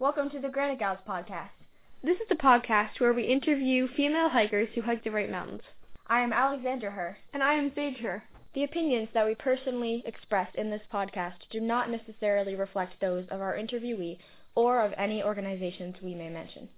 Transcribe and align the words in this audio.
Welcome 0.00 0.30
to 0.30 0.40
the 0.40 0.48
Granite 0.48 0.78
Gals 0.78 0.96
podcast. 1.06 1.50
This 2.02 2.16
is 2.16 2.28
the 2.30 2.34
podcast 2.34 3.00
where 3.00 3.12
we 3.12 3.24
interview 3.24 3.86
female 3.86 4.30
hikers 4.30 4.70
who 4.74 4.80
hike 4.80 5.04
the 5.04 5.10
White 5.10 5.30
Mountains. 5.30 5.60
I 6.06 6.20
am 6.22 6.32
Alexandra 6.32 6.90
Herr. 6.90 7.18
And 7.34 7.42
I 7.42 7.52
am 7.52 7.70
Sage 7.74 7.98
Herr. 8.00 8.24
The 8.54 8.64
opinions 8.64 9.10
that 9.12 9.26
we 9.26 9.34
personally 9.34 10.02
express 10.06 10.48
in 10.54 10.70
this 10.70 10.80
podcast 10.90 11.34
do 11.50 11.60
not 11.60 11.90
necessarily 11.90 12.54
reflect 12.54 12.94
those 12.98 13.26
of 13.30 13.42
our 13.42 13.54
interviewee 13.54 14.16
or 14.54 14.82
of 14.82 14.94
any 14.96 15.22
organizations 15.22 15.96
we 16.02 16.14
may 16.14 16.30
mention. 16.30 16.70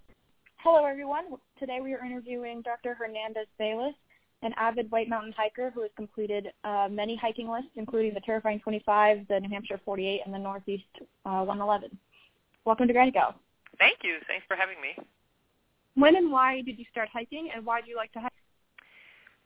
Hello, 0.56 0.84
everyone. 0.84 1.26
Today 1.60 1.78
we 1.80 1.94
are 1.94 2.04
interviewing 2.04 2.60
Dr. 2.62 2.92
Hernandez 2.92 3.46
Bayliss, 3.56 3.94
an 4.42 4.52
avid 4.56 4.90
White 4.90 5.08
Mountain 5.08 5.34
hiker 5.36 5.70
who 5.70 5.82
has 5.82 5.92
completed 5.94 6.48
uh, 6.64 6.88
many 6.90 7.14
hiking 7.14 7.48
lists, 7.48 7.70
including 7.76 8.14
the 8.14 8.20
Terrifying 8.26 8.58
25, 8.58 9.28
the 9.28 9.38
New 9.38 9.48
Hampshire 9.48 9.80
48, 9.84 10.22
and 10.24 10.34
the 10.34 10.38
Northeast 10.40 10.82
uh, 11.24 11.44
111. 11.44 11.96
Welcome 12.64 12.86
to 12.86 12.94
Granite 12.94 13.14
Gals. 13.14 13.34
Thank 13.78 14.06
you. 14.06 14.22
Thanks 14.30 14.46
for 14.46 14.54
having 14.54 14.78
me. 14.78 14.94
When 15.94 16.14
and 16.14 16.30
why 16.30 16.62
did 16.62 16.78
you 16.78 16.86
start 16.90 17.08
hiking, 17.12 17.50
and 17.50 17.66
why 17.66 17.82
do 17.82 17.90
you 17.90 17.96
like 17.96 18.12
to 18.12 18.20
hike? 18.20 18.32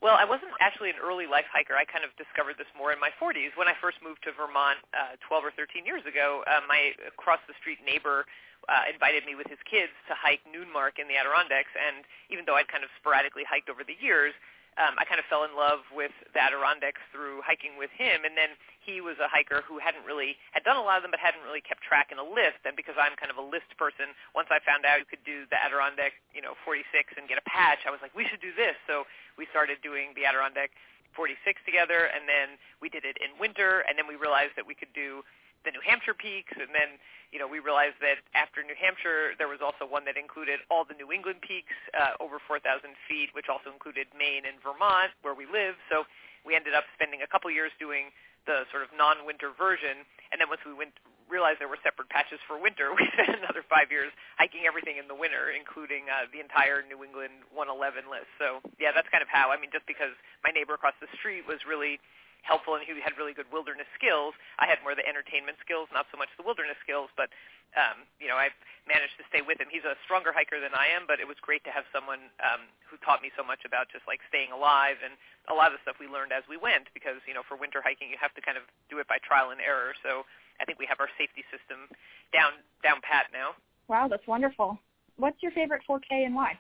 Well, 0.05 0.21
I 0.21 0.29
wasn't 0.29 0.53
actually 0.61 0.93
an 0.93 1.01
early 1.01 1.25
life 1.25 1.49
hiker. 1.49 1.73
I 1.73 1.89
kind 1.89 2.05
of 2.05 2.13
discovered 2.21 2.61
this 2.61 2.69
more 2.77 2.93
in 2.93 3.01
my 3.01 3.09
40s. 3.17 3.57
When 3.57 3.67
I 3.67 3.75
first 3.81 4.05
moved 4.05 4.21
to 4.29 4.37
Vermont 4.37 4.79
uh, 4.93 5.17
12 5.25 5.49
or 5.49 5.53
13 5.57 5.89
years 5.89 6.05
ago, 6.05 6.45
uh, 6.45 6.61
my 6.69 6.93
across 7.09 7.41
the 7.49 7.57
street 7.57 7.81
neighbor 7.81 8.29
uh, 8.69 8.85
invited 8.93 9.25
me 9.25 9.33
with 9.33 9.49
his 9.49 9.59
kids 9.65 9.97
to 10.07 10.15
hike 10.15 10.45
Noonmark 10.45 11.01
in 11.01 11.09
the 11.09 11.17
Adirondacks. 11.17 11.73
And 11.73 12.05
even 12.29 12.45
though 12.45 12.61
I'd 12.61 12.69
kind 12.69 12.85
of 12.85 12.93
sporadically 13.01 13.49
hiked 13.49 13.73
over 13.73 13.81
the 13.81 13.97
years, 13.97 14.37
um, 14.77 14.93
I 15.01 15.09
kind 15.09 15.17
of 15.17 15.25
fell 15.27 15.45
in 15.49 15.57
love 15.57 15.89
with 15.89 16.13
the 16.37 16.41
Adirondacks 16.41 17.01
through 17.09 17.41
hiking 17.41 17.81
with 17.81 17.89
him. 17.97 18.29
And 18.29 18.37
then 18.37 18.53
he 18.85 19.01
was 19.01 19.17
a 19.17 19.29
hiker 19.29 19.65
who 19.65 19.81
hadn't 19.81 20.05
really 20.05 20.37
had 20.53 20.69
done 20.69 20.77
a 20.77 20.85
lot 20.85 21.01
of 21.01 21.03
them, 21.03 21.11
but 21.11 21.21
hadn't 21.21 21.41
really 21.49 21.65
kept 21.65 21.81
track 21.81 22.13
in 22.13 22.21
a 22.21 22.27
list. 22.27 22.61
And 22.69 22.77
because 22.77 22.95
I'm 23.01 23.17
kind 23.17 23.33
of 23.33 23.41
a 23.41 23.47
list 23.47 23.73
person, 23.81 24.13
once 24.37 24.53
I 24.53 24.61
found 24.61 24.85
out 24.85 25.01
you 25.01 25.09
could 25.09 25.25
do 25.25 25.49
the 25.49 25.57
Adirondack, 25.57 26.21
you 26.37 26.45
know, 26.45 26.53
46 26.61 26.85
and 27.17 27.25
get 27.25 27.41
a 27.41 27.47
patch, 27.49 27.89
I 27.89 27.91
was 27.91 28.05
like, 28.05 28.13
we 28.13 28.29
should 28.29 28.45
do 28.45 28.53
this. 28.53 28.77
So 28.85 29.09
we 29.41 29.49
started 29.49 29.81
doing 29.81 30.13
the 30.13 30.29
Adirondack 30.29 30.77
46 31.17 31.41
together, 31.65 32.13
and 32.13 32.29
then 32.29 32.61
we 32.85 32.93
did 32.93 33.09
it 33.09 33.17
in 33.17 33.33
winter, 33.41 33.81
and 33.89 33.97
then 33.97 34.05
we 34.05 34.21
realized 34.21 34.53
that 34.61 34.69
we 34.69 34.77
could 34.77 34.93
do 34.93 35.25
the 35.67 35.75
New 35.75 35.83
Hampshire 35.83 36.15
peaks, 36.15 36.55
and 36.55 36.71
then 36.71 36.97
you 37.35 37.43
know 37.43 37.51
we 37.51 37.59
realized 37.59 37.99
that 38.01 38.23
after 38.39 38.63
New 38.63 38.79
Hampshire 38.79 39.35
there 39.37 39.51
was 39.51 39.59
also 39.59 39.83
one 39.83 40.07
that 40.07 40.15
included 40.15 40.63
all 40.71 40.87
the 40.87 40.95
New 40.95 41.11
England 41.11 41.43
peaks 41.43 41.75
uh, 41.93 42.15
over 42.23 42.39
4,000 42.39 42.63
feet, 43.11 43.35
which 43.35 43.51
also 43.51 43.75
included 43.75 44.07
Maine 44.15 44.47
and 44.47 44.63
Vermont 44.63 45.11
where 45.27 45.35
we 45.35 45.45
live. 45.51 45.75
So 45.91 46.07
we 46.47 46.55
ended 46.55 46.73
up 46.73 46.87
spending 46.95 47.27
a 47.27 47.29
couple 47.29 47.51
years 47.51 47.75
doing 47.83 48.15
the 48.47 48.63
sort 48.71 48.87
of 48.87 48.95
non-winter 48.95 49.51
version, 49.59 50.07
and 50.31 50.39
then 50.39 50.47
once 50.47 50.63
we 50.63 50.71
went 50.71 50.95
realized 51.27 51.59
there 51.59 51.67
were 51.67 51.83
separate 51.83 52.07
patches 52.07 52.39
for 52.47 52.55
winter, 52.55 52.95
we 52.99 53.03
spent 53.19 53.35
another 53.35 53.67
five 53.67 53.91
years 53.91 54.15
hiking 54.39 54.63
everything 54.63 54.97
in 54.97 55.11
the 55.11 55.19
winter, 55.19 55.51
including 55.51 56.07
uh, 56.07 56.31
the 56.31 56.39
entire 56.39 56.87
New 56.87 57.03
England 57.03 57.43
111 57.51 58.07
list. 58.07 58.31
So 58.39 58.63
yeah, 58.79 58.95
that's 58.95 59.11
kind 59.11 59.27
of 59.27 59.31
how. 59.31 59.51
I 59.51 59.59
mean, 59.59 59.75
just 59.75 59.87
because 59.91 60.15
my 60.47 60.55
neighbor 60.55 60.79
across 60.79 60.95
the 61.03 61.11
street 61.19 61.43
was 61.45 61.59
really 61.67 61.99
helpful 62.47 62.79
and 62.79 62.87
he 62.87 62.95
had 63.03 63.19
really 63.19 63.35
good 63.35 63.51
wilderness 63.51 63.91
skills. 63.99 64.33
I 64.63 64.71
had 64.71 64.79
more 64.87 64.95
the 64.95 65.05
entertainment 65.05 65.59
skills, 65.59 65.91
not 65.91 66.07
so 66.15 66.17
much 66.17 66.31
the 66.39 66.47
wilderness 66.47 66.79
skills, 66.81 67.11
but 67.19 67.29
um, 67.75 68.07
you 68.23 68.31
know, 68.31 68.39
I've 68.39 68.55
managed 68.87 69.19
to 69.19 69.27
stay 69.29 69.43
with 69.43 69.59
him. 69.59 69.67
He's 69.69 69.85
a 69.85 69.99
stronger 70.07 70.31
hiker 70.31 70.63
than 70.63 70.73
I 70.73 70.89
am, 70.95 71.05
but 71.05 71.19
it 71.19 71.27
was 71.27 71.37
great 71.43 71.67
to 71.67 71.73
have 71.75 71.85
someone 71.91 72.31
um, 72.41 72.71
who 72.87 72.97
taught 73.03 73.21
me 73.21 73.35
so 73.35 73.43
much 73.43 73.67
about 73.67 73.91
just 73.91 74.07
like 74.07 74.23
staying 74.31 74.55
alive 74.55 75.03
and 75.03 75.19
a 75.51 75.55
lot 75.55 75.75
of 75.75 75.77
the 75.77 75.83
stuff 75.83 75.99
we 75.99 76.07
learned 76.07 76.31
as 76.31 76.47
we 76.47 76.57
went 76.57 76.89
because, 76.95 77.19
you 77.27 77.35
know, 77.35 77.43
for 77.45 77.59
winter 77.59 77.83
hiking 77.83 78.09
you 78.09 78.17
have 78.17 78.33
to 78.39 78.43
kind 78.43 78.57
of 78.57 78.65
do 78.89 79.03
it 79.03 79.11
by 79.11 79.19
trial 79.21 79.51
and 79.51 79.61
error. 79.61 79.93
So 80.01 80.25
I 80.57 80.65
think 80.65 80.79
we 80.79 80.87
have 80.87 81.03
our 81.03 81.11
safety 81.21 81.45
system 81.53 81.91
down 82.33 82.63
down 82.81 83.03
pat 83.03 83.29
now. 83.35 83.59
Wow, 83.91 84.09
that's 84.09 84.27
wonderful. 84.27 84.79
What's 85.19 85.43
your 85.43 85.53
favorite 85.53 85.83
4K 85.89 86.25
and 86.25 86.35
why? 86.35 86.59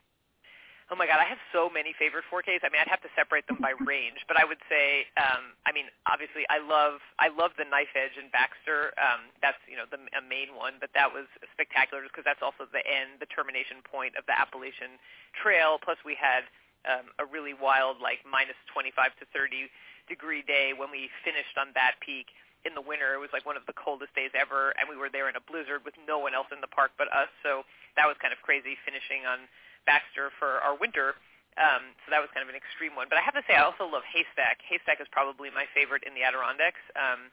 Oh 0.86 0.94
my 0.94 1.10
God, 1.10 1.18
I 1.18 1.26
have 1.26 1.42
so 1.50 1.66
many 1.66 1.90
favorite 1.98 2.22
4Ks. 2.30 2.62
I 2.62 2.70
mean, 2.70 2.78
I'd 2.78 2.86
have 2.86 3.02
to 3.02 3.10
separate 3.18 3.42
them 3.50 3.58
by 3.58 3.74
range, 3.82 4.22
but 4.30 4.38
I 4.38 4.46
would 4.46 4.62
say, 4.70 5.10
um, 5.18 5.58
I 5.66 5.74
mean, 5.74 5.90
obviously, 6.06 6.46
I 6.46 6.62
love, 6.62 7.02
I 7.18 7.26
love 7.26 7.58
the 7.58 7.66
Knife 7.66 7.90
Edge 7.98 8.14
in 8.14 8.30
Baxter. 8.30 8.94
Um, 8.94 9.34
that's 9.42 9.58
you 9.66 9.74
know 9.74 9.90
the 9.90 9.98
a 10.14 10.22
main 10.22 10.54
one, 10.54 10.78
but 10.78 10.94
that 10.94 11.10
was 11.10 11.26
spectacular 11.50 12.06
because 12.06 12.22
that's 12.22 12.38
also 12.38 12.70
the 12.70 12.86
end, 12.86 13.18
the 13.18 13.26
termination 13.26 13.82
point 13.82 14.14
of 14.14 14.22
the 14.30 14.36
Appalachian 14.38 15.02
Trail. 15.34 15.82
Plus, 15.82 15.98
we 16.06 16.14
had 16.14 16.46
um, 16.86 17.10
a 17.18 17.26
really 17.26 17.54
wild, 17.54 17.98
like 17.98 18.22
minus 18.22 18.58
25 18.70 19.10
to 19.18 19.26
30 19.34 19.66
degree 20.06 20.46
day 20.46 20.70
when 20.70 20.94
we 20.94 21.10
finished 21.26 21.58
on 21.58 21.74
that 21.74 21.98
peak 21.98 22.30
in 22.62 22.78
the 22.78 22.82
winter. 22.82 23.18
It 23.18 23.22
was 23.22 23.34
like 23.34 23.42
one 23.42 23.58
of 23.58 23.66
the 23.66 23.74
coldest 23.74 24.14
days 24.14 24.30
ever, 24.38 24.70
and 24.78 24.86
we 24.86 24.94
were 24.94 25.10
there 25.10 25.26
in 25.26 25.34
a 25.34 25.42
blizzard 25.42 25.82
with 25.82 25.98
no 26.06 26.22
one 26.22 26.30
else 26.30 26.46
in 26.54 26.62
the 26.62 26.70
park 26.70 26.94
but 26.94 27.10
us. 27.10 27.30
So 27.42 27.66
that 27.98 28.06
was 28.06 28.14
kind 28.22 28.30
of 28.30 28.38
crazy 28.46 28.78
finishing 28.86 29.26
on 29.26 29.50
Baxter 29.86 30.34
for 30.36 30.60
our 30.60 30.76
winter. 30.76 31.14
Um, 31.56 31.96
so 32.04 32.12
that 32.12 32.20
was 32.20 32.28
kind 32.36 32.44
of 32.44 32.52
an 32.52 32.58
extreme 32.58 32.92
one. 32.92 33.08
But 33.08 33.16
I 33.16 33.24
have 33.24 33.32
to 33.32 33.44
say, 33.48 33.56
I 33.56 33.64
also 33.64 33.88
love 33.88 34.04
Haystack. 34.04 34.60
Haystack 34.68 35.00
is 35.00 35.08
probably 35.08 35.48
my 35.48 35.64
favorite 35.72 36.04
in 36.04 36.12
the 36.12 36.20
Adirondacks. 36.20 36.82
Um, 36.92 37.32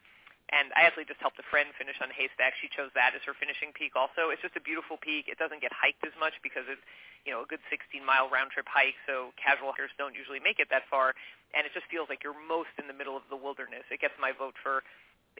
and 0.52 0.72
I 0.76 0.84
actually 0.84 1.08
just 1.08 1.20
helped 1.24 1.40
a 1.40 1.46
friend 1.48 1.72
finish 1.76 1.96
on 2.04 2.12
Haystack. 2.12 2.56
She 2.60 2.68
chose 2.68 2.92
that 2.92 3.16
as 3.16 3.24
her 3.24 3.32
finishing 3.32 3.72
peak 3.72 3.96
also. 3.96 4.28
It's 4.28 4.44
just 4.44 4.56
a 4.56 4.64
beautiful 4.64 5.00
peak. 5.00 5.28
It 5.28 5.40
doesn't 5.40 5.64
get 5.64 5.72
hiked 5.72 6.04
as 6.04 6.12
much 6.20 6.36
because 6.44 6.68
it's, 6.68 6.84
you 7.24 7.32
know, 7.32 7.44
a 7.44 7.48
good 7.48 7.64
16-mile 7.72 8.28
round-trip 8.28 8.68
hike, 8.68 8.96
so 9.08 9.32
casual 9.40 9.72
hikers 9.72 9.92
don't 9.96 10.12
usually 10.12 10.40
make 10.40 10.60
it 10.60 10.68
that 10.68 10.84
far. 10.92 11.16
And 11.56 11.64
it 11.64 11.72
just 11.72 11.88
feels 11.88 12.12
like 12.12 12.20
you're 12.20 12.36
most 12.36 12.76
in 12.76 12.88
the 12.88 12.96
middle 12.96 13.16
of 13.16 13.24
the 13.32 13.40
wilderness. 13.40 13.88
It 13.88 14.04
gets 14.04 14.16
my 14.20 14.36
vote 14.36 14.56
for 14.60 14.84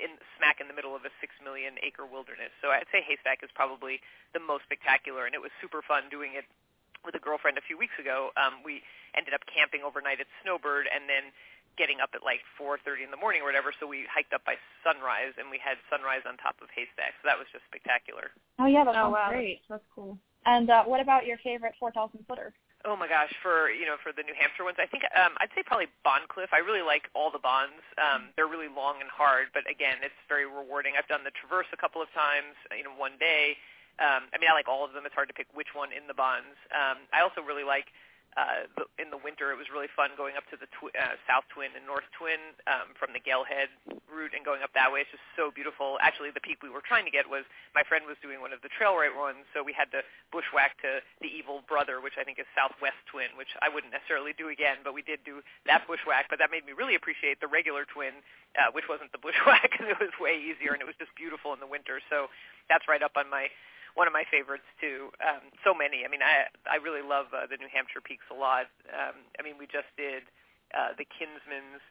in 0.00 0.18
smack 0.34 0.58
in 0.58 0.66
the 0.66 0.74
middle 0.74 0.96
of 0.96 1.06
a 1.06 1.12
six 1.22 1.36
million 1.38 1.78
acre 1.78 2.06
wilderness. 2.08 2.50
So 2.58 2.74
I'd 2.74 2.88
say 2.90 3.04
Haystack 3.06 3.46
is 3.46 3.52
probably 3.54 4.02
the 4.34 4.42
most 4.42 4.66
spectacular, 4.66 5.28
and 5.28 5.36
it 5.36 5.42
was 5.42 5.54
super 5.62 5.82
fun 5.86 6.10
doing 6.10 6.34
it 6.34 6.48
with 7.04 7.14
a 7.14 7.22
girlfriend 7.22 7.58
a 7.60 7.64
few 7.64 7.76
weeks 7.78 7.94
ago. 8.00 8.32
Um, 8.36 8.64
we 8.64 8.82
ended 9.16 9.34
up 9.36 9.44
camping 9.46 9.84
overnight 9.84 10.20
at 10.20 10.26
Snowbird 10.42 10.88
and 10.88 11.04
then 11.08 11.30
getting 11.76 11.98
up 12.00 12.10
at 12.14 12.22
like 12.22 12.40
4:30 12.58 13.04
in 13.04 13.10
the 13.10 13.18
morning 13.20 13.42
or 13.42 13.46
whatever. 13.46 13.72
So 13.76 13.86
we 13.86 14.06
hiked 14.08 14.32
up 14.32 14.44
by 14.46 14.56
sunrise 14.82 15.34
and 15.38 15.50
we 15.50 15.58
had 15.58 15.76
sunrise 15.90 16.22
on 16.26 16.38
top 16.38 16.56
of 16.62 16.70
Haystack. 16.74 17.14
So 17.20 17.28
that 17.28 17.38
was 17.38 17.46
just 17.52 17.66
spectacular. 17.66 18.30
Oh 18.58 18.66
yeah, 18.66 18.84
that 18.84 18.94
Oh, 18.96 19.10
sounds 19.10 19.18
wow. 19.18 19.30
great. 19.30 19.60
That's 19.68 19.86
cool. 19.94 20.18
And 20.46 20.68
uh, 20.70 20.84
what 20.84 21.00
about 21.00 21.26
your 21.26 21.38
favorite 21.40 21.74
4,000 21.80 22.24
footer? 22.28 22.52
Oh 22.84 22.94
my 23.00 23.08
gosh, 23.08 23.32
for 23.40 23.72
you 23.72 23.88
know 23.88 23.96
for 24.04 24.12
the 24.12 24.20
New 24.20 24.36
Hampshire 24.36 24.60
ones, 24.68 24.76
I 24.76 24.84
think 24.84 25.08
um, 25.16 25.32
I'd 25.40 25.48
say 25.56 25.64
probably 25.64 25.88
Bond 26.04 26.28
Cliff. 26.28 26.52
I 26.52 26.60
really 26.60 26.84
like 26.84 27.08
all 27.16 27.32
the 27.32 27.40
bonds. 27.40 27.80
Um, 27.96 28.28
they're 28.36 28.46
really 28.46 28.68
long 28.68 29.00
and 29.00 29.08
hard, 29.08 29.48
but 29.56 29.64
again, 29.64 30.04
it's 30.04 30.20
very 30.28 30.44
rewarding. 30.44 30.92
I've 31.00 31.08
done 31.08 31.24
the 31.24 31.32
Traverse 31.32 31.66
a 31.72 31.80
couple 31.80 32.04
of 32.04 32.12
times, 32.12 32.52
you 32.76 32.84
know, 32.84 32.92
one 32.92 33.16
day. 33.16 33.56
Um, 34.02 34.26
I 34.34 34.38
mean, 34.42 34.50
I 34.50 34.54
like 34.54 34.68
all 34.68 34.84
of 34.84 34.92
them. 34.92 35.06
It's 35.06 35.14
hard 35.14 35.28
to 35.28 35.36
pick 35.36 35.46
which 35.54 35.74
one 35.74 35.92
in 35.94 36.06
the 36.10 36.14
bonds. 36.16 36.58
Um, 36.74 37.06
I 37.14 37.22
also 37.22 37.42
really 37.42 37.64
like 37.64 37.94
uh, 38.34 38.66
the, 38.74 38.84
in 38.98 39.14
the 39.14 39.20
winter. 39.22 39.54
It 39.54 39.58
was 39.58 39.70
really 39.70 39.90
fun 39.94 40.10
going 40.18 40.34
up 40.34 40.42
to 40.50 40.58
the 40.58 40.66
twi- 40.74 40.94
uh, 40.98 41.14
South 41.30 41.46
Twin 41.54 41.70
and 41.78 41.86
North 41.86 42.06
Twin 42.18 42.42
um, 42.66 42.90
from 42.98 43.14
the 43.14 43.22
Galehead 43.22 43.70
route 44.10 44.34
and 44.34 44.42
going 44.42 44.66
up 44.66 44.74
that 44.74 44.90
way. 44.90 45.06
It's 45.06 45.14
just 45.14 45.22
so 45.38 45.54
beautiful. 45.54 46.02
Actually, 46.02 46.34
the 46.34 46.42
peak 46.42 46.58
we 46.58 46.70
were 46.70 46.82
trying 46.82 47.06
to 47.06 47.14
get 47.14 47.30
was 47.30 47.46
my 47.78 47.86
friend 47.86 48.02
was 48.10 48.18
doing 48.18 48.42
one 48.42 48.50
of 48.50 48.58
the 48.66 48.70
trail 48.74 48.98
right 48.98 49.14
ones, 49.14 49.46
so 49.54 49.62
we 49.62 49.70
had 49.70 49.90
to 49.94 50.02
bushwhack 50.34 50.74
to 50.82 50.98
the 51.22 51.30
Evil 51.30 51.62
Brother, 51.70 52.02
which 52.02 52.18
I 52.18 52.26
think 52.26 52.42
is 52.42 52.48
Southwest 52.58 52.98
Twin, 53.06 53.30
which 53.38 53.54
I 53.62 53.70
wouldn't 53.70 53.94
necessarily 53.94 54.34
do 54.34 54.50
again, 54.50 54.82
but 54.82 54.98
we 54.98 55.06
did 55.06 55.22
do 55.22 55.38
that 55.70 55.86
bushwhack. 55.86 56.26
But 56.26 56.42
that 56.42 56.50
made 56.50 56.66
me 56.66 56.74
really 56.74 56.98
appreciate 56.98 57.38
the 57.38 57.50
regular 57.50 57.86
Twin, 57.86 58.18
uh, 58.58 58.74
which 58.74 58.90
wasn't 58.90 59.14
the 59.14 59.22
bushwhack, 59.24 59.70
because 59.70 59.86
it 59.86 59.98
was 60.02 60.10
way 60.18 60.34
easier 60.34 60.74
and 60.74 60.82
it 60.82 60.88
was 60.90 60.98
just 60.98 61.14
beautiful 61.14 61.54
in 61.54 61.62
the 61.62 61.70
winter. 61.70 62.02
So 62.10 62.26
that's 62.66 62.90
right 62.90 63.02
up 63.02 63.14
on 63.14 63.30
my 63.30 63.46
one 63.94 64.06
of 64.06 64.14
my 64.14 64.26
favorites 64.30 64.66
too. 64.82 65.10
Um, 65.22 65.50
so 65.62 65.74
many. 65.74 66.02
I 66.04 66.08
mean, 66.10 66.22
I 66.22 66.50
I 66.66 66.82
really 66.82 67.02
love 67.02 67.30
uh, 67.30 67.46
the 67.46 67.58
New 67.58 67.70
Hampshire 67.70 68.02
peaks 68.02 68.26
a 68.30 68.36
lot. 68.36 68.66
Um, 68.90 69.22
I 69.38 69.42
mean, 69.42 69.54
we 69.58 69.66
just 69.70 69.90
did 69.94 70.26
uh, 70.74 70.98
the 70.98 71.06
Kinsman's 71.06 71.82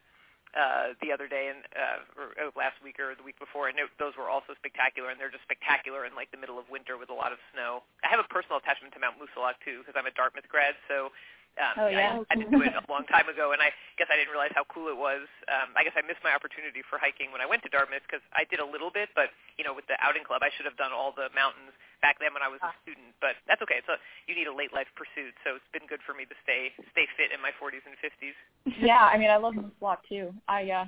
uh, 0.54 0.94
the 1.02 1.10
other 1.10 1.26
day 1.26 1.50
and 1.50 1.66
uh, 1.74 2.20
or 2.20 2.28
uh, 2.38 2.54
last 2.54 2.78
week 2.86 3.02
or 3.02 3.18
the 3.18 3.26
week 3.26 3.40
before, 3.42 3.72
and 3.72 3.80
it, 3.80 3.90
those 3.98 4.14
were 4.20 4.30
also 4.30 4.54
spectacular. 4.60 5.10
And 5.10 5.18
they're 5.18 5.34
just 5.34 5.48
spectacular 5.48 6.06
in 6.06 6.14
like 6.14 6.30
the 6.30 6.38
middle 6.38 6.62
of 6.62 6.70
winter 6.70 7.00
with 7.00 7.10
a 7.10 7.18
lot 7.18 7.34
of 7.34 7.40
snow. 7.56 7.82
I 8.06 8.12
have 8.14 8.22
a 8.22 8.30
personal 8.30 8.62
attachment 8.62 8.94
to 8.94 9.02
Mount 9.02 9.18
Moosilauke 9.18 9.58
too 9.66 9.82
because 9.82 9.98
I'm 9.98 10.06
a 10.06 10.14
Dartmouth 10.14 10.48
grad, 10.52 10.78
so. 10.86 11.10
Um, 11.54 11.86
Oh, 11.86 11.86
yeah. 11.86 12.18
I, 12.18 12.34
I 12.34 12.36
did 12.42 12.50
do 12.50 12.66
it 12.66 12.74
a 12.74 12.82
long 12.90 13.06
time 13.14 13.30
ago, 13.30 13.54
and 13.54 13.62
I 13.62 13.70
guess 14.02 14.10
I 14.10 14.18
didn't 14.18 14.34
realize 14.34 14.50
how 14.58 14.66
cool 14.74 14.90
it 14.90 14.98
was. 14.98 15.30
Um, 15.46 15.70
I 15.78 15.86
guess 15.86 15.94
I 15.94 16.02
missed 16.02 16.26
my 16.26 16.34
opportunity 16.34 16.82
for 16.82 16.98
hiking 16.98 17.30
when 17.30 17.46
I 17.46 17.48
went 17.50 17.62
to 17.62 17.70
Dartmouth 17.70 18.02
because 18.10 18.26
I 18.34 18.42
did 18.50 18.58
a 18.58 18.66
little 18.66 18.90
bit, 18.90 19.14
but 19.14 19.30
you 19.54 19.62
know, 19.62 19.70
with 19.70 19.86
the 19.86 19.94
outing 20.02 20.26
club, 20.26 20.42
I 20.42 20.50
should 20.58 20.66
have 20.66 20.82
done 20.82 20.90
all 20.90 21.14
the 21.14 21.30
mountains 21.38 21.78
back 22.04 22.20
then 22.20 22.36
when 22.36 22.44
I 22.44 22.52
was 22.52 22.60
a 22.60 22.76
student. 22.84 23.16
But 23.24 23.40
that's 23.48 23.64
okay. 23.64 23.80
So 23.88 23.96
you 24.28 24.36
need 24.36 24.52
a 24.52 24.54
late 24.54 24.76
life 24.76 24.92
pursuit, 25.00 25.32
so 25.48 25.56
it's 25.56 25.72
been 25.72 25.88
good 25.88 26.04
for 26.04 26.12
me 26.12 26.28
to 26.28 26.36
stay 26.44 26.76
stay 26.92 27.08
fit 27.16 27.32
in 27.32 27.40
my 27.40 27.56
40s 27.56 27.88
and 27.88 27.96
50s. 28.04 28.36
yeah, 28.84 29.08
I 29.08 29.16
mean, 29.16 29.32
I 29.32 29.40
love 29.40 29.56
Moosilauke 29.56 30.04
too. 30.12 30.36
I 30.52 30.84
uh, 30.84 30.86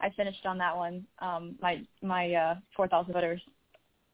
I 0.00 0.08
finished 0.16 0.48
on 0.48 0.56
that 0.58 0.74
one. 0.74 1.04
Um, 1.20 1.60
my 1.60 1.84
my 2.00 2.32
uh, 2.32 2.54
4,000 2.74 3.12
footers. 3.12 3.44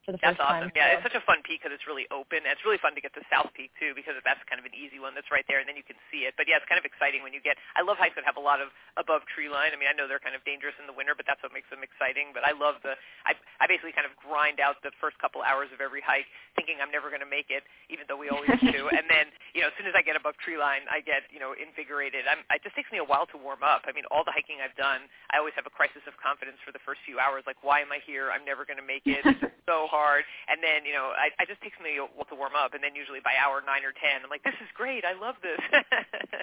For 0.01 0.11
the 0.13 0.19
That's 0.21 0.37
first 0.37 0.45
awesome. 0.45 0.73
time. 0.73 0.77
Yeah, 0.77 0.89
so. 0.89 0.93
it's 0.97 1.05
such 1.05 1.17
a 1.17 1.23
fun 1.29 1.45
peak 1.45 1.61
because 1.61 1.73
it's 1.73 1.85
really 1.85 2.09
open. 2.09 2.41
It's 2.45 2.65
really 2.65 2.81
fun 2.81 2.97
to 2.97 3.01
get 3.03 3.13
to 3.13 3.23
South 3.29 3.53
Peak 3.53 3.69
too 3.77 3.93
because 3.93 4.17
that's 4.25 4.41
kind 4.49 4.57
of 4.57 4.65
an 4.65 4.73
easy 4.73 4.97
one 4.97 5.13
that's 5.13 5.29
right 5.29 5.45
there, 5.45 5.61
and 5.61 5.67
then 5.69 5.77
you 5.77 5.85
can 5.85 5.97
see 6.09 6.25
it. 6.25 6.33
But 6.35 6.49
yeah, 6.49 6.57
it's 6.57 6.65
kind 6.65 6.81
of 6.81 6.87
exciting 6.87 7.21
when 7.21 7.31
you 7.31 7.41
get. 7.41 7.61
I 7.77 7.85
love 7.85 8.01
hikes 8.01 8.17
that 8.17 8.25
have 8.25 8.37
a 8.37 8.43
lot 8.43 8.57
of 8.59 8.73
above 8.97 9.21
tree 9.29 9.47
line. 9.47 9.71
I 9.73 9.77
mean, 9.77 9.89
I 9.89 9.95
know 9.95 10.09
they're 10.09 10.23
kind 10.23 10.33
of 10.33 10.41
dangerous 10.41 10.73
in 10.81 10.89
the 10.89 10.95
winter, 10.95 11.13
but 11.13 11.29
that's 11.29 11.41
what 11.45 11.53
makes 11.53 11.69
them 11.69 11.85
exciting. 11.85 12.33
But 12.33 12.41
I 12.41 12.57
love 12.57 12.81
the. 12.81 12.97
I 13.29 13.37
I 13.61 13.69
basically 13.69 13.93
kind 13.93 14.09
of 14.09 14.17
grind 14.17 14.57
out 14.57 14.81
the 14.81 14.89
first 14.97 15.21
couple 15.21 15.45
hours 15.45 15.69
of 15.69 15.79
every 15.79 16.01
hike, 16.01 16.27
thinking 16.57 16.81
I'm 16.81 16.89
never 16.89 17.13
going 17.13 17.23
to 17.23 17.29
make 17.29 17.53
it, 17.53 17.61
even 17.93 18.09
though 18.09 18.17
we 18.17 18.33
always 18.33 18.57
do. 18.73 18.89
And 19.01 19.07
then 19.09 19.33
you 19.55 19.65
know, 19.65 19.71
as 19.71 19.75
soon 19.79 19.89
as 19.89 19.95
I 19.97 20.03
get 20.05 20.13
above 20.13 20.37
tree 20.43 20.59
line, 20.59 20.85
I 20.89 21.01
get 21.01 21.25
you 21.29 21.37
know 21.37 21.53
invigorated. 21.53 22.25
I'm. 22.25 22.41
It 22.49 22.65
just 22.65 22.73
takes 22.73 22.89
me 22.89 22.97
a 22.97 23.05
while 23.05 23.29
to 23.33 23.37
warm 23.37 23.61
up. 23.61 23.85
I 23.85 23.93
mean, 23.93 24.05
all 24.09 24.25
the 24.25 24.33
hiking 24.33 24.61
I've 24.61 24.75
done, 24.77 25.05
I 25.29 25.37
always 25.37 25.53
have 25.55 25.65
a 25.65 25.73
crisis 25.73 26.03
of 26.09 26.17
confidence 26.17 26.57
for 26.65 26.73
the 26.73 26.81
first 26.83 27.01
few 27.05 27.21
hours. 27.21 27.45
Like, 27.45 27.61
why 27.61 27.81
am 27.81 27.93
I 27.93 28.01
here? 28.03 28.33
I'm 28.33 28.43
never 28.45 28.65
going 28.65 28.81
to 28.81 28.85
make 28.85 29.05
it. 29.05 29.21
It's 29.25 29.41
so 29.69 29.90
hard. 29.91 30.23
And 30.47 30.63
then 30.63 30.87
you 30.87 30.95
know, 30.95 31.11
I, 31.11 31.35
I 31.35 31.43
just 31.43 31.59
takes 31.59 31.75
me 31.83 31.99
a 31.99 32.07
while 32.07 32.31
to 32.31 32.37
warm 32.39 32.55
up. 32.55 32.71
And 32.71 32.79
then 32.79 32.95
usually 32.95 33.19
by 33.19 33.35
hour 33.35 33.59
nine 33.59 33.83
or 33.83 33.91
ten, 33.91 34.23
I'm 34.23 34.31
like, 34.31 34.47
this 34.47 34.55
is 34.63 34.71
great. 34.71 35.03
I 35.03 35.11
love 35.19 35.35
this. 35.43 35.59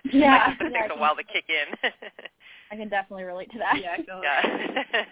Yeah, 0.09 0.53
it 0.53 0.73
yeah, 0.73 0.83
takes 0.89 0.95
a 0.95 0.99
while 0.99 1.17
to 1.17 1.25
kick 1.25 1.45
in. 1.49 1.69
I 2.73 2.77
can 2.77 2.89
definitely 2.89 3.25
relate 3.25 3.51
to 3.53 3.59
that. 3.59 3.77
Yeah, 3.77 3.97
I 3.99 4.03
feel 4.03 4.21
yeah. 4.25 5.05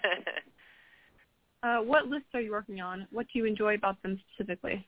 Uh, 1.63 1.83
what 1.83 2.07
lists 2.07 2.31
are 2.35 2.41
you 2.41 2.53
working 2.53 2.81
on? 2.81 3.07
What 3.11 3.27
do 3.33 3.39
you 3.39 3.45
enjoy 3.45 3.75
about 3.75 4.01
them 4.03 4.21
specifically? 4.33 4.87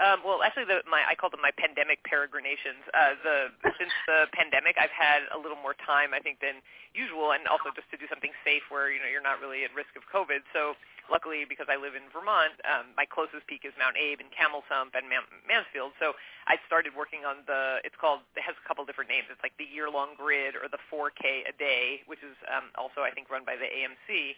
Um, 0.00 0.24
well, 0.24 0.40
actually, 0.40 0.64
the, 0.64 0.80
my 0.88 1.04
I 1.04 1.12
call 1.12 1.28
them 1.28 1.44
my 1.44 1.52
pandemic 1.52 2.00
peregrinations. 2.08 2.80
Uh, 2.96 3.12
the 3.20 3.36
since 3.76 3.92
the 4.08 4.24
pandemic, 4.32 4.80
I've 4.80 4.92
had 4.92 5.28
a 5.30 5.38
little 5.38 5.60
more 5.60 5.76
time, 5.84 6.16
I 6.16 6.20
think, 6.20 6.40
than 6.40 6.64
usual, 6.96 7.36
and 7.36 7.44
also 7.44 7.68
just 7.76 7.92
to 7.92 8.00
do 8.00 8.08
something 8.08 8.32
safe 8.40 8.64
where 8.72 8.88
you 8.88 9.04
know 9.04 9.08
you're 9.08 9.24
not 9.24 9.38
really 9.44 9.68
at 9.68 9.70
risk 9.76 9.92
of 9.92 10.08
COVID. 10.08 10.42
So, 10.56 10.80
luckily, 11.12 11.44
because 11.44 11.68
I 11.68 11.76
live 11.76 11.92
in 11.92 12.08
Vermont, 12.08 12.56
um, 12.64 12.96
my 12.96 13.04
closest 13.04 13.44
peak 13.44 13.68
is 13.68 13.76
Mount 13.76 14.00
Abe 14.00 14.24
and 14.24 14.32
Camel's 14.32 14.64
Hump 14.72 14.96
and 14.96 15.04
Mount 15.12 15.28
Mansfield. 15.44 15.92
So, 16.00 16.16
I 16.48 16.56
started 16.64 16.96
working 16.96 17.28
on 17.28 17.44
the. 17.44 17.84
It's 17.84 17.94
called. 18.00 18.24
It 18.34 18.42
has 18.42 18.56
a 18.56 18.64
couple 18.66 18.82
different 18.88 19.12
names. 19.12 19.28
It's 19.28 19.44
like 19.44 19.54
the 19.60 19.68
year-long 19.68 20.16
grid 20.16 20.56
or 20.56 20.66
the 20.72 20.80
4K 20.88 21.46
a 21.46 21.54
day, 21.54 22.02
which 22.08 22.24
is 22.24 22.34
um, 22.48 22.72
also 22.74 23.04
I 23.04 23.12
think 23.12 23.28
run 23.28 23.44
by 23.44 23.60
the 23.60 23.68
AMC 23.68 24.34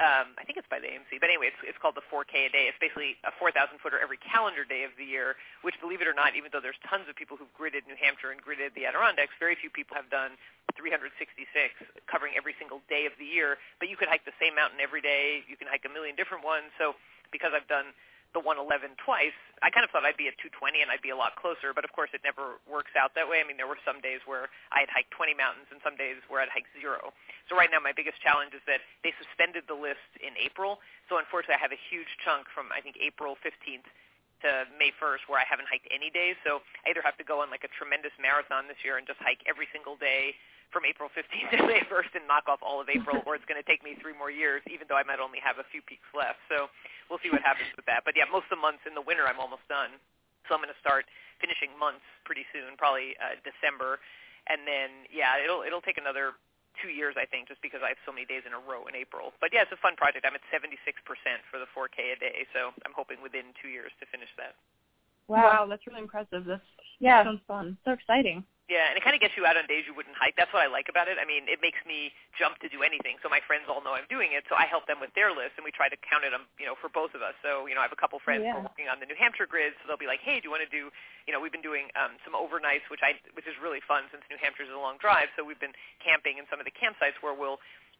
um, 0.00 0.32
I 0.40 0.48
think 0.48 0.56
it's 0.56 0.68
by 0.72 0.80
the 0.80 0.88
AMC, 0.88 1.20
but 1.20 1.28
anyway, 1.28 1.52
it's, 1.52 1.60
it's 1.68 1.76
called 1.76 2.00
the 2.00 2.06
4K 2.08 2.48
a 2.48 2.50
day. 2.52 2.64
It's 2.64 2.80
basically 2.80 3.20
a 3.28 3.32
4,000 3.36 3.76
footer 3.76 4.00
every 4.00 4.16
calendar 4.16 4.64
day 4.64 4.88
of 4.88 4.96
the 4.96 5.04
year, 5.04 5.36
which, 5.60 5.76
believe 5.84 6.00
it 6.00 6.08
or 6.08 6.16
not, 6.16 6.32
even 6.32 6.48
though 6.48 6.64
there's 6.64 6.80
tons 6.80 7.12
of 7.12 7.14
people 7.14 7.36
who've 7.36 7.52
gridded 7.52 7.84
New 7.84 7.98
Hampshire 8.00 8.32
and 8.32 8.40
gridded 8.40 8.72
the 8.72 8.88
Adirondacks, 8.88 9.36
very 9.36 9.52
few 9.52 9.68
people 9.68 9.92
have 9.92 10.08
done 10.08 10.40
366, 10.80 11.12
covering 12.08 12.32
every 12.40 12.56
single 12.56 12.80
day 12.88 13.04
of 13.04 13.12
the 13.20 13.28
year. 13.28 13.60
But 13.76 13.92
you 13.92 14.00
could 14.00 14.08
hike 14.08 14.24
the 14.24 14.36
same 14.40 14.56
mountain 14.56 14.80
every 14.80 15.04
day. 15.04 15.44
You 15.44 15.60
can 15.60 15.68
hike 15.68 15.84
a 15.84 15.92
million 15.92 16.16
different 16.16 16.40
ones. 16.40 16.72
So 16.80 16.96
because 17.28 17.52
I've 17.52 17.68
done 17.68 17.92
the 18.32 18.40
111 18.40 18.96
twice, 18.96 19.36
I 19.60 19.68
kind 19.68 19.84
of 19.84 19.92
thought 19.92 20.08
I'd 20.08 20.16
be 20.16 20.26
at 20.26 20.36
220 20.40 20.80
and 20.80 20.88
I'd 20.88 21.04
be 21.04 21.12
a 21.12 21.18
lot 21.18 21.36
closer, 21.36 21.76
but 21.76 21.84
of 21.84 21.92
course 21.92 22.10
it 22.16 22.24
never 22.24 22.56
works 22.64 22.96
out 22.96 23.12
that 23.14 23.28
way. 23.28 23.38
I 23.38 23.46
mean, 23.46 23.60
there 23.60 23.68
were 23.68 23.80
some 23.84 24.00
days 24.00 24.24
where 24.24 24.48
I 24.72 24.84
had 24.84 24.90
hiked 24.90 25.12
20 25.12 25.36
mountains 25.36 25.68
and 25.68 25.78
some 25.84 25.94
days 26.00 26.16
where 26.32 26.40
I'd 26.40 26.48
hiked 26.48 26.72
zero. 26.80 27.12
So 27.46 27.54
right 27.54 27.68
now 27.68 27.78
my 27.78 27.92
biggest 27.92 28.18
challenge 28.24 28.56
is 28.56 28.64
that 28.64 28.80
they 29.04 29.12
suspended 29.20 29.68
the 29.68 29.76
list 29.76 30.08
in 30.24 30.32
April. 30.40 30.80
So 31.12 31.20
unfortunately 31.20 31.60
I 31.60 31.62
have 31.62 31.76
a 31.76 31.82
huge 31.92 32.08
chunk 32.24 32.48
from 32.48 32.72
I 32.72 32.80
think 32.80 32.96
April 32.96 33.36
15th 33.44 33.86
to 34.42 34.66
May 34.76 34.90
1st 34.98 35.26
where 35.30 35.38
I 35.38 35.46
haven't 35.46 35.70
hiked 35.70 35.86
any 35.90 36.10
days. 36.10 36.36
So 36.42 36.60
I 36.84 36.90
either 36.90 37.02
have 37.02 37.16
to 37.18 37.26
go 37.26 37.40
on 37.42 37.50
like 37.50 37.64
a 37.64 37.72
tremendous 37.72 38.14
marathon 38.18 38.66
this 38.66 38.78
year 38.82 38.98
and 38.98 39.06
just 39.06 39.22
hike 39.22 39.42
every 39.46 39.66
single 39.70 39.96
day 39.96 40.34
from 40.74 40.88
April 40.88 41.12
15th 41.12 41.52
to 41.56 41.64
May 41.68 41.84
1st 41.86 42.16
and 42.18 42.24
knock 42.26 42.48
off 42.48 42.64
all 42.64 42.80
of 42.80 42.88
April, 42.88 43.20
or 43.28 43.36
it's 43.36 43.46
going 43.46 43.60
to 43.60 43.66
take 43.68 43.84
me 43.84 43.94
three 44.00 44.16
more 44.16 44.32
years, 44.32 44.64
even 44.66 44.88
though 44.88 44.96
I 44.96 45.04
might 45.04 45.20
only 45.20 45.38
have 45.44 45.60
a 45.60 45.66
few 45.68 45.84
peaks 45.84 46.08
left. 46.16 46.40
So 46.48 46.72
we'll 47.06 47.20
see 47.20 47.30
what 47.30 47.44
happens 47.44 47.70
with 47.76 47.84
that. 47.86 48.02
But 48.08 48.16
yeah, 48.16 48.26
most 48.26 48.48
of 48.48 48.56
the 48.56 48.62
months 48.62 48.82
in 48.88 48.96
the 48.96 49.04
winter 49.04 49.28
I'm 49.28 49.38
almost 49.38 49.68
done. 49.68 49.94
So 50.50 50.56
I'm 50.56 50.60
going 50.64 50.74
to 50.74 50.82
start 50.82 51.06
finishing 51.38 51.70
months 51.78 52.02
pretty 52.26 52.42
soon, 52.50 52.74
probably 52.74 53.14
uh, 53.20 53.38
December, 53.46 54.02
and 54.50 54.66
then 54.66 55.06
yeah, 55.06 55.38
it'll 55.38 55.62
it'll 55.62 55.84
take 55.84 55.98
another 55.98 56.34
two 56.80 56.88
years 56.88 57.14
I 57.20 57.26
think, 57.26 57.48
just 57.48 57.60
because 57.60 57.80
I 57.84 57.92
have 57.92 58.00
so 58.06 58.12
many 58.12 58.24
days 58.24 58.42
in 58.46 58.52
a 58.56 58.62
row 58.62 58.86
in 58.88 58.94
April. 58.96 59.32
But 59.40 59.52
yeah, 59.52 59.62
it's 59.66 59.74
a 59.74 59.80
fun 59.80 59.96
project. 59.96 60.24
I'm 60.24 60.36
at 60.36 60.44
76% 60.48 60.72
for 61.50 61.58
the 61.58 61.68
4K 61.76 62.16
a 62.16 62.18
day, 62.18 62.46
so 62.54 62.72
I'm 62.86 62.94
hoping 62.96 63.20
within 63.20 63.52
two 63.60 63.68
years 63.68 63.92
to 64.00 64.06
finish 64.08 64.30
that. 64.38 64.56
Wow, 65.28 65.66
that's 65.68 65.86
really 65.86 66.00
impressive. 66.00 66.44
That's 66.44 66.64
Yeah. 66.98 67.24
sounds 67.24 67.42
fun. 67.46 67.78
So 67.84 67.92
exciting. 67.92 68.44
Yeah, 68.70 68.86
and 68.88 68.94
it 68.94 69.02
kind 69.02 69.12
of 69.12 69.20
gets 69.20 69.34
you 69.34 69.42
out 69.42 69.58
on 69.58 69.66
days 69.66 69.84
you 69.90 69.92
wouldn't 69.92 70.14
hike. 70.14 70.38
That's 70.38 70.54
what 70.54 70.62
I 70.62 70.70
like 70.70 70.86
about 70.86 71.10
it. 71.10 71.18
I 71.18 71.26
mean, 71.26 71.50
it 71.50 71.58
makes 71.58 71.82
me 71.82 72.14
jump 72.38 72.62
to 72.62 72.70
do 72.70 72.86
anything. 72.86 73.18
So 73.20 73.26
my 73.26 73.42
friends 73.42 73.66
all 73.66 73.82
know 73.82 73.92
I'm 73.98 74.06
doing 74.06 74.32
it, 74.38 74.46
so 74.46 74.54
I 74.54 74.70
help 74.70 74.86
them 74.86 75.02
with 75.02 75.10
their 75.18 75.34
list, 75.34 75.58
and 75.58 75.66
we 75.66 75.74
try 75.74 75.90
to 75.90 75.98
count 75.98 76.22
it, 76.22 76.30
um, 76.32 76.46
you 76.62 76.64
know, 76.64 76.78
for 76.78 76.86
both 76.86 77.12
of 77.12 77.26
us. 77.26 77.34
So, 77.42 77.66
you 77.66 77.74
know, 77.74 77.82
I 77.82 77.86
have 77.90 77.94
a 77.94 77.98
couple 77.98 78.22
friends 78.22 78.46
Yeah. 78.46 78.54
who 78.54 78.62
are 78.64 78.70
working 78.70 78.86
on 78.88 79.02
the 79.02 79.06
New 79.10 79.18
Hampshire 79.18 79.50
grid, 79.50 79.74
so 79.82 79.90
they'll 79.90 80.00
be 80.00 80.06
like, 80.06 80.22
"Hey, 80.22 80.38
do 80.38 80.46
you 80.46 80.52
want 80.54 80.62
to 80.62 80.70
do?" 80.70 80.94
You 81.26 81.34
know, 81.34 81.40
we've 81.42 81.52
been 81.52 81.62
doing 81.66 81.90
um, 81.98 82.16
some 82.24 82.34
overnights, 82.38 82.86
which 82.88 83.02
I, 83.02 83.18
which 83.34 83.46
is 83.50 83.58
really 83.58 83.80
fun 83.82 84.06
since 84.14 84.22
New 84.30 84.38
Hampshire 84.38 84.62
is 84.64 84.70
a 84.70 84.78
long 84.78 84.96
drive. 84.96 85.28
So 85.36 85.42
we've 85.44 85.60
been 85.60 85.74
camping 85.98 86.38
in 86.38 86.46
some 86.48 86.60
of 86.62 86.64
the 86.64 86.72
campsites 86.72 87.18
where 87.20 87.34
we'll 87.34 87.58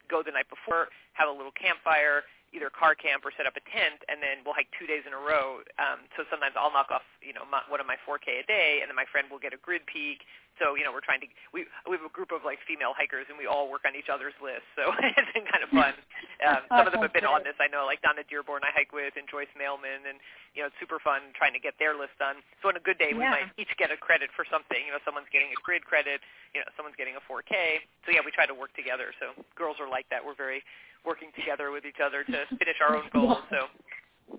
go 0.09 0.23
the 0.23 0.31
night 0.33 0.49
before, 0.49 0.89
have 1.15 1.29
a 1.29 1.33
little 1.33 1.53
campfire, 1.53 2.25
either 2.53 2.69
car 2.69 2.95
camp 2.95 3.25
or 3.25 3.33
set 3.33 3.49
up 3.49 3.57
a 3.57 3.65
tent, 3.73 4.05
and 4.13 4.21
then 4.21 4.45
we'll 4.45 4.53
hike 4.55 4.69
two 4.77 4.87
days 4.87 5.03
in 5.09 5.13
a 5.17 5.19
row. 5.19 5.65
Um, 5.81 6.05
so 6.17 6.25
sometimes 6.29 6.53
I'll 6.55 6.73
knock 6.73 6.93
off, 6.93 7.05
you 7.25 7.33
know, 7.33 7.49
my, 7.49 7.65
one 7.73 7.81
of 7.81 7.89
my 7.89 7.97
4K 8.05 8.45
a 8.45 8.47
day, 8.47 8.81
and 8.85 8.93
then 8.93 8.97
my 8.97 9.09
friend 9.09 9.29
will 9.33 9.41
get 9.41 9.57
a 9.57 9.61
grid 9.61 9.89
peak. 9.89 10.21
So 10.61 10.77
you 10.77 10.85
know, 10.85 10.93
we're 10.93 11.05
trying 11.05 11.25
to 11.25 11.29
we 11.55 11.65
we 11.89 11.97
have 11.97 12.05
a 12.05 12.13
group 12.13 12.29
of 12.35 12.45
like 12.45 12.61
female 12.69 12.93
hikers, 12.93 13.25
and 13.33 13.37
we 13.41 13.49
all 13.49 13.73
work 13.73 13.89
on 13.89 13.97
each 13.97 14.13
other's 14.13 14.37
lists. 14.45 14.69
So 14.77 14.93
it's 15.17 15.33
been 15.33 15.49
kind 15.49 15.65
of 15.65 15.71
fun. 15.73 15.95
Um, 16.43 16.67
some 16.75 16.91
of 16.91 16.91
them 16.91 17.07
have 17.07 17.15
been 17.15 17.23
on 17.23 17.47
this. 17.47 17.55
I 17.63 17.71
know, 17.71 17.87
like 17.87 18.03
Donna 18.03 18.27
Dearborn, 18.27 18.67
I 18.67 18.75
hike 18.75 18.91
with, 18.91 19.15
and 19.15 19.31
Joyce 19.31 19.47
Mailman, 19.55 20.11
and 20.11 20.19
you 20.59 20.67
know, 20.67 20.75
it's 20.75 20.79
super 20.83 20.99
fun 20.99 21.31
trying 21.39 21.55
to 21.55 21.63
get 21.63 21.79
their 21.79 21.95
list 21.95 22.19
done. 22.19 22.43
So 22.59 22.67
on 22.67 22.75
a 22.75 22.83
good 22.83 22.99
day, 22.99 23.15
we 23.15 23.23
Yeah. 23.23 23.31
might 23.31 23.55
each 23.63 23.71
get 23.79 23.95
a 23.95 23.97
credit 23.97 24.27
for 24.35 24.43
something. 24.51 24.83
You 24.83 24.91
know, 24.91 24.99
someone's 25.07 25.31
getting 25.31 25.55
a 25.55 25.59
grid 25.63 25.87
credit. 25.87 26.19
You 26.51 26.67
know, 26.67 26.69
someone's 26.75 26.99
getting 26.99 27.15
a 27.15 27.23
4K. 27.31 27.79
So 28.03 28.11
yeah, 28.11 28.27
we 28.27 28.35
try 28.35 28.43
to 28.51 28.59
work 28.59 28.75
together. 28.75 29.15
So 29.23 29.39
girls 29.55 29.79
are 29.79 29.87
like 29.87 30.11
that. 30.11 30.19
We're 30.19 30.35
very 30.35 30.67
working 31.07 31.31
together 31.39 31.71
with 31.71 31.87
each 31.87 32.03
other 32.03 32.27
to 32.27 32.39
finish 32.59 32.83
our 32.83 32.99
own 32.99 33.07
goals. 33.15 33.39
So 33.55 33.71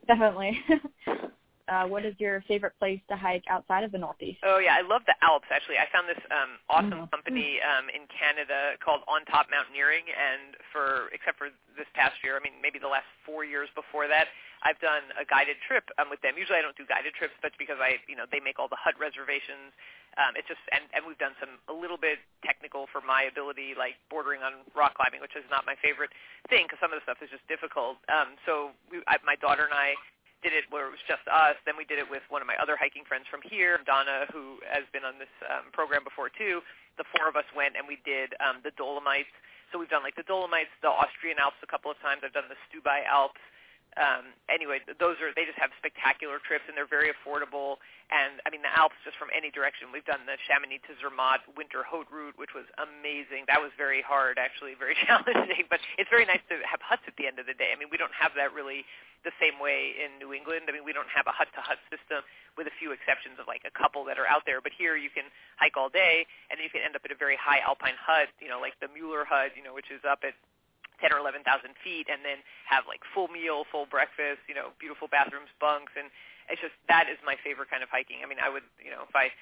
Definitely. 0.03 0.59
Uh, 1.71 1.87
what 1.87 2.03
is 2.03 2.13
your 2.19 2.43
favorite 2.47 2.73
place 2.77 2.99
to 3.07 3.15
hike 3.15 3.43
outside 3.49 3.83
of 3.83 3.91
the 3.91 3.97
Northeast? 3.97 4.39
Oh 4.43 4.59
yeah, 4.59 4.75
I 4.75 4.83
love 4.83 5.01
the 5.07 5.15
Alps. 5.23 5.47
Actually, 5.47 5.79
I 5.79 5.87
found 5.95 6.09
this 6.09 6.19
um, 6.27 6.59
awesome 6.67 7.07
Mhm. 7.07 7.11
company 7.11 7.61
um, 7.61 7.89
in 7.89 8.07
Canada 8.07 8.75
called 8.83 9.03
On 9.07 9.23
Top 9.25 9.49
Mountaineering, 9.49 10.03
and 10.11 10.57
for 10.71 11.09
except 11.13 11.37
for 11.37 11.49
this 11.77 11.87
past 11.93 12.21
year, 12.23 12.35
I 12.35 12.41
mean 12.43 12.59
maybe 12.61 12.79
the 12.79 12.91
last 12.91 13.07
four 13.25 13.45
years 13.45 13.69
before 13.75 14.07
that, 14.07 14.27
I've 14.63 14.79
done 14.79 15.03
a 15.19 15.23
guided 15.23 15.57
trip 15.67 15.87
um, 15.97 16.09
with 16.09 16.21
them. 16.21 16.35
Usually 16.37 16.59
I 16.59 16.61
don't 16.61 16.75
do 16.75 16.85
guided 16.85 17.13
trips, 17.15 17.33
but 17.41 17.53
because 17.57 17.79
I 17.79 17.95
you 18.07 18.15
know 18.15 18.25
they 18.29 18.39
make 18.41 18.59
all 18.59 18.67
the 18.67 18.79
hut 18.79 18.99
reservations. 18.99 19.71
Um, 20.19 20.35
it's 20.35 20.47
just 20.47 20.61
and, 20.75 20.83
and 20.93 21.07
we've 21.07 21.17
done 21.17 21.33
some 21.39 21.57
a 21.69 21.73
little 21.73 21.97
bit 21.97 22.19
technical 22.45 22.87
for 22.91 23.01
my 23.01 23.23
ability, 23.23 23.73
like 23.73 23.95
bordering 24.11 24.43
on 24.43 24.67
rock 24.75 24.93
climbing, 24.99 25.21
which 25.21 25.35
is 25.35 25.47
not 25.49 25.65
my 25.65 25.75
favorite 25.81 26.11
thing 26.49 26.67
because 26.67 26.77
some 26.83 26.91
of 26.91 26.99
the 26.99 27.03
stuff 27.07 27.23
is 27.23 27.31
just 27.31 27.47
difficult. 27.47 27.97
Um, 28.11 28.35
so 28.45 28.75
we, 28.91 28.99
I, 29.07 29.17
my 29.25 29.39
daughter 29.39 29.63
and 29.63 29.73
I 29.73 29.95
did 30.43 30.51
it 30.51 30.67
where 30.69 30.85
it 30.85 30.93
was 30.93 31.01
just 31.07 31.23
us. 31.31 31.55
Then 31.63 31.79
we 31.79 31.87
did 31.87 31.97
it 31.97 32.05
with 32.05 32.21
one 32.27 32.43
of 32.43 32.47
my 32.47 32.59
other 32.59 32.75
hiking 32.75 33.07
friends 33.07 33.25
from 33.31 33.39
here, 33.47 33.79
Donna, 33.87 34.27
who 34.29 34.59
has 34.67 34.83
been 34.91 35.07
on 35.07 35.15
this 35.17 35.31
um, 35.47 35.71
program 35.71 36.03
before 36.03 36.27
too. 36.27 36.59
The 36.99 37.07
four 37.15 37.31
of 37.31 37.39
us 37.39 37.47
went 37.55 37.79
and 37.79 37.87
we 37.87 38.03
did 38.03 38.35
um, 38.43 38.59
the 38.61 38.75
Dolomites. 38.75 39.31
So 39.71 39.79
we've 39.79 39.89
done 39.89 40.03
like 40.03 40.19
the 40.19 40.27
Dolomites, 40.27 40.69
the 40.83 40.91
Austrian 40.91 41.39
Alps 41.39 41.57
a 41.63 41.69
couple 41.71 41.89
of 41.89 41.97
times. 42.03 42.21
I've 42.21 42.35
done 42.35 42.51
the 42.51 42.59
Stubai 42.69 43.07
Alps. 43.09 43.41
Um, 43.95 44.33
anyway, 44.49 44.81
those 44.99 45.21
are 45.21 45.29
they 45.35 45.45
just 45.45 45.59
have 45.61 45.69
spectacular 45.77 46.41
trips 46.41 46.65
and 46.67 46.73
they're 46.73 46.89
very 46.89 47.13
affordable. 47.13 47.77
And 48.09 48.41
I 48.45 48.49
mean 48.49 48.65
the 48.65 48.73
Alps 48.73 48.97
just 49.05 49.17
from 49.17 49.29
any 49.33 49.53
direction. 49.53 49.89
We've 49.93 50.07
done 50.07 50.25
the 50.25 50.37
Chamonix 50.49 50.81
to 50.89 50.97
Zermatt 50.97 51.45
winter 51.53 51.85
haute 51.85 52.09
route, 52.09 52.35
which 52.37 52.53
was 52.57 52.65
amazing. 52.77 53.45
That 53.49 53.61
was 53.61 53.73
very 53.77 54.01
hard, 54.01 54.41
actually, 54.41 54.73
very 54.73 54.97
challenging. 55.05 55.69
But 55.69 55.81
it's 55.97 56.09
very 56.09 56.25
nice 56.25 56.43
to 56.49 56.61
have 56.65 56.81
huts 56.81 57.05
at 57.05 57.15
the 57.17 57.25
end 57.25 57.37
of 57.37 57.45
the 57.45 57.57
day. 57.57 57.73
I 57.73 57.77
mean 57.77 57.89
we 57.91 57.97
don't 57.97 58.13
have 58.13 58.33
that 58.37 58.53
really 58.53 58.85
the 59.23 59.31
same 59.39 59.57
way 59.57 59.95
in 59.95 60.19
New 60.19 60.35
England. 60.35 60.67
I 60.67 60.75
mean, 60.75 60.83
we 60.83 60.91
don't 60.91 61.09
have 61.09 61.27
a 61.27 61.35
hut-to-hut 61.35 61.79
system 61.87 62.21
with 62.59 62.67
a 62.67 62.75
few 62.77 62.91
exceptions 62.91 63.39
of 63.39 63.47
like 63.47 63.63
a 63.63 63.73
couple 63.73 64.03
that 64.05 64.19
are 64.19 64.27
out 64.27 64.43
there. 64.45 64.59
But 64.59 64.75
here 64.75 64.99
you 64.99 65.09
can 65.09 65.31
hike 65.57 65.79
all 65.79 65.87
day, 65.87 66.27
and 66.51 66.59
then 66.59 66.63
you 66.67 66.71
can 66.71 66.83
end 66.83 66.95
up 66.95 67.07
at 67.07 67.11
a 67.11 67.17
very 67.17 67.39
high 67.39 67.63
alpine 67.63 67.97
hut, 67.97 68.29
you 68.43 68.51
know, 68.51 68.59
like 68.59 68.75
the 68.83 68.91
Mueller 68.91 69.23
hut, 69.23 69.55
you 69.55 69.63
know, 69.63 69.73
which 69.73 69.89
is 69.89 70.03
up 70.03 70.21
at 70.27 70.35
10 71.03 71.11
or 71.11 71.19
11,000 71.19 71.43
feet, 71.83 72.07
and 72.07 72.23
then 72.23 72.39
have 72.63 72.87
like 72.87 73.03
full 73.11 73.27
meal, 73.27 73.67
full 73.67 73.83
breakfast, 73.83 74.47
you 74.47 74.55
know, 74.55 74.71
beautiful 74.79 75.11
bathrooms, 75.11 75.51
bunks, 75.59 75.91
and 75.99 76.07
it's 76.47 76.63
just 76.63 76.75
that 76.87 77.11
is 77.11 77.19
my 77.27 77.35
favorite 77.43 77.67
kind 77.67 77.83
of 77.83 77.91
hiking. 77.91 78.23
I 78.23 78.27
mean, 78.27 78.39
I 78.39 78.47
would, 78.47 78.63
you 78.79 78.91
know, 78.91 79.03
if 79.03 79.15
I 79.15 79.35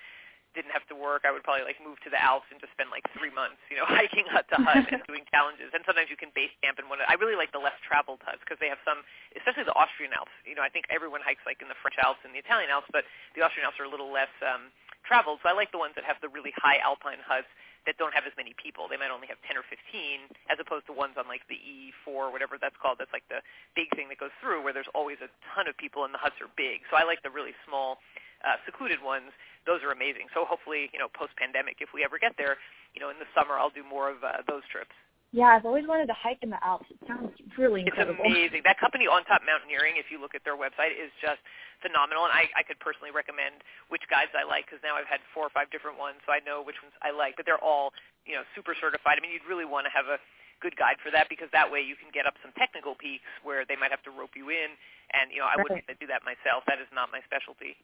didn't 0.52 0.76
have 0.76 0.84
to 0.92 0.98
work, 0.98 1.24
I 1.24 1.32
would 1.32 1.48
probably 1.48 1.64
like 1.64 1.80
move 1.80 1.96
to 2.04 2.12
the 2.12 2.20
Alps 2.20 2.48
and 2.52 2.60
just 2.60 2.76
spend 2.76 2.92
like 2.92 3.08
three 3.16 3.32
months, 3.32 3.64
you 3.72 3.80
know, 3.80 3.88
hiking 3.90 4.28
hut 4.28 4.44
to 4.52 4.60
hut 4.60 4.84
and 4.92 5.00
doing 5.08 5.24
challenges. 5.32 5.72
And 5.72 5.84
sometimes 5.88 6.12
you 6.12 6.20
can 6.20 6.30
base 6.36 6.52
camp 6.60 6.76
in 6.76 6.92
one. 6.92 7.00
Of, 7.00 7.08
I 7.08 7.16
really 7.16 7.40
like 7.40 7.56
the 7.56 7.64
less 7.64 7.76
traveled 7.80 8.20
huts 8.28 8.44
because 8.44 8.60
they 8.60 8.68
have 8.68 8.82
some, 8.84 9.08
especially 9.40 9.64
the 9.64 9.78
Austrian 9.80 10.12
Alps. 10.12 10.34
You 10.44 10.60
know, 10.60 10.66
I 10.66 10.72
think 10.72 10.92
everyone 10.92 11.24
hikes 11.24 11.44
like 11.48 11.64
in 11.64 11.72
the 11.72 11.80
French 11.80 11.96
Alps 12.04 12.20
and 12.28 12.36
the 12.36 12.42
Italian 12.44 12.68
Alps, 12.68 12.92
but 12.92 13.08
the 13.34 13.42
Austrian 13.42 13.64
Alps 13.64 13.80
are 13.80 13.88
a 13.88 13.92
little 13.92 14.12
less 14.12 14.32
um, 14.44 14.76
traveled. 15.04 15.40
So 15.44 15.50
I 15.50 15.56
like 15.56 15.72
the 15.72 15.82
ones 15.82 15.94
that 15.98 16.06
have 16.06 16.18
the 16.22 16.30
really 16.30 16.54
high 16.58 16.78
alpine 16.84 17.22
huts 17.22 17.50
that 17.86 17.98
don't 17.98 18.14
have 18.14 18.30
as 18.30 18.36
many 18.38 18.54
people. 18.62 18.86
They 18.86 18.98
might 18.98 19.10
only 19.10 19.26
have 19.26 19.42
10 19.42 19.58
or 19.58 19.66
15 19.66 20.30
as 20.54 20.62
opposed 20.62 20.86
to 20.86 20.94
ones 20.94 21.18
on 21.18 21.26
like 21.26 21.42
the 21.50 21.58
E4 21.58 22.30
whatever 22.30 22.62
that's 22.62 22.78
called. 22.78 23.02
That's 23.02 23.14
like 23.14 23.26
the 23.30 23.42
big 23.74 23.90
thing 23.98 24.10
that 24.14 24.22
goes 24.22 24.34
through 24.38 24.62
where 24.62 24.74
there's 24.74 24.90
always 24.94 25.18
a 25.26 25.30
ton 25.54 25.66
of 25.66 25.74
people 25.82 26.06
and 26.06 26.14
the 26.14 26.22
huts 26.22 26.38
are 26.42 26.52
big. 26.54 26.86
So 26.94 26.98
I 26.98 27.04
like 27.04 27.26
the 27.26 27.34
really 27.34 27.58
small 27.66 27.98
uh, 28.46 28.62
secluded 28.66 29.02
ones. 29.02 29.34
Those 29.66 29.82
are 29.82 29.90
amazing. 29.90 30.30
So 30.34 30.46
hopefully, 30.46 30.94
you 30.94 31.02
know, 31.02 31.10
post-pandemic, 31.10 31.82
if 31.82 31.90
we 31.94 32.06
ever 32.06 32.22
get 32.22 32.38
there, 32.38 32.62
you 32.94 33.02
know, 33.02 33.10
in 33.10 33.18
the 33.18 33.30
summer, 33.34 33.58
I'll 33.58 33.74
do 33.74 33.86
more 33.86 34.10
of 34.10 34.22
uh, 34.22 34.46
those 34.46 34.66
trips. 34.70 34.94
Yeah, 35.32 35.56
I've 35.56 35.64
always 35.64 35.88
wanted 35.88 36.12
to 36.12 36.18
hike 36.20 36.44
in 36.44 36.52
the 36.52 36.60
Alps. 36.60 36.92
It 36.92 37.00
sounds 37.08 37.32
really 37.56 37.88
incredible. 37.88 38.20
It's 38.20 38.36
amazing. 38.52 38.68
That 38.68 38.76
company 38.84 39.08
On 39.08 39.24
Top 39.24 39.40
Mountaineering, 39.48 39.96
if 39.96 40.12
you 40.12 40.20
look 40.20 40.36
at 40.36 40.44
their 40.44 40.60
website, 40.60 40.92
is 40.92 41.08
just 41.24 41.40
phenomenal. 41.80 42.28
And 42.28 42.36
I, 42.36 42.52
I 42.52 42.64
could 42.68 42.76
personally 42.84 43.16
recommend 43.16 43.64
which 43.88 44.04
guides 44.12 44.36
I 44.36 44.44
like 44.44 44.68
because 44.68 44.84
now 44.84 45.00
I've 45.00 45.08
had 45.08 45.24
four 45.32 45.48
or 45.48 45.54
five 45.56 45.72
different 45.72 45.96
ones, 45.96 46.20
so 46.28 46.36
I 46.36 46.44
know 46.44 46.60
which 46.60 46.76
ones 46.84 46.92
I 47.00 47.16
like. 47.16 47.40
But 47.40 47.48
they're 47.48 47.64
all, 47.64 47.96
you 48.28 48.36
know, 48.36 48.44
super 48.60 48.76
certified. 48.76 49.16
I 49.16 49.22
mean, 49.24 49.32
you'd 49.32 49.48
really 49.48 49.64
want 49.64 49.88
to 49.88 49.94
have 49.96 50.12
a 50.12 50.20
good 50.60 50.76
guide 50.76 51.00
for 51.00 51.16
that 51.16 51.32
because 51.32 51.48
that 51.56 51.66
way 51.66 51.80
you 51.80 51.96
can 51.96 52.12
get 52.12 52.28
up 52.28 52.36
some 52.44 52.52
technical 52.60 52.94
peaks 53.00 53.26
where 53.48 53.64
they 53.64 53.80
might 53.80 53.90
have 53.96 54.04
to 54.04 54.12
rope 54.12 54.36
you 54.36 54.52
in. 54.52 54.76
And 55.16 55.32
you 55.32 55.40
know, 55.40 55.48
I 55.48 55.56
Right. 55.56 55.64
wouldn't 55.64 55.88
do 56.04 56.12
that 56.12 56.28
myself. 56.28 56.68
That 56.68 56.84
is 56.84 56.92
not 56.92 57.08
my 57.08 57.24
specialty. 57.24 57.80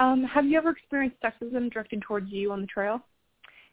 Um, 0.00 0.24
have 0.24 0.48
you 0.48 0.56
ever 0.56 0.72
experienced 0.72 1.20
sexism 1.20 1.68
directed 1.68 2.00
towards 2.08 2.32
you 2.32 2.56
on 2.56 2.64
the 2.64 2.66
trail? 2.66 3.04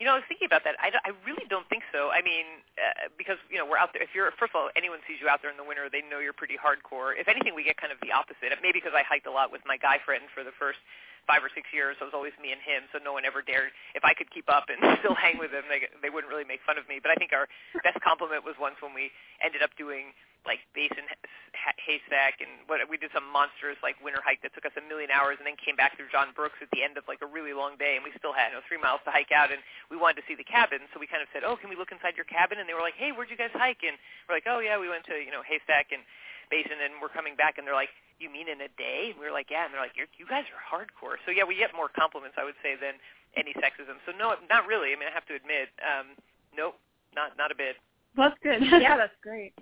You 0.02 0.10
know, 0.10 0.18
I 0.18 0.22
was 0.22 0.28
thinking 0.28 0.50
about 0.50 0.66
that. 0.66 0.76
I, 0.82 0.90
I 1.06 1.12
really 1.24 1.46
don't 1.48 1.68
think 1.70 1.86
so. 1.94 2.10
I 2.10 2.26
mean, 2.26 2.62
uh, 2.76 3.14
because 3.18 3.38
you 3.48 3.58
know 3.58 3.66
we're 3.66 3.78
out 3.80 3.94
there. 3.94 4.02
If 4.02 4.12
you're 4.18 4.30
first 4.36 4.52
of 4.52 4.58
all, 4.58 4.70
anyone 4.74 5.00
sees 5.06 5.22
you 5.22 5.30
out 5.30 5.46
there 5.46 5.54
in 5.54 5.60
the 5.60 5.66
winter, 5.66 5.88
they 5.88 6.02
know 6.02 6.18
you're 6.20 6.36
pretty 6.36 6.58
hardcore. 6.58 7.14
If 7.14 7.30
anything, 7.30 7.54
we 7.54 7.64
get 7.64 7.78
kind 7.78 7.94
of 7.94 8.02
the 8.02 8.12
opposite. 8.12 8.52
Maybe 8.62 8.82
because 8.82 8.98
I 8.98 9.06
hiked 9.06 9.30
a 9.30 9.34
lot 9.34 9.54
with 9.54 9.62
my 9.70 9.78
guy 9.78 10.02
friend 10.02 10.26
for 10.34 10.42
the 10.42 10.56
first 10.58 10.82
five 11.24 11.40
or 11.40 11.52
six 11.56 11.72
years, 11.72 11.96
so 12.00 12.04
it 12.06 12.12
was 12.12 12.18
always 12.18 12.36
me 12.42 12.52
and 12.52 12.60
him. 12.60 12.84
So 12.92 13.00
no 13.00 13.16
one 13.16 13.24
ever 13.24 13.40
dared. 13.40 13.72
If 13.96 14.04
I 14.04 14.12
could 14.12 14.28
keep 14.34 14.52
up 14.52 14.68
and 14.68 14.80
still 15.00 15.16
hang 15.16 15.40
with 15.40 15.56
him, 15.56 15.64
they 15.72 15.88
they 16.04 16.12
wouldn't 16.12 16.32
really 16.32 16.48
make 16.48 16.60
fun 16.68 16.76
of 16.76 16.86
me. 16.90 17.00
But 17.00 17.14
I 17.14 17.16
think 17.16 17.32
our 17.32 17.48
best 17.86 18.00
compliment 18.04 18.44
was 18.44 18.56
once 18.60 18.76
when 18.84 18.92
we 18.92 19.14
ended 19.40 19.64
up 19.64 19.72
doing 19.80 20.12
like 20.44 20.60
Basin 20.76 21.08
ha- 21.56 21.80
Haystack 21.80 22.44
and 22.44 22.52
what 22.68 22.84
we 22.92 23.00
did 23.00 23.12
some 23.16 23.24
monstrous 23.32 23.80
like 23.80 23.96
winter 24.04 24.20
hike 24.20 24.44
that 24.44 24.52
took 24.52 24.68
us 24.68 24.76
a 24.76 24.84
million 24.84 25.08
hours 25.08 25.40
and 25.40 25.48
then 25.48 25.56
came 25.56 25.80
back 25.80 25.96
through 25.96 26.12
Johns 26.12 26.36
Brook 26.36 26.52
at 26.60 26.68
the 26.76 26.84
end 26.84 27.00
of 27.00 27.08
like 27.08 27.24
a 27.24 27.30
really 27.30 27.56
long 27.56 27.80
day 27.80 27.96
and 27.96 28.04
we 28.04 28.12
still 28.20 28.36
had 28.36 28.52
you 28.52 28.60
know, 28.60 28.64
three 28.68 28.80
miles 28.80 29.00
to 29.08 29.12
hike 29.12 29.32
out 29.32 29.56
and 29.56 29.64
we 29.88 29.96
wanted 29.96 30.20
to 30.20 30.26
see 30.28 30.36
the 30.36 30.46
cabin. 30.46 30.84
So 30.92 31.00
we 31.00 31.08
kind 31.08 31.24
of 31.24 31.32
said 31.32 31.48
oh 31.48 31.56
can 31.56 31.72
we 31.72 31.80
look 31.80 31.96
inside 31.96 32.20
your 32.20 32.28
cabin? 32.28 32.60
And 32.60 32.68
they 32.68 32.76
were 32.76 32.84
like 32.84 33.00
hey 33.00 33.16
where'd 33.16 33.32
you 33.32 33.40
guys 33.40 33.56
hike? 33.56 33.82
And 33.88 33.96
we're 34.28 34.36
like 34.36 34.48
oh 34.48 34.60
yeah 34.60 34.76
we 34.76 34.92
went 34.92 35.08
to 35.08 35.16
you 35.16 35.32
know 35.32 35.42
Haystack 35.48 35.96
and 35.96 36.04
Basin 36.52 36.78
and 36.84 37.00
we're 37.00 37.14
coming 37.14 37.40
back. 37.40 37.56
And 37.56 37.64
they're 37.64 37.78
like 37.78 37.94
you 38.20 38.28
mean 38.28 38.52
in 38.52 38.60
a 38.60 38.72
day? 38.76 39.16
And 39.16 39.18
we 39.20 39.24
were 39.24 39.36
like 39.36 39.48
yeah. 39.48 39.64
And 39.64 39.72
they're 39.72 39.84
like 39.84 39.96
You're, 39.96 40.12
you 40.20 40.28
guys 40.28 40.44
are 40.52 40.60
hardcore. 40.60 41.16
So 41.24 41.32
yeah 41.32 41.48
we 41.48 41.56
get 41.56 41.72
more 41.72 41.88
compliments 41.88 42.36
I 42.36 42.44
would 42.44 42.60
say 42.60 42.76
than 42.76 43.00
any 43.40 43.56
sexism. 43.56 44.04
So 44.04 44.12
no 44.12 44.36
not 44.52 44.68
really. 44.68 44.92
I 44.92 45.00
mean 45.00 45.08
I 45.08 45.16
have 45.16 45.28
to 45.32 45.36
admit 45.40 45.72
um 45.80 46.20
nope 46.52 46.76
not 47.16 47.40
not 47.40 47.52
a 47.52 47.56
bit. 47.56 47.80
Well, 48.18 48.30
that's 48.30 48.42
good. 48.44 48.62
yeah, 48.82 48.98
that's 49.02 49.16
great. 49.22 49.54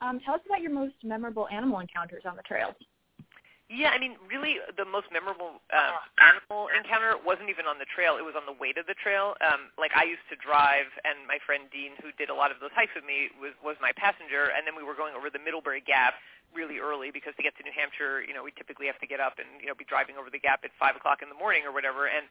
Um, 0.00 0.20
tell 0.20 0.34
us 0.34 0.40
about 0.46 0.60
your 0.60 0.72
most 0.72 0.96
memorable 1.04 1.48
animal 1.48 1.80
encounters 1.80 2.24
on 2.24 2.36
the 2.36 2.42
trail. 2.42 2.74
Yeah, 3.70 3.94
I 3.94 4.02
mean, 4.02 4.18
really, 4.26 4.58
the 4.74 4.82
most 4.82 5.06
memorable 5.14 5.62
uh, 5.70 6.02
animal 6.18 6.66
encounter 6.74 7.14
wasn't 7.22 7.54
even 7.54 7.70
on 7.70 7.78
the 7.78 7.86
trail; 7.86 8.18
it 8.18 8.26
was 8.26 8.34
on 8.34 8.42
the 8.42 8.56
way 8.58 8.74
to 8.74 8.82
the 8.82 8.98
trail. 8.98 9.38
Um, 9.38 9.70
like 9.78 9.94
I 9.94 10.02
used 10.02 10.26
to 10.26 10.34
drive, 10.34 10.90
and 11.06 11.22
my 11.30 11.38
friend 11.46 11.70
Dean, 11.70 11.94
who 12.02 12.10
did 12.18 12.34
a 12.34 12.34
lot 12.34 12.50
of 12.50 12.58
those 12.58 12.74
hikes 12.74 12.90
with 12.98 13.06
me, 13.06 13.30
was 13.38 13.54
was 13.62 13.78
my 13.78 13.94
passenger. 13.94 14.50
And 14.50 14.66
then 14.66 14.74
we 14.74 14.82
were 14.82 14.98
going 14.98 15.14
over 15.14 15.30
the 15.30 15.38
Middlebury 15.38 15.86
Gap 15.86 16.18
really 16.50 16.82
early 16.82 17.14
because 17.14 17.30
to 17.38 17.46
get 17.46 17.54
to 17.58 17.62
New 17.62 17.70
Hampshire, 17.70 18.26
you 18.26 18.34
know, 18.34 18.42
we 18.42 18.50
typically 18.58 18.90
have 18.90 18.98
to 18.98 19.06
get 19.06 19.22
up 19.22 19.38
and 19.38 19.46
you 19.62 19.70
know 19.70 19.76
be 19.78 19.86
driving 19.86 20.18
over 20.18 20.34
the 20.34 20.42
gap 20.42 20.66
at 20.66 20.74
five 20.74 20.98
o'clock 20.98 21.22
in 21.22 21.30
the 21.30 21.38
morning 21.38 21.62
or 21.62 21.70
whatever. 21.70 22.10
And 22.10 22.26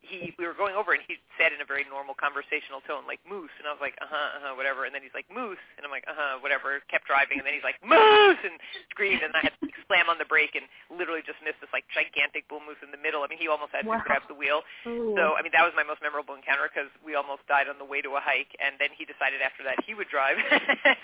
he 0.00 0.32
we 0.40 0.48
were 0.48 0.56
going 0.56 0.72
over 0.74 0.92
and 0.96 1.02
he 1.06 1.20
said 1.36 1.52
in 1.52 1.60
a 1.60 1.68
very 1.68 1.84
normal 1.88 2.16
conversational 2.16 2.80
tone 2.88 3.04
like 3.04 3.20
moose. 3.28 3.52
And 3.60 3.68
I 3.68 3.72
was 3.76 3.82
like 3.84 3.96
uh-huh 4.00 4.16
uh-huh 4.40 4.52
whatever. 4.56 4.84
And 4.88 4.92
then 4.96 5.04
he's 5.04 5.14
like 5.14 5.28
moose. 5.28 5.60
And 5.76 5.84
I'm 5.84 5.92
like 5.92 6.08
uh-huh 6.08 6.40
whatever. 6.40 6.80
Kept 6.88 7.04
driving 7.06 7.38
and 7.38 7.46
then 7.46 7.54
he's 7.54 7.66
like 7.66 7.78
moose! 7.84 8.40
and 8.44 8.56
screamed 8.92 9.20
and 9.22 9.32
I 9.36 9.44
had 9.44 9.52
to 9.60 9.68
like, 9.68 9.76
slam 9.86 10.08
on 10.08 10.16
the 10.16 10.28
brake 10.28 10.56
and 10.56 10.64
literally 10.90 11.20
just 11.24 11.38
missed 11.44 11.60
this 11.60 11.70
like 11.74 11.84
gigantic 11.92 12.48
bull 12.48 12.64
moose 12.64 12.80
in 12.80 12.90
the 12.94 13.00
middle. 13.00 13.22
I 13.22 13.28
mean 13.28 13.40
he 13.40 13.46
almost 13.50 13.72
had 13.76 13.84
Wow. 13.84 14.00
to 14.00 14.04
grab 14.06 14.24
the 14.30 14.36
wheel. 14.36 14.64
Ooh. 14.88 15.12
so 15.16 15.36
I 15.36 15.44
mean 15.44 15.52
that 15.52 15.64
was 15.64 15.76
my 15.76 15.84
most 15.84 16.00
memorable 16.00 16.32
encounter 16.36 16.66
because 16.72 16.88
we 17.04 17.12
almost 17.14 17.44
died 17.46 17.68
on 17.68 17.76
the 17.76 17.86
way 17.86 18.00
to 18.00 18.16
a 18.16 18.22
hike 18.22 18.52
and 18.58 18.76
then 18.80 18.90
he 18.96 19.04
decided 19.04 19.44
after 19.44 19.60
that 19.68 19.76
he 19.84 19.92
would 19.94 20.08
drive. 20.08 20.36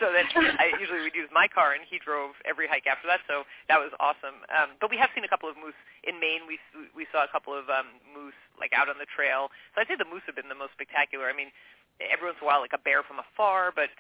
So 0.01 0.13
then 0.13 0.27
I 0.61 0.77
usually 0.79 1.01
would 1.01 1.15
use 1.17 1.31
my 1.33 1.49
car 1.49 1.73
and 1.73 1.81
he 1.89 1.97
drove 1.99 2.37
every 2.45 2.69
hike 2.69 2.85
after 2.87 3.09
that. 3.09 3.21
So 3.27 3.45
that 3.69 3.81
was 3.81 3.91
awesome. 3.99 4.45
Um, 4.53 4.77
but 4.81 4.91
we 4.93 4.97
have 5.01 5.09
seen 5.17 5.25
a 5.25 5.31
couple 5.31 5.49
of 5.49 5.57
moose. 5.57 5.77
In 6.05 6.21
Maine 6.21 6.45
we 6.47 6.59
we 6.95 7.07
saw 7.13 7.25
a 7.25 7.31
couple 7.33 7.55
of 7.57 7.67
um, 7.73 7.97
moose 8.13 8.37
like 8.61 8.73
out 8.77 8.86
on 8.89 8.99
the 8.99 9.09
trail. 9.09 9.51
So 9.75 9.81
I'd 9.81 9.89
say 9.89 9.97
the 9.99 10.09
moose 10.09 10.25
have 10.27 10.37
been 10.37 10.51
the 10.51 10.59
most 10.59 10.73
spectacular. 10.77 11.29
I 11.29 11.35
mean, 11.37 11.51
every 12.01 12.29
once 12.29 12.39
in 12.41 12.45
a 12.45 12.49
while 12.49 12.61
like 12.61 12.77
a 12.77 12.83
bear 12.83 13.03
from 13.03 13.21
afar, 13.21 13.73
but 13.73 13.91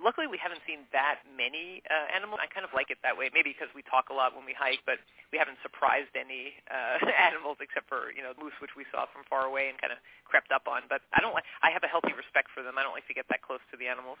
luckily 0.00 0.28
we 0.28 0.36
haven't 0.36 0.60
seen 0.68 0.84
that 0.92 1.24
many 1.24 1.80
uh, 1.88 2.06
animals. 2.12 2.40
I 2.40 2.48
kind 2.48 2.64
of 2.64 2.72
like 2.76 2.92
it 2.92 3.00
that 3.02 3.16
way, 3.16 3.32
maybe 3.32 3.56
because 3.56 3.72
we 3.72 3.82
talk 3.84 4.12
a 4.12 4.16
lot 4.16 4.36
when 4.36 4.44
we 4.44 4.52
hike, 4.52 4.84
but 4.84 5.00
we 5.32 5.40
haven't 5.40 5.60
surprised 5.64 6.12
any 6.16 6.56
uh, 6.68 7.00
animals 7.28 7.60
except 7.60 7.88
for 7.88 8.12
you 8.12 8.20
know 8.20 8.36
moose, 8.36 8.56
which 8.60 8.76
we 8.76 8.84
saw 8.92 9.08
from 9.10 9.24
far 9.28 9.48
away 9.48 9.72
and 9.72 9.80
kind 9.80 9.92
of 9.92 10.00
crept 10.28 10.52
up 10.52 10.68
on. 10.68 10.88
But 10.88 11.04
I 11.16 11.20
don't 11.20 11.32
like. 11.32 11.48
I 11.64 11.72
have 11.72 11.84
a 11.84 11.90
healthy 11.90 12.12
respect 12.12 12.52
for 12.52 12.62
them. 12.62 12.76
I 12.76 12.84
don't 12.84 12.94
like 12.96 13.08
to 13.08 13.16
get 13.16 13.26
that 13.32 13.40
close 13.40 13.62
to 13.72 13.76
the 13.76 13.88
animals. 13.88 14.20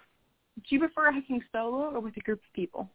Do 0.56 0.68
you 0.72 0.80
prefer 0.80 1.12
hiking 1.12 1.44
solo 1.52 1.92
or 1.92 2.00
with 2.00 2.16
a 2.16 2.24
group 2.24 2.40
of 2.40 2.50
people? 2.56 2.88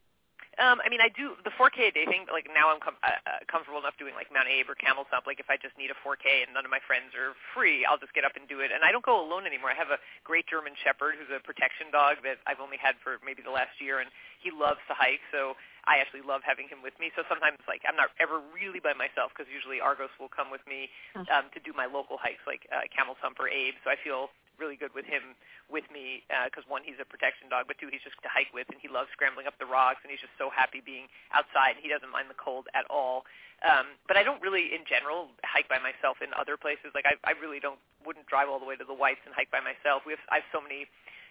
Um, 0.60 0.84
I 0.84 0.92
mean, 0.92 1.00
I 1.00 1.08
do 1.08 1.40
the 1.48 1.54
4K 1.56 1.88
a 1.88 1.94
day 1.96 2.04
thing. 2.04 2.28
But 2.28 2.36
like 2.36 2.52
now, 2.52 2.68
I'm 2.68 2.84
com- 2.84 3.00
uh, 3.00 3.16
uh, 3.24 3.40
comfortable 3.48 3.80
enough 3.80 3.96
doing 3.96 4.12
like 4.20 4.28
Mount 4.36 4.52
Abe 4.52 4.68
or 4.68 4.76
Camel's 4.76 5.08
Hump. 5.08 5.24
Like 5.24 5.40
if 5.40 5.48
I 5.48 5.56
just 5.56 5.78
need 5.80 5.94
a 5.94 5.98
4K 6.04 6.44
and 6.44 6.52
none 6.52 6.68
of 6.68 6.72
my 6.74 6.84
friends 6.84 7.16
are 7.16 7.40
free, 7.56 7.88
I'll 7.88 8.02
just 8.02 8.12
get 8.12 8.28
up 8.28 8.36
and 8.36 8.44
do 8.52 8.60
it. 8.60 8.76
And 8.76 8.84
I 8.84 8.92
don't 8.92 9.06
go 9.06 9.16
alone 9.16 9.48
anymore. 9.48 9.72
I 9.72 9.80
have 9.80 9.96
a 9.96 10.00
great 10.28 10.44
German 10.52 10.76
Shepherd 10.84 11.16
who's 11.16 11.32
a 11.32 11.40
protection 11.40 11.88
dog 11.88 12.20
that 12.28 12.44
I've 12.44 12.60
only 12.60 12.76
had 12.76 13.00
for 13.00 13.16
maybe 13.24 13.40
the 13.40 13.54
last 13.54 13.80
year, 13.80 14.04
and 14.04 14.12
he 14.44 14.52
loves 14.52 14.84
to 14.92 14.94
hike. 14.94 15.24
So 15.32 15.56
I 15.88 16.04
actually 16.04 16.22
love 16.28 16.44
having 16.44 16.68
him 16.68 16.84
with 16.84 16.94
me. 17.00 17.16
So 17.16 17.24
sometimes 17.32 17.58
like 17.66 17.82
I'm 17.88 17.96
not 17.96 18.12
ever 18.20 18.44
really 18.52 18.84
by 18.84 18.94
myself 18.94 19.32
because 19.32 19.48
usually 19.48 19.80
Argos 19.80 20.12
will 20.20 20.30
come 20.30 20.52
with 20.52 20.62
me 20.68 20.92
um, 21.32 21.48
to 21.56 21.60
do 21.64 21.72
my 21.72 21.88
local 21.88 22.20
hikes 22.20 22.44
like 22.46 22.68
uh, 22.70 22.86
Camel's 22.92 23.18
Hump 23.24 23.40
or 23.40 23.48
Abe. 23.48 23.80
So 23.82 23.90
I 23.90 23.98
feel 24.04 24.30
really 24.62 24.78
good 24.78 24.94
with 24.94 25.10
him 25.10 25.34
with 25.66 25.84
me 25.90 26.22
because 26.46 26.62
one 26.70 26.86
he's 26.86 27.02
a 27.02 27.08
protection 27.08 27.50
dog 27.50 27.66
but 27.66 27.82
two 27.82 27.90
he's 27.90 28.06
just 28.06 28.16
to 28.22 28.30
hike 28.30 28.54
with 28.54 28.70
and 28.70 28.78
he 28.78 28.86
loves 28.86 29.10
scrambling 29.10 29.50
up 29.50 29.58
the 29.58 29.66
rocks 29.66 30.06
and 30.06 30.14
he's 30.14 30.22
just 30.22 30.38
so 30.38 30.54
happy 30.54 30.78
being 30.86 31.10
outside. 31.34 31.82
And 31.82 31.84
he 31.84 31.90
doesn't 31.90 32.14
mind 32.14 32.30
the 32.30 32.38
cold 32.38 32.70
at 32.78 32.86
all. 32.94 33.26
Um 33.66 33.98
but 34.06 34.16
i 34.16 34.22
don't 34.22 34.40
really 34.46 34.70
in 34.70 34.86
general 34.86 35.34
hike 35.42 35.66
by 35.66 35.82
myself 35.82 36.22
in 36.22 36.30
other 36.38 36.56
places. 36.56 36.94
Like 36.94 37.10
i 37.10 37.18
i 37.26 37.34
really 37.42 37.58
don't 37.58 37.82
wouldn't 38.06 38.30
drive 38.30 38.46
all 38.46 38.62
the 38.62 38.70
way 38.70 38.78
to 38.78 38.86
the 38.86 38.96
whites 38.96 39.26
and 39.26 39.34
hike 39.34 39.50
by 39.50 39.66
myself. 39.66 40.06
We 40.06 40.14
have 40.14 40.24
i 40.30 40.46
have 40.46 40.48
so 40.54 40.62
many 40.62 40.86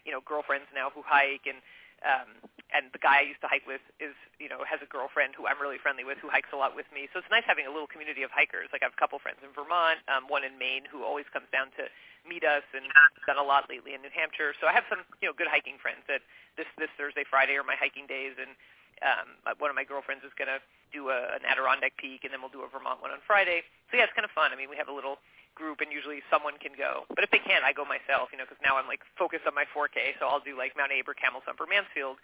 you 0.04 0.10
know 0.10 0.20
girlfriends 0.26 0.66
now 0.74 0.90
who 0.90 1.06
hike 1.06 1.46
and 1.46 1.62
um 2.04 2.50
and 2.70 2.86
the 2.94 3.02
guy 3.02 3.22
I 3.22 3.26
used 3.26 3.42
to 3.42 3.50
hike 3.50 3.66
with 3.66 3.82
is, 3.98 4.14
you 4.38 4.46
know, 4.46 4.62
has 4.62 4.78
a 4.78 4.86
girlfriend 4.86 5.34
who 5.34 5.50
I'm 5.50 5.58
really 5.58 5.78
friendly 5.82 6.06
with 6.06 6.22
who 6.22 6.30
hikes 6.30 6.54
a 6.54 6.58
lot 6.58 6.78
with 6.78 6.86
me. 6.94 7.10
So 7.10 7.18
it's 7.18 7.26
nice 7.26 7.42
having 7.42 7.66
a 7.66 7.72
little 7.72 7.90
community 7.90 8.22
of 8.22 8.30
hikers. 8.30 8.70
Like 8.70 8.82
I 8.82 8.86
have 8.86 8.94
a 8.94 9.00
couple 9.00 9.18
friends 9.18 9.42
in 9.42 9.50
Vermont, 9.50 9.98
um, 10.06 10.30
one 10.30 10.46
in 10.46 10.54
Maine 10.54 10.86
who 10.86 11.02
always 11.02 11.26
comes 11.34 11.50
down 11.50 11.74
to 11.82 11.90
meet 12.22 12.46
us 12.46 12.62
and 12.70 12.86
done 13.26 13.42
a 13.42 13.46
lot 13.46 13.66
lately 13.66 13.98
in 13.98 14.06
New 14.06 14.14
Hampshire. 14.14 14.54
So 14.62 14.70
I 14.70 14.72
have 14.72 14.86
some, 14.86 15.02
you 15.18 15.26
know, 15.26 15.34
good 15.34 15.50
hiking 15.50 15.82
friends 15.82 16.06
that 16.06 16.22
this 16.54 16.70
this 16.78 16.90
Thursday, 16.94 17.26
Friday 17.26 17.58
are 17.58 17.66
my 17.66 17.74
hiking 17.74 18.06
days 18.06 18.38
and 18.38 18.54
um 19.02 19.58
one 19.58 19.72
of 19.72 19.76
my 19.76 19.84
girlfriends 19.84 20.22
is 20.22 20.34
going 20.36 20.52
to 20.52 20.60
do 20.92 21.08
a, 21.10 21.34
an 21.34 21.42
Adirondack 21.48 21.96
peak 21.98 22.22
and 22.22 22.30
then 22.30 22.38
we'll 22.38 22.54
do 22.54 22.62
a 22.62 22.70
Vermont 22.70 23.02
one 23.02 23.10
on 23.10 23.18
Friday. 23.26 23.66
So 23.90 23.98
yeah, 23.98 24.06
it's 24.06 24.14
kind 24.14 24.26
of 24.26 24.30
fun. 24.30 24.54
I 24.54 24.56
mean, 24.58 24.70
we 24.70 24.78
have 24.78 24.88
a 24.88 24.94
little 24.94 25.18
group 25.60 25.84
and 25.84 25.92
usually 25.92 26.24
someone 26.32 26.56
can 26.56 26.72
go. 26.72 27.04
But 27.12 27.22
if 27.22 27.30
they 27.30 27.44
can't, 27.44 27.60
I 27.60 27.76
go 27.76 27.84
myself, 27.84 28.32
you 28.32 28.40
know, 28.40 28.48
because 28.48 28.60
now 28.64 28.80
I'm 28.80 28.88
like 28.88 29.04
focused 29.20 29.44
on 29.44 29.52
my 29.52 29.68
4K, 29.70 30.16
so 30.16 30.24
I'll 30.24 30.40
do 30.40 30.56
like 30.56 30.72
Mount 30.74 30.90
Abe 30.90 31.04
or 31.04 31.14
Camel's 31.14 31.44
Hump 31.44 31.60
or 31.60 31.68
Mansfield 31.68 32.16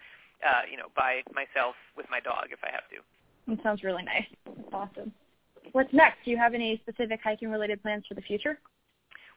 uh, 0.45 0.69
you 0.69 0.77
know, 0.77 0.93
by 0.97 1.23
myself 1.33 1.77
with 1.97 2.07
my 2.11 2.21
dog 2.21 2.53
if 2.53 2.61
I 2.61 2.73
have 2.73 2.85
to. 2.93 3.01
It 3.53 3.61
sounds 3.63 3.85
really 3.87 4.03
nice. 4.03 4.27
That's 4.45 4.73
awesome. 4.73 5.13
What's 5.73 5.93
next? 5.93 6.25
Do 6.25 6.31
you 6.31 6.37
have 6.39 6.55
any 6.55 6.81
specific 6.83 7.21
hiking 7.23 7.49
related 7.51 7.81
plans 7.83 8.05
for 8.07 8.15
the 8.15 8.23
future? 8.23 8.59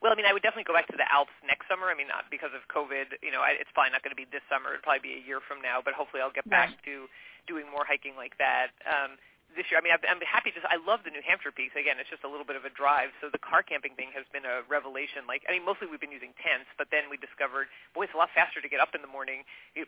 Well, 0.01 0.11
I 0.11 0.15
mean, 0.15 0.25
I 0.25 0.31
would 0.31 0.41
definitely 0.41 0.63
go 0.63 0.73
back 0.73 0.87
to 0.95 0.95
the 0.95 1.07
Alps 1.11 1.35
next 1.43 1.67
summer. 1.67 1.91
I 1.91 1.95
mean, 1.95 2.07
not 2.07 2.31
because 2.31 2.55
of 2.55 2.63
COVID. 2.71 3.19
You 3.19 3.35
know, 3.35 3.43
I, 3.43 3.59
it's 3.59 3.69
probably 3.75 3.91
not 3.91 3.99
going 3.99 4.15
to 4.15 4.19
be 4.19 4.23
this 4.31 4.43
summer. 4.47 4.79
It'll 4.79 4.85
probably 4.85 5.03
be 5.03 5.15
a 5.19 5.23
year 5.27 5.43
from 5.43 5.59
now. 5.59 5.83
But 5.83 5.99
hopefully, 5.99 6.23
I'll 6.23 6.31
get 6.31 6.47
back 6.47 6.71
to 6.87 7.11
doing 7.51 7.67
more 7.67 7.83
hiking 7.83 8.15
like 8.15 8.39
that. 8.39 8.71
Um, 8.87 9.19
this 9.57 9.65
year, 9.73 9.81
I 9.81 9.83
mean, 9.83 9.93
I've, 9.95 10.03
I'm 10.05 10.21
happy. 10.21 10.53
Just 10.53 10.65
I 10.69 10.77
love 10.77 11.01
the 11.01 11.13
New 11.13 11.25
Hampshire 11.25 11.49
peaks. 11.49 11.73
Again, 11.73 11.97
it's 11.97 12.09
just 12.09 12.21
a 12.21 12.29
little 12.29 12.45
bit 12.45 12.53
of 12.53 12.65
a 12.65 12.73
drive. 12.73 13.09
So 13.17 13.33
the 13.33 13.41
car 13.41 13.65
camping 13.65 13.97
thing 13.97 14.13
has 14.13 14.25
been 14.29 14.45
a 14.45 14.61
revelation. 14.69 15.25
Like, 15.25 15.41
I 15.49 15.57
mean, 15.57 15.65
mostly 15.65 15.89
we've 15.89 16.01
been 16.01 16.13
using 16.13 16.37
tents, 16.37 16.69
but 16.77 16.89
then 16.93 17.09
we 17.09 17.17
discovered, 17.17 17.69
boy, 17.97 18.05
it's 18.05 18.13
a 18.13 18.19
lot 18.21 18.29
faster 18.31 18.61
to 18.61 18.69
get 18.69 18.77
up 18.77 18.93
in 18.93 19.01
the 19.01 19.09
morning. 19.09 19.41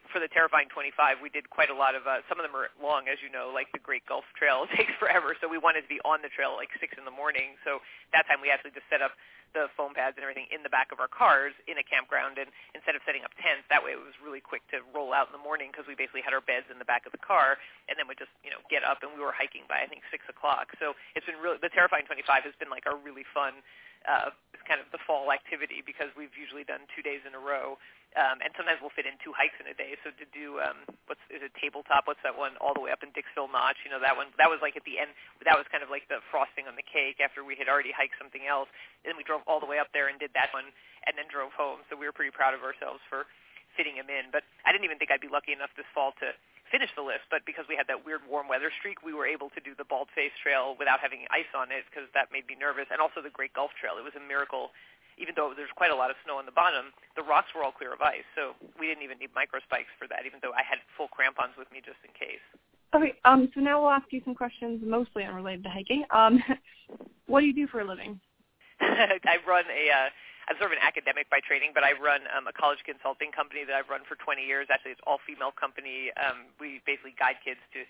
For 0.10 0.18
the 0.18 0.32
terrifying 0.32 0.72
25, 0.74 1.22
we 1.22 1.30
did 1.30 1.48
quite 1.54 1.70
a 1.70 1.78
lot 1.78 1.94
of. 1.94 2.10
Uh, 2.10 2.26
some 2.26 2.42
of 2.42 2.44
them 2.44 2.58
are 2.58 2.74
long, 2.82 3.06
as 3.06 3.22
you 3.22 3.30
know, 3.30 3.54
like 3.54 3.70
the 3.76 3.84
Great 3.84 4.04
Gulf 4.10 4.26
Trail. 4.34 4.66
Takes 4.78 4.94
forever, 4.98 5.38
so 5.38 5.46
we 5.46 5.62
wanted 5.62 5.86
to 5.86 5.92
be 5.92 6.02
on 6.02 6.26
the 6.26 6.32
trail 6.34 6.58
at 6.58 6.60
like 6.60 6.74
six 6.82 6.98
in 6.98 7.06
the 7.06 7.14
morning. 7.14 7.56
So 7.62 7.80
that 8.18 8.26
time 8.26 8.42
we 8.42 8.50
actually 8.50 8.74
just 8.74 8.90
set 8.90 9.06
up 9.06 9.14
the 9.54 9.68
foam 9.76 9.94
pads 9.96 10.16
and 10.16 10.24
everything 10.24 10.48
in 10.52 10.64
the 10.64 10.72
back 10.72 10.92
of 10.92 11.00
our 11.00 11.12
cars 11.12 11.56
in 11.68 11.76
a 11.78 11.86
campground 11.86 12.40
and 12.40 12.52
instead 12.74 12.96
of 12.96 13.02
setting 13.04 13.24
up 13.24 13.32
tents 13.40 13.68
that 13.68 13.84
way 13.84 13.92
it 13.96 14.02
was 14.02 14.16
really 14.20 14.42
quick 14.42 14.64
to 14.72 14.80
roll 14.96 15.12
out 15.12 15.28
in 15.28 15.34
the 15.36 15.44
morning 15.44 15.70
because 15.72 15.86
we 15.86 15.96
basically 15.96 16.24
had 16.24 16.32
our 16.32 16.44
beds 16.44 16.68
in 16.72 16.80
the 16.80 16.88
back 16.88 17.04
of 17.04 17.12
the 17.12 17.22
car 17.22 17.60
and 17.92 18.00
then 18.00 18.08
would 18.08 18.20
just 18.20 18.32
you 18.42 18.52
know 18.52 18.60
get 18.72 18.84
up 18.84 19.04
and 19.04 19.12
we 19.16 19.22
were 19.22 19.36
hiking 19.36 19.64
by 19.68 19.84
i 19.84 19.88
think 19.88 20.02
six 20.12 20.24
o'clock. 20.32 20.72
So 20.80 20.94
it's 21.16 21.26
been 21.26 21.40
really 21.40 21.60
the 21.60 21.72
terrifying 21.72 22.08
25 22.08 22.48
has 22.48 22.56
been 22.60 22.72
like 22.72 22.88
a 22.88 22.96
really 22.96 23.28
fun 23.34 23.64
uh, 24.08 24.32
kind 24.68 24.80
of 24.80 24.88
the 24.94 25.02
fall 25.04 25.34
activity 25.36 25.84
because 25.84 26.14
we've 26.16 26.34
usually 26.38 26.64
done 26.64 26.88
two 26.96 27.04
days 27.04 27.22
in 27.28 27.36
a 27.36 27.42
row. 27.42 27.76
Um, 28.12 28.44
and 28.44 28.52
sometimes 28.60 28.84
we'll 28.84 28.92
fit 28.92 29.08
in 29.08 29.16
two 29.24 29.32
hikes 29.32 29.56
in 29.64 29.72
a 29.72 29.76
day. 29.76 29.96
So 30.04 30.12
to 30.12 30.28
do 30.36 30.60
um, 30.60 30.84
what's 31.08 31.24
is 31.32 31.40
it 31.40 31.56
tabletop? 31.56 32.12
What's 32.12 32.20
that 32.28 32.36
one 32.36 32.60
all 32.60 32.76
the 32.76 32.84
way 32.84 32.92
up 32.92 33.08
in 33.08 33.16
Dixville 33.16 33.48
Notch? 33.48 33.80
You 33.88 33.92
know 33.92 34.04
that 34.04 34.20
one. 34.20 34.36
That 34.36 34.52
was 34.52 34.60
like 34.60 34.76
at 34.76 34.84
the 34.84 35.00
end. 35.00 35.16
That 35.48 35.56
was 35.56 35.64
kind 35.72 35.80
of 35.80 35.88
like 35.88 36.12
the 36.12 36.20
frosting 36.28 36.68
on 36.68 36.76
the 36.76 36.84
cake 36.84 37.24
after 37.24 37.48
we 37.48 37.56
had 37.56 37.72
already 37.72 37.96
hiked 37.96 38.20
something 38.20 38.44
else. 38.44 38.68
And 39.04 39.12
then 39.12 39.16
we 39.16 39.24
drove 39.24 39.48
all 39.48 39.64
the 39.64 39.70
way 39.70 39.80
up 39.80 39.96
there 39.96 40.12
and 40.12 40.20
did 40.20 40.36
that 40.36 40.52
one, 40.52 40.76
and 41.08 41.16
then 41.16 41.32
drove 41.32 41.56
home. 41.56 41.88
So 41.88 41.96
we 41.96 42.04
were 42.04 42.16
pretty 42.16 42.36
proud 42.36 42.52
of 42.52 42.68
ourselves 42.68 43.00
for 43.08 43.32
fitting 43.80 43.96
him 43.96 44.12
in. 44.12 44.28
But 44.28 44.44
I 44.68 44.76
didn't 44.76 44.84
even 44.84 45.00
think 45.00 45.08
I'd 45.16 45.24
be 45.24 45.32
lucky 45.32 45.56
enough 45.56 45.72
this 45.80 45.88
fall 45.96 46.12
to 46.20 46.36
finish 46.72 46.90
the 46.96 47.04
list. 47.04 47.28
But 47.30 47.44
because 47.46 47.68
we 47.68 47.76
had 47.76 47.86
that 47.92 48.02
weird 48.08 48.24
warm 48.26 48.48
weather 48.48 48.72
streak, 48.80 49.04
we 49.04 49.14
were 49.14 49.28
able 49.28 49.52
to 49.54 49.62
do 49.62 49.76
the 49.76 49.86
Bald 49.86 50.08
Face 50.16 50.34
Trail 50.42 50.80
without 50.80 51.04
having 51.04 51.28
ice 51.30 51.52
on 51.52 51.70
it 51.70 51.84
because 51.92 52.08
that 52.16 52.32
made 52.32 52.48
me 52.48 52.56
nervous, 52.56 52.88
and 52.90 53.04
also 53.04 53.20
the 53.20 53.34
Great 53.34 53.54
Gulf 53.54 53.76
Trail. 53.76 54.00
It 54.00 54.06
was 54.08 54.16
a 54.16 54.24
miracle 54.24 54.72
even 55.22 55.34
though 55.36 55.54
there's 55.56 55.72
quite 55.76 55.92
a 55.92 55.96
lot 55.96 56.10
of 56.10 56.16
snow 56.26 56.38
on 56.38 56.46
the 56.46 56.52
bottom, 56.52 56.90
the 57.16 57.22
rocks 57.22 57.54
were 57.54 57.64
all 57.64 57.72
clear 57.72 57.94
of 57.94 58.02
ice. 58.02 58.26
So 58.36 58.56
we 58.80 58.88
didn't 58.88 59.04
even 59.04 59.20
need 59.20 59.30
micro 59.36 59.60
spikes 59.62 59.94
for 60.00 60.08
that, 60.08 60.26
even 60.26 60.40
though 60.42 60.54
I 60.54 60.64
had 60.64 60.80
full 60.98 61.08
crampons 61.08 61.54
with 61.58 61.72
me 61.72 61.80
just 61.84 62.02
in 62.02 62.12
case. 62.18 62.42
Okay, 62.94 63.14
um, 63.24 63.48
so 63.54 63.62
now 63.62 63.82
we'll 63.82 63.92
ask 63.92 64.08
you 64.12 64.22
some 64.26 64.36
questions 64.36 64.82
mostly 64.84 65.24
unrelated 65.24 65.64
to 65.64 65.70
hiking. 65.70 66.04
Um, 66.12 66.44
what 67.28 67.42
do 67.42 67.46
you 67.46 67.56
do 67.56 67.68
for 67.68 67.82
a 67.82 67.88
living? 67.88 68.20
I 68.82 69.38
run 69.48 69.64
a, 69.70 69.84
uh, 69.94 70.10
I'm 70.50 70.58
sort 70.58 70.74
of 70.74 70.78
an 70.78 70.86
academic 70.86 71.30
by 71.30 71.40
training, 71.40 71.72
but 71.78 71.86
I 71.86 71.94
run 71.94 72.26
um, 72.34 72.50
a 72.50 72.54
college 72.54 72.82
consulting 72.82 73.30
company 73.30 73.62
that 73.66 73.76
I've 73.78 73.90
run 73.90 74.02
for 74.08 74.18
20 74.18 74.42
years. 74.42 74.68
Actually, 74.74 74.98
it's 74.98 75.06
all 75.06 75.22
female 75.22 75.54
company. 75.54 76.10
Um, 76.18 76.50
we 76.58 76.82
basically 76.86 77.14
guide 77.18 77.38
kids 77.46 77.62
to 77.78 77.86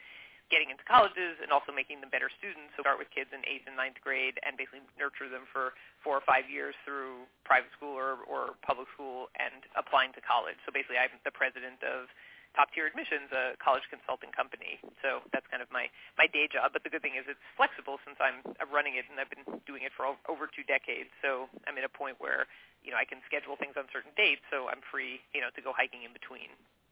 getting 0.51 0.67
into 0.67 0.83
colleges 0.83 1.39
and 1.39 1.49
also 1.55 1.71
making 1.71 2.03
them 2.03 2.11
better 2.11 2.27
students. 2.27 2.75
So 2.75 2.83
start 2.83 2.99
with 2.99 3.07
kids 3.15 3.31
in 3.31 3.39
eighth 3.47 3.71
and 3.71 3.79
ninth 3.79 4.03
grade 4.03 4.35
and 4.43 4.59
basically 4.59 4.83
nurture 4.99 5.31
them 5.31 5.47
for 5.47 5.71
four 6.03 6.19
or 6.19 6.25
five 6.27 6.51
years 6.51 6.75
through 6.83 7.23
private 7.47 7.71
school 7.71 7.95
or, 7.95 8.19
or 8.27 8.59
public 8.59 8.91
school 8.91 9.31
and 9.39 9.63
applying 9.79 10.11
to 10.19 10.21
college. 10.21 10.59
So 10.67 10.75
basically 10.75 10.99
I'm 10.99 11.15
the 11.23 11.31
president 11.31 11.79
of 11.87 12.11
Top 12.55 12.67
Tier 12.75 12.87
Admissions, 12.87 13.31
a 13.31 13.55
college 13.59 13.85
consulting 13.87 14.31
company. 14.35 14.79
So 14.99 15.23
that's 15.31 15.47
kind 15.47 15.63
of 15.63 15.71
my, 15.71 15.87
my 16.19 16.27
day 16.27 16.51
job. 16.51 16.75
But 16.75 16.83
the 16.83 16.91
good 16.91 17.01
thing 17.01 17.15
is 17.15 17.23
it's 17.27 17.41
flexible 17.55 17.97
since 18.03 18.19
I'm, 18.19 18.43
I'm 18.59 18.69
running 18.71 18.99
it 18.99 19.07
and 19.07 19.15
I've 19.19 19.31
been 19.31 19.47
doing 19.63 19.87
it 19.87 19.95
for 19.95 20.07
over 20.27 20.51
two 20.51 20.65
decades. 20.67 21.11
So 21.23 21.47
I'm 21.63 21.79
at 21.79 21.87
a 21.87 21.91
point 21.91 22.19
where, 22.19 22.47
you 22.83 22.91
know, 22.91 22.99
I 22.99 23.07
can 23.07 23.23
schedule 23.23 23.55
things 23.55 23.79
on 23.79 23.87
certain 23.95 24.11
dates 24.19 24.43
so 24.51 24.67
I'm 24.67 24.83
free, 24.91 25.23
you 25.31 25.39
know, 25.39 25.53
to 25.55 25.61
go 25.63 25.71
hiking 25.71 26.03
in 26.03 26.11
between. 26.11 26.51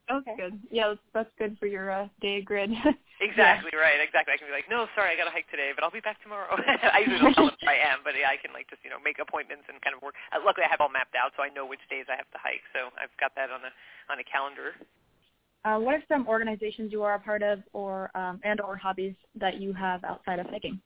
Okay. 0.09 0.33
Good. 0.33 0.57
Yeah, 0.73 0.89
that's, 0.89 1.05
that's 1.13 1.33
good 1.37 1.53
for 1.61 1.69
your 1.69 1.93
uh, 1.93 2.09
day 2.17 2.41
grid. 2.41 2.73
exactly 3.21 3.69
yeah. 3.69 3.83
right. 3.85 4.01
Exactly. 4.01 4.33
I 4.33 4.41
can 4.41 4.49
be 4.49 4.55
like, 4.55 4.65
no, 4.65 4.89
sorry, 4.97 5.13
I 5.13 5.15
got 5.15 5.29
to 5.29 5.35
hike 5.35 5.45
today, 5.53 5.69
but 5.77 5.85
I'll 5.85 5.93
be 5.93 6.01
back 6.01 6.17
tomorrow. 6.25 6.49
I 6.57 7.05
usually 7.05 7.21
don't 7.21 7.37
tell 7.37 7.53
them 7.53 7.61
where 7.61 7.77
I 7.77 7.81
am, 7.93 8.01
but 8.01 8.17
yeah, 8.17 8.33
I 8.33 8.41
can 8.41 8.49
like 8.49 8.65
just 8.73 8.81
you 8.81 8.89
know 8.89 8.97
make 8.97 9.21
appointments 9.21 9.69
and 9.69 9.77
kind 9.85 9.93
of 9.93 10.01
work. 10.01 10.17
Uh, 10.33 10.41
luckily, 10.41 10.65
I 10.65 10.71
have 10.73 10.81
all 10.81 10.89
mapped 10.89 11.13
out, 11.13 11.37
so 11.37 11.45
I 11.45 11.53
know 11.53 11.61
which 11.61 11.85
days 11.93 12.09
I 12.09 12.17
have 12.17 12.29
to 12.33 12.41
hike. 12.41 12.65
So 12.73 12.89
I've 12.97 13.13
got 13.21 13.37
that 13.37 13.53
on 13.53 13.61
a 13.61 13.71
on 14.09 14.17
a 14.17 14.25
calendar. 14.25 14.73
Uh, 15.65 15.77
what 15.77 15.93
are 15.93 16.03
some 16.07 16.27
organizations 16.27 16.91
you 16.91 17.03
are 17.03 17.15
a 17.15 17.19
part 17.19 17.43
of, 17.43 17.59
or 17.73 18.09
um, 18.15 18.39
and 18.43 18.61
or 18.61 18.77
hobbies 18.77 19.15
that 19.35 19.59
you 19.59 19.73
have 19.73 20.03
outside 20.03 20.39
of 20.39 20.47
hiking? 20.47 20.79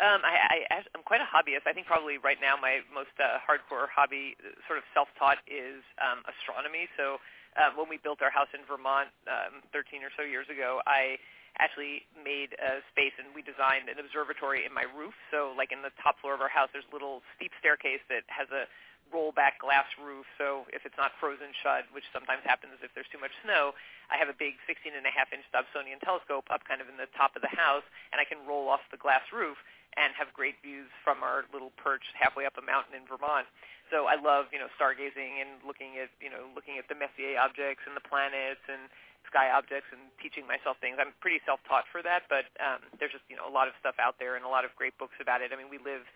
Um, 0.00 0.24
I, 0.24 0.64
I, 0.72 0.80
I'm 0.96 1.04
quite 1.04 1.20
a 1.20 1.28
hobbyist. 1.28 1.68
I 1.68 1.76
think 1.76 1.84
probably 1.84 2.16
right 2.16 2.40
now 2.40 2.56
my 2.56 2.80
most 2.88 3.12
uh, 3.20 3.36
hardcore 3.44 3.84
hobby, 3.92 4.32
sort 4.64 4.80
of 4.80 4.84
self-taught, 4.96 5.44
is 5.44 5.84
um, 6.00 6.24
astronomy. 6.24 6.88
So 6.96 7.20
uh, 7.60 7.76
when 7.76 7.84
we 7.92 8.00
built 8.00 8.24
our 8.24 8.32
house 8.32 8.48
in 8.56 8.64
Vermont 8.64 9.12
um, 9.28 9.60
13 9.76 10.00
or 10.00 10.08
so 10.16 10.24
years 10.24 10.48
ago, 10.48 10.80
I 10.88 11.20
actually 11.60 12.08
made 12.16 12.56
a 12.56 12.80
space 12.88 13.12
and 13.20 13.28
we 13.36 13.44
designed 13.44 13.92
an 13.92 14.00
observatory 14.00 14.64
in 14.64 14.72
my 14.72 14.88
roof. 14.88 15.12
So 15.28 15.52
like 15.52 15.68
in 15.68 15.84
the 15.84 15.92
top 16.00 16.16
floor 16.24 16.32
of 16.32 16.40
our 16.40 16.48
house, 16.48 16.72
there's 16.72 16.88
a 16.88 16.94
little 16.96 17.20
steep 17.36 17.52
staircase 17.60 18.00
that 18.08 18.24
has 18.32 18.48
a 18.48 18.64
rollback 19.10 19.58
glass 19.60 19.86
roof. 19.98 20.26
So 20.38 20.66
if 20.70 20.86
it's 20.86 20.96
not 20.96 21.12
frozen 21.18 21.50
shut, 21.62 21.86
which 21.92 22.06
sometimes 22.14 22.42
happens 22.46 22.78
if 22.82 22.90
there's 22.94 23.10
too 23.10 23.20
much 23.20 23.34
snow, 23.42 23.74
I 24.10 24.18
have 24.18 24.30
a 24.30 24.36
big 24.36 24.58
16 24.66 24.90
and 24.90 25.06
a 25.06 25.12
half 25.12 25.30
inch 25.30 25.46
Dobsonian 25.54 26.02
telescope 26.02 26.50
up 26.50 26.66
kind 26.66 26.82
of 26.82 26.88
in 26.90 26.98
the 26.98 27.10
top 27.14 27.34
of 27.38 27.42
the 27.42 27.52
house, 27.52 27.86
and 28.10 28.18
I 28.18 28.26
can 28.26 28.42
roll 28.46 28.66
off 28.70 28.82
the 28.90 28.98
glass 28.98 29.22
roof 29.30 29.58
and 29.98 30.14
have 30.14 30.30
great 30.30 30.58
views 30.62 30.90
from 31.02 31.22
our 31.26 31.46
little 31.50 31.74
perch 31.74 32.06
halfway 32.14 32.46
up 32.46 32.54
a 32.54 32.62
mountain 32.62 32.94
in 32.94 33.02
Vermont. 33.10 33.46
So 33.90 34.06
I 34.06 34.14
love, 34.14 34.46
you 34.54 34.62
know, 34.62 34.70
stargazing 34.78 35.42
and 35.42 35.58
looking 35.66 35.98
at, 35.98 36.14
you 36.22 36.30
know, 36.30 36.46
looking 36.54 36.78
at 36.78 36.86
the 36.86 36.94
Messier 36.94 37.34
objects 37.34 37.82
and 37.90 37.98
the 37.98 38.04
planets 38.06 38.62
and 38.70 38.86
sky 39.26 39.50
objects 39.50 39.90
and 39.90 39.98
teaching 40.22 40.46
myself 40.46 40.78
things. 40.78 40.98
I'm 40.98 41.14
pretty 41.18 41.42
self-taught 41.42 41.90
for 41.90 42.02
that, 42.02 42.26
but 42.30 42.46
um, 42.62 42.82
there's 42.98 43.14
just, 43.14 43.26
you 43.26 43.34
know, 43.34 43.46
a 43.46 43.52
lot 43.52 43.66
of 43.66 43.74
stuff 43.78 43.98
out 43.98 44.18
there 44.22 44.38
and 44.38 44.46
a 44.46 44.50
lot 44.50 44.62
of 44.66 44.74
great 44.78 44.94
books 44.98 45.18
about 45.18 45.42
it. 45.42 45.50
I 45.50 45.58
mean, 45.58 45.70
we 45.70 45.78
live, 45.82 46.06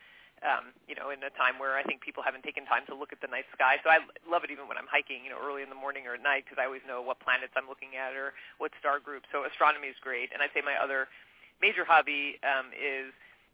um, 0.45 0.77
you 0.85 0.93
know, 0.93 1.09
in 1.09 1.25
a 1.25 1.33
time 1.41 1.57
where 1.57 1.81
I 1.81 1.83
think 1.83 2.05
people 2.05 2.21
haven't 2.21 2.45
taken 2.45 2.69
time 2.69 2.85
to 2.93 2.95
look 2.95 3.17
at 3.17 3.25
the 3.25 3.33
night 3.33 3.49
sky. 3.57 3.81
So 3.81 3.89
I 3.89 4.05
love 4.29 4.45
it 4.45 4.53
even 4.53 4.69
when 4.69 4.77
I'm 4.77 4.89
hiking, 4.89 5.25
you 5.25 5.33
know, 5.33 5.41
early 5.41 5.65
in 5.65 5.73
the 5.73 5.79
morning 5.79 6.05
or 6.05 6.21
at 6.21 6.23
night 6.23 6.45
because 6.45 6.61
I 6.61 6.69
always 6.69 6.85
know 6.85 7.01
what 7.01 7.19
planets 7.25 7.57
I'm 7.57 7.65
looking 7.65 7.97
at 7.97 8.13
or 8.13 8.37
what 8.61 8.77
star 8.77 9.01
group. 9.01 9.25
So 9.33 9.49
astronomy 9.49 9.89
is 9.89 9.97
great. 10.05 10.37
And 10.37 10.45
I'd 10.45 10.53
say 10.53 10.61
my 10.61 10.77
other 10.77 11.09
major 11.65 11.89
hobby 11.89 12.37
um, 12.45 12.77
is 12.77 13.09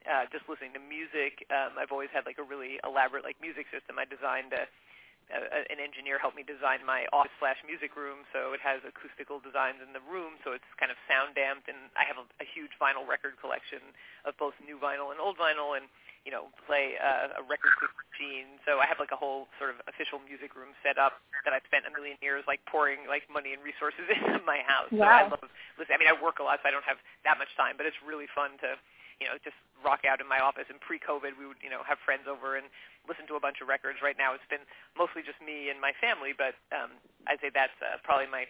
uh, 0.09 0.27
just 0.35 0.51
listening 0.51 0.75
to 0.75 0.83
music. 0.83 1.47
Um, 1.55 1.79
I've 1.79 1.95
always 1.95 2.11
had 2.11 2.27
like 2.27 2.43
a 2.43 2.47
really 2.47 2.83
elaborate 2.83 3.23
like 3.23 3.39
music 3.39 3.71
system. 3.71 4.03
I 4.03 4.09
designed 4.09 4.51
a, 4.51 4.67
a, 5.31 5.63
an 5.71 5.79
engineer 5.79 6.19
helped 6.19 6.35
me 6.35 6.43
design 6.43 6.83
my 6.83 7.07
office 7.15 7.35
slash 7.39 7.61
music 7.63 7.95
room, 7.95 8.27
so 8.35 8.51
it 8.51 8.59
has 8.65 8.83
acoustical 8.83 9.39
designs 9.39 9.79
in 9.79 9.95
the 9.95 10.03
room, 10.11 10.43
so 10.43 10.51
it's 10.57 10.67
kind 10.81 10.91
of 10.91 10.99
sound 11.07 11.39
damped. 11.39 11.71
And 11.71 11.93
I 11.95 12.03
have 12.09 12.19
a, 12.19 12.27
a 12.43 12.47
huge 12.49 12.75
vinyl 12.83 13.07
record 13.07 13.39
collection 13.39 13.95
of 14.27 14.35
both 14.41 14.59
new 14.59 14.81
vinyl 14.81 15.15
and 15.15 15.23
old 15.23 15.39
vinyl, 15.39 15.79
and 15.79 15.87
you 16.25 16.33
know 16.33 16.53
play 16.69 16.97
uh, 17.01 17.41
a 17.41 17.43
record 17.45 17.73
machine. 17.81 18.61
So 18.69 18.79
I 18.79 18.87
have 18.87 19.01
like 19.01 19.13
a 19.13 19.19
whole 19.19 19.49
sort 19.57 19.73
of 19.73 19.81
official 19.89 20.21
music 20.21 20.53
room 20.53 20.77
set 20.85 21.01
up 21.01 21.21
that 21.45 21.57
I've 21.57 21.65
spent 21.65 21.89
a 21.89 21.93
million 21.93 22.21
years 22.21 22.45
like 22.45 22.61
pouring 22.69 23.09
like 23.09 23.25
money 23.33 23.57
and 23.57 23.61
resources 23.65 24.05
into 24.17 24.45
my 24.45 24.61
house. 24.65 24.93
Wow. 24.93 25.01
So 25.01 25.09
I 25.09 25.23
love 25.33 25.51
listen. 25.81 25.93
I 25.95 25.99
mean, 25.99 26.11
I 26.11 26.17
work 26.17 26.39
a 26.39 26.45
lot, 26.45 26.61
so 26.61 26.69
I 26.69 26.73
don't 26.73 26.87
have 26.87 27.01
that 27.25 27.41
much 27.41 27.53
time, 27.57 27.81
but 27.81 27.89
it's 27.89 27.99
really 28.05 28.29
fun 28.33 28.61
to 28.65 28.77
you 29.21 29.29
know, 29.29 29.37
just 29.45 29.57
rock 29.85 30.09
out 30.09 30.19
in 30.19 30.27
my 30.27 30.41
office. 30.41 30.65
And 30.73 30.81
pre-COVID, 30.81 31.37
we 31.37 31.45
would, 31.45 31.61
you 31.61 31.69
know, 31.69 31.85
have 31.85 32.01
friends 32.01 32.25
over 32.25 32.57
and 32.57 32.73
listen 33.05 33.29
to 33.29 33.37
a 33.37 33.43
bunch 33.43 33.61
of 33.61 33.69
records. 33.69 34.01
Right 34.01 34.17
now, 34.17 34.33
it's 34.33 34.49
been 34.49 34.65
mostly 34.97 35.21
just 35.21 35.37
me 35.45 35.69
and 35.69 35.77
my 35.77 35.93
family, 36.01 36.33
but 36.33 36.57
um, 36.73 36.97
I'd 37.29 37.39
say 37.45 37.53
that's 37.53 37.77
uh, 37.85 38.01
probably 38.01 38.27
my 38.33 38.49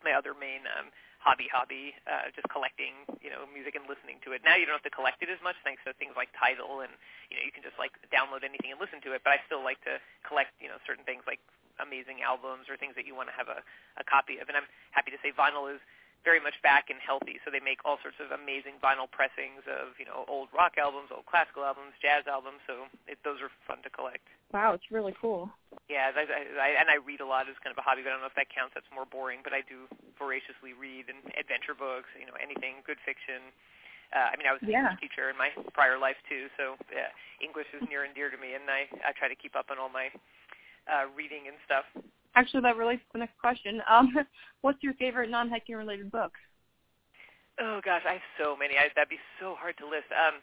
my 0.00 0.14
other 0.16 0.32
main 0.32 0.62
um, 0.78 0.94
hobby. 1.18 1.46
Hobby, 1.50 1.94
uh, 2.06 2.30
just 2.34 2.48
collecting, 2.48 3.06
you 3.20 3.30
know, 3.30 3.44
music 3.50 3.74
and 3.74 3.84
listening 3.90 4.22
to 4.24 4.32
it. 4.32 4.42
Now 4.46 4.54
you 4.54 4.64
don't 4.64 4.78
have 4.78 4.86
to 4.86 4.94
collect 4.94 5.22
it 5.22 5.30
as 5.30 5.42
much 5.42 5.58
thanks 5.62 5.82
to 5.84 5.92
things 5.98 6.14
like 6.14 6.30
Tidal, 6.34 6.82
and 6.82 6.94
you 7.30 7.36
know, 7.38 7.44
you 7.44 7.52
can 7.52 7.62
just 7.62 7.76
like 7.76 7.94
download 8.10 8.46
anything 8.46 8.70
and 8.70 8.78
listen 8.80 9.02
to 9.06 9.12
it. 9.14 9.22
But 9.26 9.36
I 9.36 9.38
still 9.46 9.62
like 9.62 9.82
to 9.84 10.00
collect, 10.26 10.54
you 10.62 10.70
know, 10.70 10.78
certain 10.86 11.04
things 11.04 11.26
like 11.26 11.42
amazing 11.78 12.22
albums 12.26 12.66
or 12.66 12.74
things 12.74 12.94
that 12.98 13.06
you 13.06 13.14
want 13.14 13.30
to 13.30 13.36
have 13.36 13.46
a, 13.46 13.62
a 13.98 14.04
copy 14.06 14.42
of. 14.42 14.50
And 14.50 14.58
I'm 14.58 14.66
happy 14.90 15.14
to 15.14 15.20
say 15.22 15.30
vinyl 15.30 15.70
is 15.70 15.82
very 16.26 16.42
much 16.42 16.58
back 16.62 16.90
and 16.90 16.98
healthy. 16.98 17.38
So 17.44 17.50
they 17.50 17.62
make 17.62 17.78
all 17.86 17.98
sorts 18.02 18.18
of 18.18 18.34
amazing 18.34 18.82
vinyl 18.82 19.06
pressings 19.06 19.62
of 19.70 19.94
you 19.98 20.06
know 20.06 20.26
old 20.26 20.50
rock 20.50 20.74
albums, 20.78 21.10
old 21.14 21.26
classical 21.26 21.62
albums, 21.62 21.94
jazz 22.02 22.26
albums. 22.26 22.62
So 22.66 22.90
it, 23.06 23.18
those 23.22 23.38
are 23.40 23.50
fun 23.66 23.82
to 23.86 23.90
collect. 23.90 24.26
Wow, 24.50 24.72
it's 24.74 24.88
really 24.90 25.14
cool. 25.20 25.50
Yeah, 25.92 26.12
I, 26.12 26.24
I, 26.24 26.40
I, 26.56 26.68
and 26.80 26.88
I 26.88 27.00
read 27.00 27.20
a 27.20 27.28
lot 27.28 27.48
as 27.48 27.56
kind 27.60 27.72
of 27.72 27.80
a 27.80 27.84
hobby, 27.84 28.00
but 28.00 28.10
I 28.10 28.16
don't 28.16 28.24
know 28.24 28.32
if 28.32 28.38
that 28.40 28.52
counts. 28.52 28.74
That's 28.74 28.88
more 28.92 29.06
boring. 29.06 29.40
But 29.44 29.52
I 29.52 29.62
do 29.64 29.86
voraciously 30.18 30.74
read 30.74 31.08
and 31.08 31.22
adventure 31.38 31.78
books. 31.78 32.10
You 32.18 32.26
know, 32.26 32.36
anything 32.36 32.82
good 32.84 33.00
fiction. 33.06 33.54
Uh, 34.12 34.32
I 34.32 34.34
mean, 34.40 34.48
I 34.48 34.56
was 34.56 34.64
a 34.64 34.68
yeah. 34.68 34.88
English 34.88 35.00
teacher 35.04 35.28
in 35.28 35.36
my 35.36 35.52
prior 35.76 36.00
life 36.00 36.16
too, 36.28 36.48
so 36.56 36.80
yeah, 36.90 37.12
English 37.44 37.68
is 37.76 37.84
near 37.88 38.04
and 38.08 38.12
dear 38.16 38.32
to 38.32 38.38
me, 38.40 38.56
and 38.56 38.64
I 38.68 38.88
I 39.04 39.12
try 39.12 39.28
to 39.28 39.36
keep 39.36 39.54
up 39.54 39.68
on 39.68 39.76
all 39.76 39.92
my 39.92 40.08
uh, 40.88 41.08
reading 41.12 41.46
and 41.46 41.56
stuff. 41.64 41.84
Actually, 42.34 42.62
that 42.64 42.76
relates 42.76 43.02
to 43.08 43.12
the 43.14 43.22
next 43.22 43.36
question. 43.40 43.80
Um, 43.88 44.12
what's 44.64 44.82
your 44.82 44.94
favorite 44.94 45.30
non-hiking 45.30 45.76
related 45.76 46.10
book? 46.10 46.32
Oh 47.60 47.80
gosh, 47.84 48.02
I 48.08 48.22
have 48.22 48.28
so 48.38 48.56
many. 48.56 48.78
I, 48.78 48.88
that'd 48.94 49.10
be 49.10 49.20
so 49.40 49.54
hard 49.58 49.76
to 49.78 49.84
list. 49.84 50.08
Um, 50.14 50.40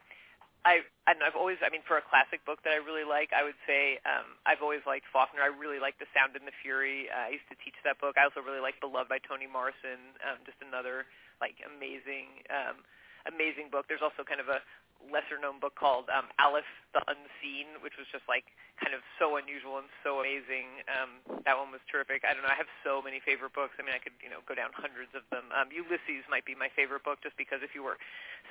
I 0.65 0.81
and 1.05 1.21
I've 1.21 1.37
always, 1.37 1.61
I 1.61 1.69
mean, 1.69 1.85
for 1.85 2.01
a 2.01 2.05
classic 2.05 2.41
book 2.41 2.65
that 2.65 2.73
I 2.73 2.81
really 2.81 3.05
like, 3.05 3.29
I 3.29 3.45
would 3.45 3.57
say 3.69 4.01
um, 4.09 4.33
I've 4.49 4.65
always 4.65 4.81
liked 4.89 5.05
Faulkner. 5.13 5.45
I 5.45 5.53
really 5.53 5.77
like 5.77 6.01
The 6.01 6.09
Sound 6.17 6.33
and 6.33 6.49
the 6.49 6.57
Fury. 6.65 7.05
Uh, 7.13 7.29
I 7.29 7.37
used 7.37 7.45
to 7.53 7.57
teach 7.61 7.77
that 7.85 8.01
book. 8.01 8.17
I 8.17 8.25
also 8.25 8.41
really 8.41 8.59
like 8.59 8.81
Beloved 8.81 9.05
by 9.05 9.21
Toni 9.21 9.45
Morrison. 9.45 10.17
Um, 10.25 10.41
just 10.49 10.57
another 10.65 11.05
like 11.37 11.61
amazing, 11.61 12.41
um, 12.49 12.81
amazing 13.29 13.69
book. 13.69 13.85
There's 13.85 14.01
also 14.01 14.25
kind 14.25 14.41
of 14.41 14.49
a 14.49 14.65
lesser 15.11 15.37
known 15.37 15.61
book 15.61 15.75
called 15.77 16.09
um, 16.13 16.29
Alif 16.37 16.67
the 16.95 17.03
Unseen, 17.11 17.81
which 17.83 17.99
was 17.99 18.07
just 18.09 18.23
like 18.31 18.55
kind 18.79 18.95
of 18.95 19.03
so 19.19 19.35
unusual 19.35 19.79
and 19.79 19.89
so 20.03 20.23
amazing. 20.23 20.83
Um, 20.87 21.23
that 21.43 21.55
one 21.55 21.71
was 21.71 21.83
terrific. 21.87 22.23
I 22.23 22.31
don't 22.31 22.43
know. 22.43 22.51
I 22.51 22.59
have 22.59 22.71
so 22.83 23.03
many 23.03 23.19
favorite 23.23 23.51
books. 23.51 23.75
I 23.77 23.83
mean, 23.83 23.95
I 23.95 24.01
could 24.01 24.15
you 24.23 24.31
know 24.31 24.41
go 24.47 24.55
down 24.55 24.71
hundreds 24.75 25.11
of 25.17 25.27
them. 25.29 25.51
Um, 25.51 25.69
Ulysses 25.71 26.23
might 26.31 26.47
be 26.47 26.55
my 26.55 26.71
favorite 26.73 27.03
book, 27.03 27.19
just 27.23 27.35
because 27.35 27.59
if 27.61 27.75
you 27.75 27.83
were 27.83 27.99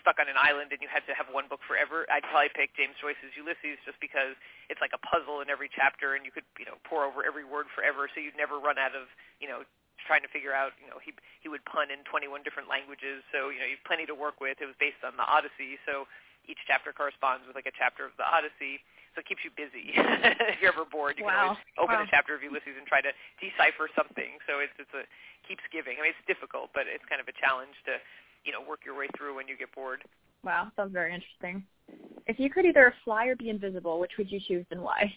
stuck 0.00 0.20
on 0.20 0.28
an 0.28 0.36
island 0.36 0.74
and 0.74 0.80
you 0.84 0.90
had 0.90 1.04
to 1.08 1.14
have 1.16 1.30
one 1.32 1.48
book 1.48 1.64
forever, 1.64 2.04
I'd 2.12 2.26
probably 2.28 2.52
pick 2.52 2.76
James 2.76 2.98
Joyce's 3.00 3.32
Ulysses, 3.34 3.80
just 3.84 3.98
because 3.98 4.36
it's 4.68 4.80
like 4.80 4.92
a 4.92 5.02
puzzle 5.02 5.40
in 5.40 5.48
every 5.48 5.72
chapter, 5.72 6.14
and 6.14 6.24
you 6.24 6.32
could 6.34 6.46
you 6.60 6.66
know 6.68 6.76
pour 6.84 7.08
over 7.08 7.24
every 7.24 7.44
word 7.44 7.68
forever, 7.72 8.06
so 8.12 8.20
you'd 8.20 8.38
never 8.38 8.60
run 8.60 8.76
out 8.76 8.92
of 8.92 9.08
you 9.40 9.48
know 9.48 9.64
trying 10.04 10.22
to 10.22 10.30
figure 10.30 10.52
out, 10.52 10.76
you 10.78 10.88
know, 10.90 11.00
he 11.00 11.16
he 11.40 11.48
would 11.48 11.64
pun 11.64 11.88
in 11.88 12.04
21 12.04 12.44
different 12.44 12.68
languages, 12.68 13.24
so 13.32 13.48
you 13.48 13.58
know, 13.58 13.68
you've 13.68 13.82
plenty 13.88 14.04
to 14.04 14.16
work 14.16 14.38
with. 14.40 14.60
It 14.60 14.68
was 14.68 14.76
based 14.76 15.00
on 15.06 15.16
the 15.16 15.24
Odyssey, 15.24 15.80
so 15.88 16.04
each 16.48 16.60
chapter 16.66 16.92
corresponds 16.92 17.46
with 17.46 17.56
like 17.56 17.66
a 17.66 17.74
chapter 17.76 18.04
of 18.04 18.12
the 18.16 18.26
Odyssey. 18.26 18.82
So 19.14 19.22
it 19.22 19.30
keeps 19.30 19.46
you 19.46 19.54
busy. 19.54 19.94
if 20.50 20.58
you're 20.58 20.74
ever 20.74 20.82
bored, 20.82 21.14
you 21.16 21.24
wow. 21.24 21.30
can 21.30 21.42
always 21.54 21.62
open 21.78 21.96
wow. 22.02 22.06
a 22.06 22.10
chapter 22.10 22.34
of 22.34 22.42
Ulysses 22.42 22.74
and 22.74 22.82
try 22.82 22.98
to 22.98 23.14
decipher 23.38 23.86
something. 23.94 24.42
So 24.50 24.58
it's 24.58 24.74
it's 24.76 24.90
a 24.90 25.06
keeps 25.46 25.62
giving. 25.70 26.00
I 26.00 26.08
mean, 26.08 26.12
it's 26.16 26.26
difficult, 26.26 26.74
but 26.74 26.90
it's 26.90 27.04
kind 27.06 27.20
of 27.20 27.28
a 27.28 27.36
challenge 27.36 27.76
to, 27.86 28.00
you 28.42 28.52
know, 28.52 28.64
work 28.64 28.82
your 28.82 28.96
way 28.96 29.06
through 29.16 29.36
when 29.36 29.46
you 29.46 29.56
get 29.56 29.70
bored. 29.70 30.02
Wow, 30.42 30.72
sounds 30.76 30.92
very 30.92 31.14
interesting. 31.14 31.64
If 32.26 32.40
you 32.40 32.50
could 32.50 32.64
either 32.64 32.94
fly 33.04 33.26
or 33.26 33.36
be 33.36 33.50
invisible, 33.50 34.00
which 34.00 34.12
would 34.18 34.30
you 34.30 34.40
choose 34.40 34.66
and 34.70 34.80
why? 34.82 35.12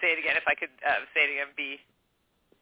Say 0.00 0.16
it 0.16 0.18
again. 0.18 0.36
If 0.36 0.44
I 0.48 0.54
could 0.54 0.72
uh, 0.82 1.04
say 1.14 1.28
it 1.28 1.32
again, 1.36 1.52
be. 1.56 1.76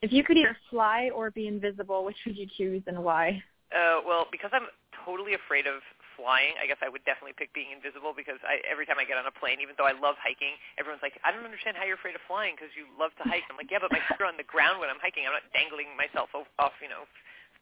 If 0.03 0.12
you 0.12 0.24
could 0.24 0.37
either 0.37 0.57
fly 0.68 1.11
or 1.14 1.31
be 1.31 1.46
invisible, 1.46 2.05
which 2.05 2.16
would 2.26 2.37
you 2.37 2.46
choose 2.57 2.83
and 2.87 3.03
why? 3.03 3.42
Uh, 3.70 4.00
well, 4.07 4.26
because 4.33 4.50
I'm 4.53 4.66
totally 5.05 5.35
afraid 5.35 5.66
of 5.66 5.83
flying, 6.20 6.52
I 6.61 6.68
guess 6.68 6.76
I 6.85 6.92
would 6.92 7.00
definitely 7.09 7.33
pick 7.33 7.48
being 7.56 7.72
invisible 7.72 8.12
because 8.12 8.37
I, 8.44 8.61
every 8.68 8.85
time 8.85 9.00
I 9.00 9.09
get 9.09 9.16
on 9.16 9.24
a 9.24 9.33
plane, 9.33 9.64
even 9.64 9.72
though 9.80 9.88
I 9.88 9.96
love 9.96 10.20
hiking, 10.20 10.61
everyone's 10.76 11.00
like, 11.00 11.16
I 11.24 11.33
don't 11.33 11.48
understand 11.48 11.80
how 11.80 11.88
you're 11.88 11.96
afraid 11.96 12.12
of 12.12 12.20
flying 12.28 12.52
because 12.52 12.76
you 12.76 12.85
love 13.00 13.16
to 13.16 13.24
hike. 13.24 13.48
I'm 13.48 13.56
like, 13.56 13.72
yeah, 13.72 13.80
but 13.80 13.88
my 13.88 14.04
feet 14.04 14.20
are 14.20 14.28
on 14.28 14.37
the 14.37 14.44
ground 14.44 14.85
when 14.85 14.92
I'm 14.92 15.00
hiking. 15.00 15.24
I'm 15.24 15.33
not 15.33 15.48
dangling 15.56 15.88
myself 15.96 16.28
off, 16.37 16.76
you 16.85 16.92
know, 16.92 17.09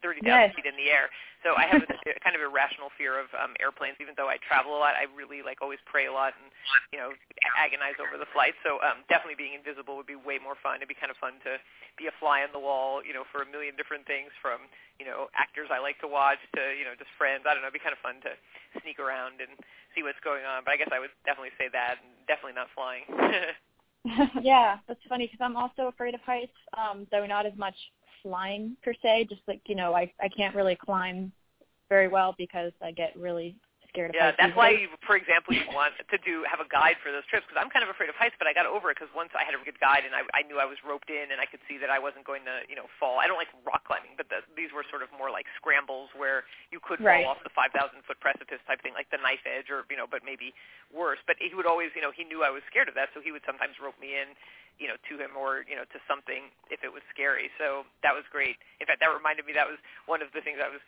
30,000 0.01 0.25
Yes. 0.25 0.55
feet 0.55 0.65
in 0.65 0.75
the 0.75 0.89
air. 0.91 1.11
So 1.43 1.55
I 1.55 1.67
have 1.67 1.79
a, 1.83 1.87
a 2.15 2.21
kind 2.23 2.35
of 2.35 2.41
irrational 2.43 2.91
fear 2.99 3.15
of 3.15 3.31
um, 3.37 3.55
airplanes. 3.63 3.95
Even 4.03 4.15
though 4.19 4.27
I 4.27 4.39
travel 4.43 4.75
a 4.75 4.79
lot, 4.79 4.99
I 4.99 5.07
really 5.15 5.39
like 5.39 5.63
always 5.63 5.79
pray 5.87 6.07
a 6.07 6.13
lot 6.13 6.35
and 6.35 6.51
you 6.91 6.99
know 6.99 7.15
agonize 7.55 7.95
over 7.99 8.19
the 8.19 8.27
flight. 8.35 8.55
So 8.63 8.79
um, 8.83 9.07
definitely 9.07 9.39
being 9.39 9.55
invisible 9.55 9.95
would 9.95 10.09
be 10.09 10.19
way 10.19 10.39
more 10.39 10.59
fun. 10.59 10.83
It'd 10.83 10.91
be 10.91 10.99
kind 10.99 11.11
of 11.11 11.19
fun 11.19 11.39
to 11.47 11.59
be 11.95 12.11
a 12.11 12.15
fly 12.19 12.43
on 12.43 12.51
the 12.51 12.61
wall, 12.61 12.99
you 12.99 13.15
know, 13.15 13.23
for 13.31 13.43
a 13.43 13.47
million 13.47 13.79
different 13.79 14.03
things 14.03 14.31
from 14.43 14.67
you 14.99 15.07
know 15.07 15.31
actors 15.39 15.71
I 15.71 15.79
like 15.79 15.95
to 16.03 16.09
watch 16.09 16.39
to 16.59 16.63
you 16.75 16.83
know 16.83 16.95
just 16.99 17.11
friends. 17.15 17.47
I 17.47 17.55
don't 17.55 17.63
know. 17.63 17.71
It'd 17.71 17.79
be 17.79 17.83
kind 17.83 17.95
of 17.95 18.03
fun 18.03 18.19
to 18.27 18.35
sneak 18.83 18.99
around 18.99 19.39
and 19.39 19.55
see 19.95 20.03
what's 20.03 20.19
going 20.23 20.43
on. 20.43 20.67
But 20.67 20.75
I 20.75 20.77
guess 20.79 20.91
I 20.91 20.99
would 20.99 21.13
definitely 21.23 21.55
say 21.55 21.71
that. 21.71 22.03
And 22.03 22.11
definitely 22.27 22.59
not 22.59 22.67
flying. 22.75 23.07
yeah, 24.41 24.77
that's 24.87 24.99
funny 25.09 25.27
because 25.27 25.43
I'm 25.43 25.57
also 25.57 25.87
afraid 25.87 26.13
of 26.15 26.21
heights, 26.21 26.55
um, 26.77 27.05
though 27.11 27.25
not 27.25 27.45
as 27.45 27.53
much 27.57 27.75
flying 28.23 28.75
per 28.83 28.93
se. 29.01 29.27
Just 29.29 29.41
like 29.47 29.61
you 29.67 29.75
know, 29.75 29.93
I 29.93 30.11
I 30.21 30.29
can't 30.29 30.55
really 30.55 30.75
climb 30.75 31.31
very 31.89 32.07
well 32.07 32.35
because 32.37 32.71
I 32.81 32.91
get 32.91 33.17
really 33.17 33.55
scared 33.89 34.11
of 34.11 34.15
Yeah, 34.15 34.29
heights. 34.29 34.37
that's 34.39 34.53
these 34.53 34.57
why, 34.61 34.69
you, 34.71 34.87
for 35.05 35.17
example, 35.17 35.53
you 35.57 35.65
want 35.73 35.97
to 35.97 36.17
do 36.21 36.45
have 36.45 36.61
a 36.61 36.69
guide 36.69 36.97
for 37.01 37.09
those 37.09 37.25
trips 37.29 37.45
because 37.49 37.57
I'm 37.57 37.69
kind 37.73 37.81
of 37.81 37.89
afraid 37.89 38.09
of 38.09 38.17
heights, 38.17 38.37
but 38.37 38.45
I 38.45 38.53
got 38.53 38.69
over 38.69 38.93
it 38.93 38.97
because 39.01 39.09
once 39.17 39.33
I 39.33 39.41
had 39.45 39.57
a 39.57 39.61
good 39.65 39.81
guide 39.81 40.05
and 40.05 40.13
I, 40.13 40.21
I 40.37 40.45
knew 40.45 40.61
I 40.61 40.65
was 40.69 40.77
roped 40.85 41.09
in 41.09 41.33
and 41.33 41.41
I 41.41 41.49
could 41.49 41.61
see 41.65 41.81
that 41.81 41.89
I 41.89 41.97
wasn't 41.97 42.25
going 42.29 42.45
to, 42.45 42.61
you 42.69 42.77
know, 42.77 42.85
fall. 43.01 43.17
I 43.17 43.25
don't 43.25 43.37
like 43.41 43.49
rock 43.65 43.85
climbing, 43.89 44.13
but 44.17 44.29
the, 44.29 44.45
these 44.53 44.69
were 44.73 44.85
sort 44.93 45.01
of 45.01 45.09
more 45.17 45.33
like 45.33 45.49
scrambles 45.57 46.13
where 46.13 46.45
you 46.69 46.77
could 46.81 47.01
Right. 47.01 47.25
fall 47.25 47.33
off 47.33 47.41
the 47.45 47.53
5,000 47.53 47.73
foot 48.05 48.19
precipice 48.21 48.61
type 48.69 48.81
thing, 48.85 48.93
like 48.93 49.09
the 49.09 49.21
knife 49.21 49.41
edge, 49.49 49.69
or 49.73 49.85
you 49.89 49.97
know, 49.97 50.05
but 50.09 50.21
maybe 50.25 50.53
worse. 50.93 51.19
But 51.25 51.37
he 51.41 51.53
would 51.57 51.69
always, 51.69 51.89
you 51.97 52.01
know, 52.01 52.11
he 52.13 52.25
knew 52.25 52.43
I 52.45 52.51
was 52.53 52.61
scared 52.69 52.89
of 52.89 52.95
that, 52.99 53.09
so 53.15 53.21
he 53.23 53.31
would 53.33 53.45
sometimes 53.45 53.77
rope 53.81 53.97
me 54.01 54.17
in 54.19 54.33
you 54.79 54.87
know, 54.87 54.97
to 55.11 55.13
him 55.19 55.35
or, 55.35 55.67
you 55.67 55.75
know, 55.75 55.85
to 55.91 55.99
something 56.07 56.49
if 56.71 56.81
it 56.81 56.91
was 56.91 57.03
scary. 57.11 57.51
So 57.59 57.83
that 58.01 58.15
was 58.15 58.23
great. 58.31 58.55
In 58.79 58.87
fact, 58.87 59.03
that 59.03 59.11
reminded 59.11 59.43
me 59.45 59.53
that 59.53 59.67
was 59.67 59.77
one 60.07 60.23
of 60.23 60.31
the 60.31 60.41
things 60.41 60.57
I 60.63 60.71
was 60.71 60.81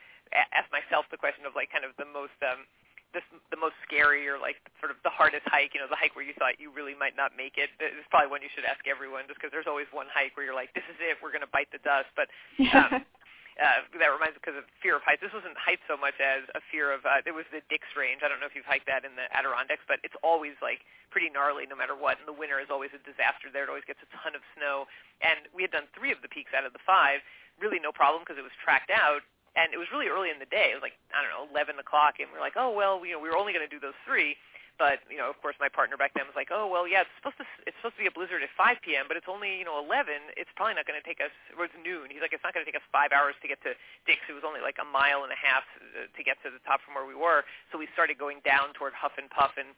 asked 0.55 0.71
myself 0.71 1.03
the 1.11 1.19
question 1.19 1.43
of 1.43 1.59
like 1.59 1.67
kind 1.67 1.83
of 1.83 1.91
the 1.99 2.07
most 2.07 2.39
um 2.39 2.63
this 3.11 3.23
the 3.51 3.59
most 3.59 3.75
scary 3.83 4.23
or 4.27 4.39
like 4.39 4.55
sort 4.79 4.87
of 4.91 4.97
the 5.03 5.11
hardest 5.11 5.43
hike, 5.51 5.75
you 5.75 5.83
know, 5.83 5.91
the 5.91 5.99
hike 5.99 6.15
where 6.15 6.23
you 6.23 6.31
thought 6.39 6.55
you 6.59 6.71
really 6.71 6.95
might 6.95 7.15
not 7.19 7.35
make 7.35 7.59
it. 7.59 7.67
It's 7.79 8.07
probably 8.07 8.31
one 8.31 8.39
you 8.39 8.51
should 8.55 8.63
ask 8.63 8.79
everyone 8.87 9.27
just 9.27 9.39
because 9.39 9.51
there's 9.51 9.67
always 9.67 9.91
one 9.91 10.07
hike 10.07 10.35
where 10.39 10.47
you're 10.47 10.55
like, 10.55 10.71
this 10.71 10.87
is 10.87 10.95
it, 11.03 11.19
we're 11.19 11.35
going 11.35 11.43
to 11.43 11.51
bite 11.51 11.67
the 11.75 11.83
dust. 11.83 12.07
But 12.15 12.31
um, 12.71 13.03
uh, 13.61 13.85
that 14.01 14.09
reminds 14.09 14.33
me 14.33 14.41
because 14.41 14.57
of 14.57 14.65
fear 14.81 14.97
of 14.97 15.05
heights. 15.05 15.21
This 15.21 15.29
wasn't 15.29 15.53
heights 15.53 15.85
so 15.85 15.93
much 15.93 16.17
as 16.17 16.49
a 16.57 16.61
fear 16.73 16.89
of 16.89 17.05
uh, 17.05 17.21
it 17.21 17.35
was 17.37 17.45
the 17.53 17.61
Dix 17.69 17.85
Range. 17.93 18.25
I 18.25 18.27
don't 18.27 18.41
know 18.41 18.49
if 18.49 18.57
you've 18.57 18.65
hiked 18.65 18.89
that 18.89 19.05
in 19.05 19.13
the 19.13 19.29
Adirondacks, 19.29 19.85
but 19.85 20.01
it's 20.01 20.17
always 20.25 20.57
like 20.65 20.81
pretty 21.13 21.29
gnarly 21.29 21.69
no 21.69 21.77
matter 21.77 21.93
what. 21.93 22.17
And 22.17 22.25
the 22.25 22.33
winter 22.33 22.57
is 22.57 22.73
always 22.73 22.89
a 22.97 23.01
disaster 23.05 23.53
there. 23.53 23.69
It 23.69 23.71
always 23.71 23.85
gets 23.85 24.01
a 24.01 24.09
ton 24.09 24.33
of 24.33 24.41
snow. 24.57 24.89
And 25.21 25.45
we 25.53 25.61
had 25.61 25.69
done 25.69 25.85
three 25.93 26.09
of 26.09 26.25
the 26.25 26.31
peaks 26.33 26.57
out 26.57 26.65
of 26.65 26.73
the 26.73 26.81
five, 26.81 27.21
really 27.61 27.77
no 27.77 27.93
problem 27.93 28.25
because 28.25 28.41
it 28.41 28.45
was 28.45 28.55
tracked 28.57 28.89
out. 28.89 29.21
And 29.53 29.69
it 29.75 29.77
was 29.77 29.91
really 29.93 30.09
early 30.09 30.33
in 30.33 30.41
the 30.41 30.49
day. 30.49 30.73
It 30.73 30.75
was 30.79 30.85
like 30.85 30.97
I 31.13 31.21
don't 31.21 31.29
know, 31.29 31.45
11 31.53 31.77
o'clock, 31.77 32.17
and 32.17 32.33
we're 32.33 32.41
like, 32.41 32.57
oh 32.57 32.73
well, 32.73 32.97
you 33.05 33.13
know, 33.13 33.21
we 33.21 33.29
were 33.29 33.37
only 33.37 33.53
going 33.53 33.67
to 33.67 33.69
do 33.69 33.77
those 33.77 33.97
three. 34.09 34.41
But 34.81 35.05
you 35.13 35.21
know, 35.21 35.29
of 35.29 35.37
course, 35.45 35.53
my 35.61 35.69
partner 35.69 35.93
back 35.93 36.17
then 36.17 36.25
was 36.25 36.33
like, 36.33 36.49
"Oh 36.49 36.65
well, 36.65 36.89
yeah, 36.89 37.05
it's 37.05 37.13
supposed 37.21 37.37
to 37.37 37.45
it's 37.69 37.77
supposed 37.77 38.01
to 38.01 38.03
be 38.03 38.09
a 38.09 38.15
blizzard 38.17 38.41
at 38.41 38.49
5 38.57 38.81
p.m., 38.81 39.05
but 39.05 39.13
it's 39.13 39.29
only 39.29 39.61
you 39.61 39.67
know 39.67 39.77
11. 39.77 40.33
It's 40.33 40.49
probably 40.57 40.73
not 40.73 40.89
going 40.89 40.97
to 40.97 41.05
take 41.05 41.21
us. 41.21 41.29
Or 41.53 41.69
it's 41.69 41.77
noon. 41.77 42.09
He's 42.09 42.25
like, 42.25 42.33
it's 42.33 42.41
not 42.41 42.57
going 42.57 42.65
to 42.65 42.69
take 42.69 42.81
us 42.81 42.87
five 42.89 43.13
hours 43.13 43.37
to 43.45 43.47
get 43.47 43.61
to 43.61 43.77
Dix. 44.09 44.25
It 44.25 44.33
was 44.33 44.41
only 44.41 44.57
like 44.57 44.81
a 44.81 44.87
mile 44.89 45.21
and 45.21 45.29
a 45.29 45.37
half 45.37 45.61
uh, 45.77 46.09
to 46.09 46.21
get 46.25 46.41
to 46.41 46.49
the 46.49 46.57
top 46.65 46.81
from 46.81 46.97
where 46.97 47.05
we 47.05 47.13
were. 47.13 47.45
So 47.69 47.77
we 47.77 47.85
started 47.93 48.17
going 48.17 48.41
down 48.41 48.73
toward 48.73 48.97
Hough 48.97 49.13
and 49.21 49.29
Pough 49.29 49.53
and 49.53 49.77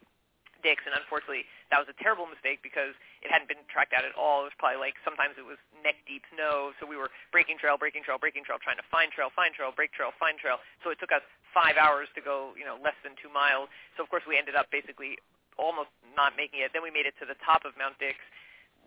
Dix, 0.64 0.80
and 0.88 0.96
unfortunately, 0.96 1.44
that 1.68 1.76
was 1.76 1.92
a 1.92 1.96
terrible 2.00 2.24
mistake 2.24 2.64
because 2.64 2.96
it 3.20 3.28
hadn't 3.28 3.52
been 3.52 3.60
tracked 3.68 3.92
out 3.92 4.08
at 4.08 4.16
all. 4.16 4.48
It 4.48 4.56
was 4.56 4.56
probably 4.56 4.80
like 4.80 4.96
sometimes 5.04 5.36
it 5.36 5.44
was 5.44 5.60
neck 5.84 6.00
deep 6.08 6.24
snow, 6.32 6.72
so 6.80 6.88
we 6.88 6.96
were 6.96 7.12
breaking 7.28 7.60
trail, 7.60 7.76
breaking 7.76 8.08
trail, 8.08 8.16
breaking 8.16 8.48
trail, 8.48 8.56
trying 8.56 8.80
to 8.80 8.88
find 8.88 9.12
trail, 9.12 9.28
find 9.28 9.52
trail, 9.52 9.68
break 9.68 9.92
trail, 9.92 10.16
find 10.16 10.40
trail. 10.40 10.64
So 10.80 10.88
it 10.88 10.96
took 10.96 11.12
us 11.12 11.20
five 11.54 11.78
hours 11.78 12.10
to 12.18 12.20
go, 12.20 12.52
you 12.58 12.66
know, 12.66 12.76
less 12.82 12.98
than 13.06 13.14
two 13.16 13.30
miles. 13.32 13.70
So 13.96 14.02
of 14.02 14.10
course 14.10 14.26
we 14.26 14.34
ended 14.36 14.58
up 14.58 14.68
basically 14.74 15.16
almost 15.56 15.94
not 16.18 16.34
making 16.34 16.60
it. 16.66 16.74
Then 16.74 16.82
we 16.82 16.90
made 16.90 17.06
it 17.06 17.14
to 17.22 17.26
the 17.26 17.38
top 17.46 17.62
of 17.64 17.78
Mount 17.78 17.94
Dix 18.02 18.18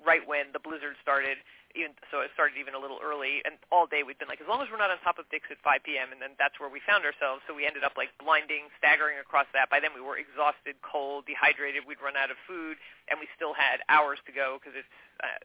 right 0.06 0.22
when 0.28 0.52
the 0.54 0.60
blizzard 0.60 1.00
started. 1.02 1.40
Even 1.76 1.92
so, 2.10 2.24
it 2.24 2.32
started 2.34 2.56
even 2.58 2.74
a 2.74 2.82
little 2.82 2.98
early, 3.04 3.44
and 3.44 3.60
all 3.76 3.86
day 3.86 4.02
we'd 4.02 4.18
been 4.18 4.32
like, 4.32 4.40
as 4.42 4.48
long 4.48 4.64
as 4.64 4.72
we're 4.72 4.80
not 4.82 4.90
on 4.90 4.98
top 5.04 5.20
of 5.20 5.28
Dix 5.30 5.46
at 5.52 5.60
5 5.62 5.84
p.m., 5.84 6.10
and 6.16 6.18
then 6.24 6.34
that's 6.40 6.58
where 6.64 6.72
we 6.72 6.80
found 6.88 7.04
ourselves. 7.04 7.44
So 7.46 7.52
we 7.54 7.68
ended 7.68 7.84
up 7.84 8.00
like 8.00 8.10
blinding, 8.18 8.72
staggering 8.80 9.20
across 9.20 9.46
that. 9.52 9.68
By 9.70 9.84
then 9.84 9.92
we 9.94 10.00
were 10.02 10.16
exhausted, 10.18 10.80
cold, 10.82 11.28
dehydrated. 11.28 11.84
We'd 11.86 12.02
run 12.02 12.16
out 12.16 12.32
of 12.32 12.40
food, 12.48 12.80
and 13.12 13.20
we 13.20 13.28
still 13.36 13.52
had 13.54 13.84
hours 13.92 14.18
to 14.26 14.32
go 14.32 14.58
because 14.58 14.80
it's 14.80 14.96
uh, 15.22 15.38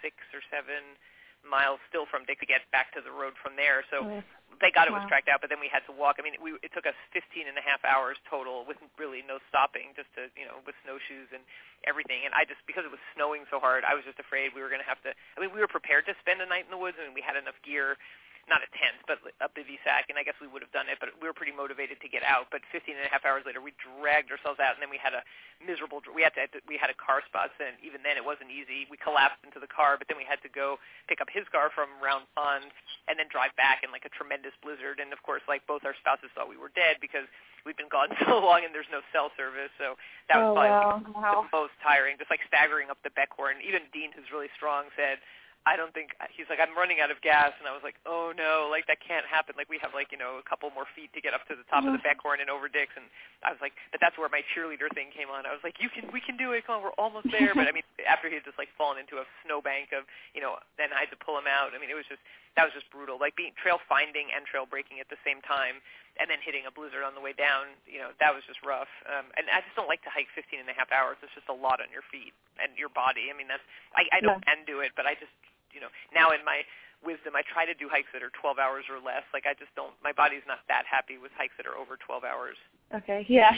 six 0.00 0.16
or 0.32 0.40
seven 0.48 0.96
miles 1.44 1.78
still 1.92 2.08
from 2.08 2.24
Dix 2.26 2.40
to 2.42 2.48
get 2.48 2.66
back 2.72 2.90
to 2.96 3.00
the 3.04 3.12
road 3.12 3.36
from 3.38 3.54
there. 3.54 3.84
So 3.92 4.02
Oh, 4.02 4.22
thank 4.60 4.74
God 4.74 4.88
it 4.88 4.94
was 4.94 5.04
Wow. 5.04 5.10
tracked 5.10 5.28
out, 5.28 5.40
but 5.42 5.50
then 5.50 5.60
we 5.60 5.68
had 5.68 5.84
to 5.86 5.92
walk. 5.94 6.16
I 6.18 6.22
mean, 6.24 6.38
we, 6.40 6.56
it 6.64 6.72
took 6.72 6.86
us 6.86 6.96
15 7.12 7.46
and 7.46 7.58
a 7.58 7.64
half 7.64 7.84
hours 7.84 8.16
total 8.30 8.64
with 8.64 8.78
really 8.96 9.20
no 9.26 9.38
stopping, 9.50 9.92
just 9.96 10.08
to 10.16 10.32
you 10.38 10.46
know 10.48 10.62
with 10.64 10.74
snowshoes 10.86 11.28
and 11.34 11.42
everything. 11.84 12.24
And 12.24 12.32
I 12.32 12.46
just 12.48 12.62
because 12.64 12.86
it 12.86 12.92
was 12.92 13.02
snowing 13.14 13.44
so 13.50 13.60
hard, 13.60 13.84
I 13.84 13.94
was 13.94 14.04
just 14.06 14.18
afraid 14.18 14.54
we 14.56 14.62
were 14.64 14.72
going 14.72 14.82
to 14.82 14.88
have 14.88 15.00
to. 15.04 15.12
I 15.12 15.38
mean, 15.42 15.52
we 15.52 15.60
were 15.60 15.70
prepared 15.70 16.06
to 16.08 16.14
spend 16.22 16.40
a 16.40 16.48
night 16.48 16.64
in 16.66 16.72
the 16.72 16.80
woods, 16.80 16.96
and 16.98 17.12
we 17.12 17.22
had 17.22 17.36
enough 17.36 17.58
gear. 17.66 17.98
Not 18.46 18.62
a 18.62 18.70
tent, 18.78 19.02
but 19.10 19.18
a 19.42 19.50
bivy 19.50 19.74
sack, 19.82 20.06
and 20.06 20.14
I 20.14 20.22
guess 20.22 20.38
we 20.38 20.46
would 20.46 20.62
have 20.62 20.70
done 20.70 20.86
it, 20.86 21.02
but 21.02 21.10
we 21.18 21.26
were 21.26 21.34
pretty 21.34 21.50
motivated 21.50 21.98
to 21.98 22.06
get 22.06 22.22
out. 22.22 22.46
But 22.54 22.62
15 22.70 22.94
and 22.94 23.02
a 23.02 23.10
half 23.10 23.26
hours 23.26 23.42
later, 23.42 23.58
we 23.58 23.74
dragged 23.74 24.30
ourselves 24.30 24.62
out, 24.62 24.78
and 24.78 24.82
then 24.82 24.86
we 24.86 25.02
had 25.02 25.18
a 25.18 25.26
miserable. 25.58 25.98
We 26.14 26.22
had 26.22 26.30
to. 26.38 26.46
We 26.70 26.78
had 26.78 26.86
a 26.86 26.94
car 26.94 27.26
spot, 27.26 27.50
and 27.58 27.74
even 27.82 28.06
then, 28.06 28.14
it 28.14 28.22
wasn't 28.22 28.54
easy. 28.54 28.86
We 28.86 29.02
collapsed 29.02 29.42
into 29.42 29.58
the 29.58 29.66
car, 29.66 29.98
but 29.98 30.06
then 30.06 30.14
we 30.14 30.22
had 30.22 30.38
to 30.46 30.50
go 30.50 30.78
pick 31.10 31.18
up 31.18 31.26
his 31.26 31.42
car 31.50 31.74
from 31.74 31.90
Round 31.98 32.30
Pond 32.38 32.70
and 33.10 33.18
then 33.18 33.26
drive 33.30 33.54
back 33.58 33.82
in 33.82 33.90
like 33.90 34.06
a 34.06 34.12
tremendous 34.14 34.54
blizzard. 34.62 35.02
And 35.02 35.10
of 35.10 35.22
course, 35.26 35.42
like 35.50 35.66
both 35.66 35.82
our 35.82 35.94
spouses 35.98 36.30
thought 36.34 36.50
we 36.50 36.58
were 36.58 36.70
dead 36.74 37.02
because 37.02 37.26
we'd 37.66 37.78
been 37.78 37.90
gone 37.90 38.14
so 38.26 38.38
long 38.38 38.62
and 38.62 38.70
there's 38.70 38.90
no 38.90 39.02
cell 39.10 39.30
service. 39.34 39.74
So 39.78 39.98
that 40.30 40.38
was 40.38 40.54
oh 40.54 40.54
probably 40.54 41.18
wow. 41.18 41.46
the 41.46 41.50
most 41.50 41.74
tiring. 41.82 42.18
Just 42.18 42.30
like 42.30 42.42
staggering 42.46 42.90
up 42.90 42.98
the 43.02 43.10
Beckhorn. 43.14 43.58
Even 43.62 43.86
Dean, 43.90 44.14
who's 44.14 44.30
really 44.30 44.50
strong, 44.54 44.90
said. 44.94 45.18
I 45.66 45.74
don't 45.74 45.90
think 45.90 46.14
he's 46.30 46.46
like 46.46 46.62
I'm 46.62 46.78
running 46.78 47.02
out 47.02 47.10
of 47.10 47.18
gas, 47.26 47.50
and 47.58 47.66
I 47.66 47.74
was 47.74 47.82
like, 47.82 47.98
oh 48.06 48.30
no, 48.30 48.70
like 48.70 48.86
that 48.86 49.02
can't 49.02 49.26
happen. 49.26 49.58
Like 49.58 49.66
we 49.66 49.82
have 49.82 49.90
like 49.90 50.14
you 50.14 50.18
know 50.18 50.38
a 50.38 50.46
couple 50.46 50.70
more 50.70 50.86
feet 50.94 51.10
to 51.18 51.20
get 51.20 51.34
up 51.34 51.42
to 51.50 51.58
the 51.58 51.66
top 51.66 51.82
of 51.82 51.90
the 51.90 51.98
Beckhorn 52.06 52.38
and 52.38 52.46
over 52.46 52.70
Dix, 52.70 52.94
and 52.94 53.10
I 53.42 53.50
was 53.50 53.58
like, 53.58 53.74
but 53.90 53.98
that's 53.98 54.14
where 54.14 54.30
my 54.30 54.46
cheerleader 54.54 54.86
thing 54.94 55.10
came 55.10 55.26
on. 55.26 55.42
I 55.42 55.50
was 55.50 55.66
like, 55.66 55.82
you 55.82 55.90
can, 55.90 56.06
we 56.14 56.22
can 56.22 56.38
do 56.38 56.54
it. 56.54 56.62
Come 56.62 56.78
on, 56.78 56.82
we're 56.86 56.94
almost 56.94 57.26
there. 57.34 57.50
But 57.50 57.66
I 57.66 57.74
mean, 57.74 57.82
after 58.06 58.30
he 58.30 58.38
had 58.38 58.46
just 58.46 58.62
like 58.62 58.70
fallen 58.78 59.02
into 59.02 59.18
a 59.18 59.26
snowbank 59.42 59.90
of, 59.90 60.06
you 60.32 60.40
know, 60.40 60.62
then 60.78 60.94
I 60.94 61.02
had 61.02 61.10
to 61.10 61.18
pull 61.18 61.34
him 61.34 61.50
out. 61.50 61.74
I 61.74 61.82
mean, 61.82 61.90
it 61.90 61.98
was 61.98 62.06
just 62.06 62.22
that 62.54 62.62
was 62.62 62.70
just 62.70 62.86
brutal. 62.94 63.18
Like 63.18 63.34
being 63.34 63.52
trail 63.58 63.82
finding 63.90 64.30
and 64.30 64.46
trail 64.46 64.70
breaking 64.70 65.02
at 65.02 65.10
the 65.10 65.18
same 65.26 65.42
time, 65.42 65.82
and 66.16 66.30
then 66.30 66.38
hitting 66.40 66.64
a 66.64 66.72
blizzard 66.72 67.02
on 67.02 67.18
the 67.18 67.20
way 67.20 67.34
down. 67.34 67.74
You 67.84 68.06
know, 68.06 68.14
that 68.22 68.30
was 68.30 68.46
just 68.46 68.62
rough. 68.62 68.90
Um, 69.04 69.34
and 69.34 69.50
I 69.50 69.66
just 69.66 69.74
don't 69.74 69.90
like 69.90 70.06
to 70.06 70.12
hike 70.14 70.30
15 70.32 70.62
and 70.62 70.70
a 70.70 70.76
half 70.78 70.94
hours. 70.94 71.18
It's 71.26 71.34
just 71.34 71.50
a 71.50 71.58
lot 71.58 71.82
on 71.82 71.90
your 71.90 72.06
feet 72.06 72.32
and 72.62 72.72
your 72.78 72.88
body. 72.88 73.28
I 73.28 73.34
mean, 73.36 73.50
that's 73.50 73.64
I, 73.98 74.06
I 74.14 74.18
don't 74.22 74.40
can 74.46 74.64
do 74.64 74.80
it, 74.80 74.96
but 74.96 75.04
I 75.04 75.14
just, 75.18 75.32
you 75.76 75.84
know, 75.84 75.92
now 76.16 76.32
in 76.32 76.40
my 76.40 76.64
wisdom, 77.04 77.36
I 77.36 77.44
try 77.44 77.68
to 77.68 77.76
do 77.76 77.92
hikes 77.92 78.08
that 78.16 78.24
are 78.24 78.32
12 78.32 78.56
hours 78.56 78.88
or 78.88 78.96
less. 78.96 79.28
Like 79.36 79.44
I 79.44 79.52
just 79.52 79.76
don't. 79.76 79.92
My 80.00 80.16
body's 80.16 80.46
not 80.48 80.64
that 80.72 80.88
happy 80.88 81.20
with 81.20 81.30
hikes 81.36 81.52
that 81.60 81.68
are 81.68 81.76
over 81.76 82.00
12 82.00 82.24
hours. 82.24 82.56
Okay. 82.96 83.28
Yeah. 83.36 83.52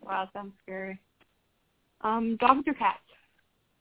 Wow, 0.00 0.30
sounds 0.32 0.54
scary. 0.64 0.96
Um, 2.00 2.38
dogs 2.40 2.64
or 2.64 2.72
cats? 2.72 3.02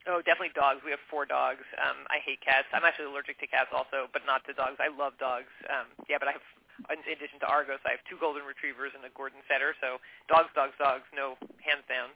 Oh, 0.09 0.19
definitely 0.19 0.51
dogs. 0.57 0.81
We 0.83 0.91
have 0.91 0.99
four 1.07 1.23
dogs. 1.23 1.63
Um, 1.79 2.03
I 2.11 2.19
hate 2.19 2.41
cats. 2.43 2.67
I'm 2.73 2.83
actually 2.83 3.07
allergic 3.07 3.39
to 3.39 3.47
cats 3.47 3.69
also, 3.71 4.11
but 4.11 4.25
not 4.27 4.43
to 4.49 4.53
dogs. 4.53 4.81
I 4.81 4.89
love 4.91 5.13
dogs. 5.21 5.53
Um, 5.69 5.87
yeah, 6.09 6.17
but 6.19 6.27
I 6.27 6.33
have, 6.35 6.45
in 6.91 6.99
addition 7.05 7.39
to 7.41 7.47
Argos, 7.47 7.79
I 7.85 7.95
have 7.95 8.03
two 8.09 8.17
golden 8.19 8.43
retrievers 8.43 8.91
and 8.97 9.05
a 9.05 9.13
Gordon 9.13 9.39
Setter. 9.47 9.77
So 9.79 10.01
dogs, 10.27 10.49
dogs, 10.57 10.75
dogs. 10.81 11.05
No, 11.13 11.37
hands 11.61 11.85
down. 11.87 12.11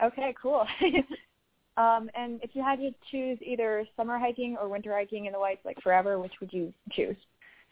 Okay, 0.00 0.36
cool. 0.36 0.68
um, 1.76 2.10
and 2.14 2.40
if 2.42 2.50
you 2.54 2.62
had 2.62 2.78
to 2.78 2.90
choose 3.10 3.38
either 3.40 3.84
summer 3.96 4.18
hiking 4.18 4.56
or 4.60 4.68
winter 4.68 4.94
hiking 4.94 5.26
in 5.26 5.32
the 5.32 5.38
Whites, 5.38 5.64
like 5.64 5.80
forever, 5.82 6.18
which 6.18 6.32
would 6.40 6.52
you 6.52 6.72
choose? 6.90 7.16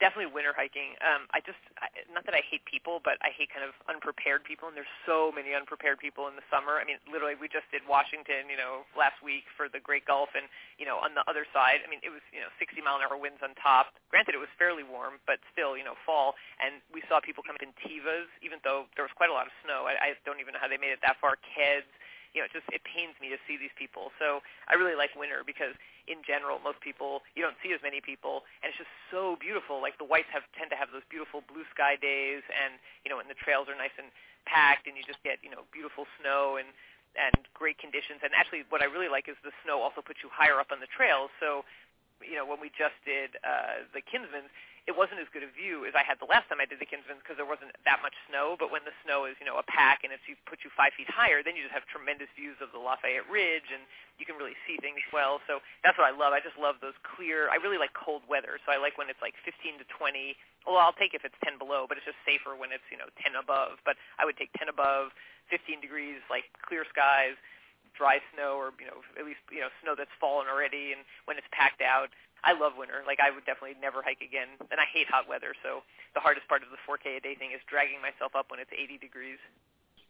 definitely 0.01 0.33
winter 0.33 0.51
hiking. 0.51 0.97
Um, 1.05 1.29
I 1.29 1.45
just 1.45 1.61
I, 1.77 1.87
not 2.09 2.25
that 2.25 2.33
I 2.33 2.41
hate 2.41 2.65
people, 2.65 2.99
but 3.05 3.21
I 3.21 3.29
hate 3.29 3.53
kind 3.53 3.61
of 3.61 3.77
unprepared 3.85 4.41
people, 4.41 4.65
and 4.65 4.73
there's 4.73 4.89
so 5.05 5.29
many 5.29 5.53
unprepared 5.53 6.01
people 6.01 6.25
in 6.25 6.33
the 6.33 6.43
summer. 6.49 6.81
I 6.81 6.83
mean, 6.83 6.97
literally, 7.05 7.37
we 7.37 7.45
just 7.45 7.69
did 7.69 7.85
Washington, 7.85 8.49
you 8.49 8.57
know, 8.57 8.89
last 8.97 9.21
week 9.21 9.45
for 9.53 9.69
the 9.69 9.77
Great 9.77 10.09
Gulf, 10.09 10.33
and 10.33 10.49
you 10.81 10.89
know, 10.89 10.97
on 10.97 11.13
the 11.13 11.21
other 11.29 11.45
side, 11.53 11.85
I 11.85 11.87
mean, 11.87 12.01
it 12.01 12.09
was 12.09 12.25
you 12.33 12.41
know 12.41 12.49
60 12.57 12.81
mile 12.81 12.97
an 12.97 13.05
hour 13.05 13.15
winds 13.15 13.45
on 13.45 13.53
top. 13.61 13.93
Granted, 14.09 14.33
it 14.33 14.41
was 14.41 14.51
fairly 14.57 14.83
warm, 14.83 15.21
but 15.29 15.37
still, 15.53 15.77
you 15.77 15.85
know, 15.85 15.95
fall, 16.03 16.33
and 16.57 16.81
we 16.89 17.05
saw 17.05 17.21
people 17.21 17.45
come 17.45 17.55
in 17.61 17.71
Tevas, 17.85 18.27
even 18.41 18.57
though 18.65 18.89
there 18.97 19.05
was 19.05 19.13
quite 19.13 19.29
a 19.29 19.37
lot 19.37 19.45
of 19.45 19.53
snow. 19.61 19.85
I, 19.85 19.93
I 20.01 20.09
don't 20.25 20.41
even 20.41 20.57
know 20.57 20.61
how 20.61 20.67
they 20.67 20.81
made 20.81 20.91
it 20.91 21.05
that 21.05 21.21
far. 21.21 21.37
Keds 21.37 21.87
you 22.33 22.39
know, 22.39 22.47
it 22.47 22.53
just 22.55 22.67
it 22.71 22.83
pains 22.87 23.15
me 23.19 23.27
to 23.29 23.39
see 23.43 23.59
these 23.59 23.73
people. 23.75 24.15
So 24.19 24.39
I 24.71 24.79
really 24.79 24.95
like 24.95 25.11
winter 25.15 25.43
because 25.43 25.75
in 26.07 26.23
general, 26.25 26.59
most 26.63 26.79
people 26.79 27.21
you 27.35 27.43
don't 27.43 27.57
see 27.59 27.75
as 27.75 27.83
many 27.83 27.99
people, 27.99 28.47
and 28.63 28.71
it's 28.71 28.79
just 28.79 28.93
so 29.11 29.35
beautiful. 29.37 29.83
Like 29.83 29.99
the 29.99 30.07
whites 30.07 30.31
have 30.31 30.47
tend 30.55 30.71
to 30.71 30.77
have 30.79 30.89
those 30.95 31.05
beautiful 31.11 31.43
blue 31.45 31.67
sky 31.69 31.99
days, 31.99 32.43
and 32.51 32.79
you 33.03 33.09
know, 33.11 33.19
and 33.19 33.27
the 33.27 33.37
trails 33.37 33.67
are 33.67 33.77
nice 33.77 33.93
and 33.99 34.09
packed, 34.47 34.87
and 34.87 34.95
you 34.95 35.03
just 35.03 35.21
get 35.23 35.43
you 35.43 35.51
know 35.51 35.67
beautiful 35.75 36.07
snow 36.19 36.55
and 36.55 36.71
and 37.19 37.43
great 37.51 37.77
conditions. 37.77 38.23
And 38.23 38.31
actually, 38.31 38.63
what 38.71 38.79
I 38.79 38.87
really 38.87 39.11
like 39.11 39.27
is 39.27 39.35
the 39.43 39.55
snow 39.67 39.83
also 39.83 39.99
puts 39.99 40.23
you 40.23 40.31
higher 40.31 40.57
up 40.59 40.71
on 40.71 40.79
the 40.79 40.89
trails. 40.89 41.29
So 41.39 41.67
you 42.23 42.37
know, 42.37 42.45
when 42.45 42.61
we 42.61 42.69
just 42.71 42.95
did 43.03 43.35
uh, 43.43 43.83
the 43.93 44.01
Kinsmans, 44.01 44.49
it 44.89 44.97
wasn't 44.97 45.21
as 45.21 45.29
good 45.29 45.45
a 45.45 45.51
view 45.53 45.85
as 45.85 45.93
I 45.93 46.01
had 46.01 46.17
the 46.17 46.25
last 46.25 46.49
time 46.49 46.57
I 46.57 46.65
did 46.65 46.81
the 46.81 46.89
Kinsmans 46.89 47.21
because 47.21 47.37
there 47.37 47.45
wasn't 47.45 47.69
that 47.85 48.01
much 48.01 48.17
snow. 48.25 48.57
But 48.57 48.73
when 48.73 48.81
the 48.81 48.95
snow 49.05 49.29
is, 49.29 49.37
you 49.37 49.45
know, 49.45 49.61
a 49.61 49.65
pack 49.69 50.01
and 50.01 50.09
it's 50.09 50.25
you 50.25 50.33
put 50.49 50.65
you 50.65 50.73
five 50.73 50.97
feet 50.97 51.05
higher, 51.05 51.45
then 51.45 51.53
you 51.53 51.61
just 51.61 51.75
have 51.77 51.85
tremendous 51.85 52.33
views 52.33 52.57
of 52.65 52.73
the 52.73 52.81
Lafayette 52.81 53.29
Ridge 53.29 53.69
and 53.69 53.85
you 54.17 54.25
can 54.25 54.41
really 54.41 54.57
see 54.65 54.81
things 54.81 55.01
well. 55.13 55.37
So 55.45 55.61
that's 55.85 56.01
what 56.01 56.09
I 56.09 56.13
love. 56.13 56.33
I 56.33 56.41
just 56.41 56.57
love 56.57 56.81
those 56.81 56.97
clear. 57.05 57.53
I 57.53 57.61
really 57.61 57.77
like 57.77 57.93
cold 57.93 58.25
weather, 58.25 58.57
so 58.65 58.73
I 58.73 58.81
like 58.81 58.97
when 58.97 59.05
it's 59.05 59.21
like 59.21 59.37
15 59.45 59.81
to 59.81 59.85
20. 59.85 60.33
Well, 60.65 60.81
I'll 60.81 60.97
take 60.97 61.13
if 61.13 61.25
it's 61.25 61.37
10 61.45 61.61
below, 61.61 61.85
but 61.85 62.01
it's 62.01 62.05
just 62.05 62.21
safer 62.25 62.57
when 62.57 62.73
it's 62.73 62.85
you 62.89 62.97
know 62.97 63.09
10 63.21 63.37
above. 63.37 63.81
But 63.85 64.01
I 64.17 64.25
would 64.25 64.37
take 64.37 64.49
10 64.57 64.65
above, 64.65 65.13
15 65.53 65.81
degrees, 65.81 66.21
like 66.29 66.49
clear 66.65 66.85
skies 66.89 67.37
dry 67.91 68.23
snow 68.33 68.55
or 68.55 68.71
you 68.79 68.87
know 68.87 69.03
at 69.19 69.27
least 69.27 69.43
you 69.51 69.59
know 69.59 69.67
snow 69.83 69.93
that's 69.99 70.13
fallen 70.15 70.47
already 70.47 70.95
and 70.95 71.03
when 71.27 71.35
it's 71.35 71.47
packed 71.51 71.83
out 71.83 72.07
I 72.43 72.57
love 72.57 72.73
winter. 72.77 73.05
Like 73.05 73.19
I 73.21 73.29
would 73.29 73.45
definitely 73.45 73.77
never 73.81 74.01
hike 74.01 74.21
again, 74.21 74.57
and 74.71 74.79
I 74.79 74.87
hate 74.89 75.07
hot 75.09 75.29
weather. 75.29 75.53
So 75.61 75.85
the 76.13 76.21
hardest 76.21 76.47
part 76.47 76.63
of 76.63 76.69
the 76.73 76.81
4K 76.83 77.17
a 77.17 77.21
day 77.21 77.35
thing 77.35 77.51
is 77.53 77.61
dragging 77.69 78.01
myself 78.01 78.33
up 78.35 78.49
when 78.49 78.59
it's 78.59 78.73
80 78.73 78.97
degrees. 78.97 79.39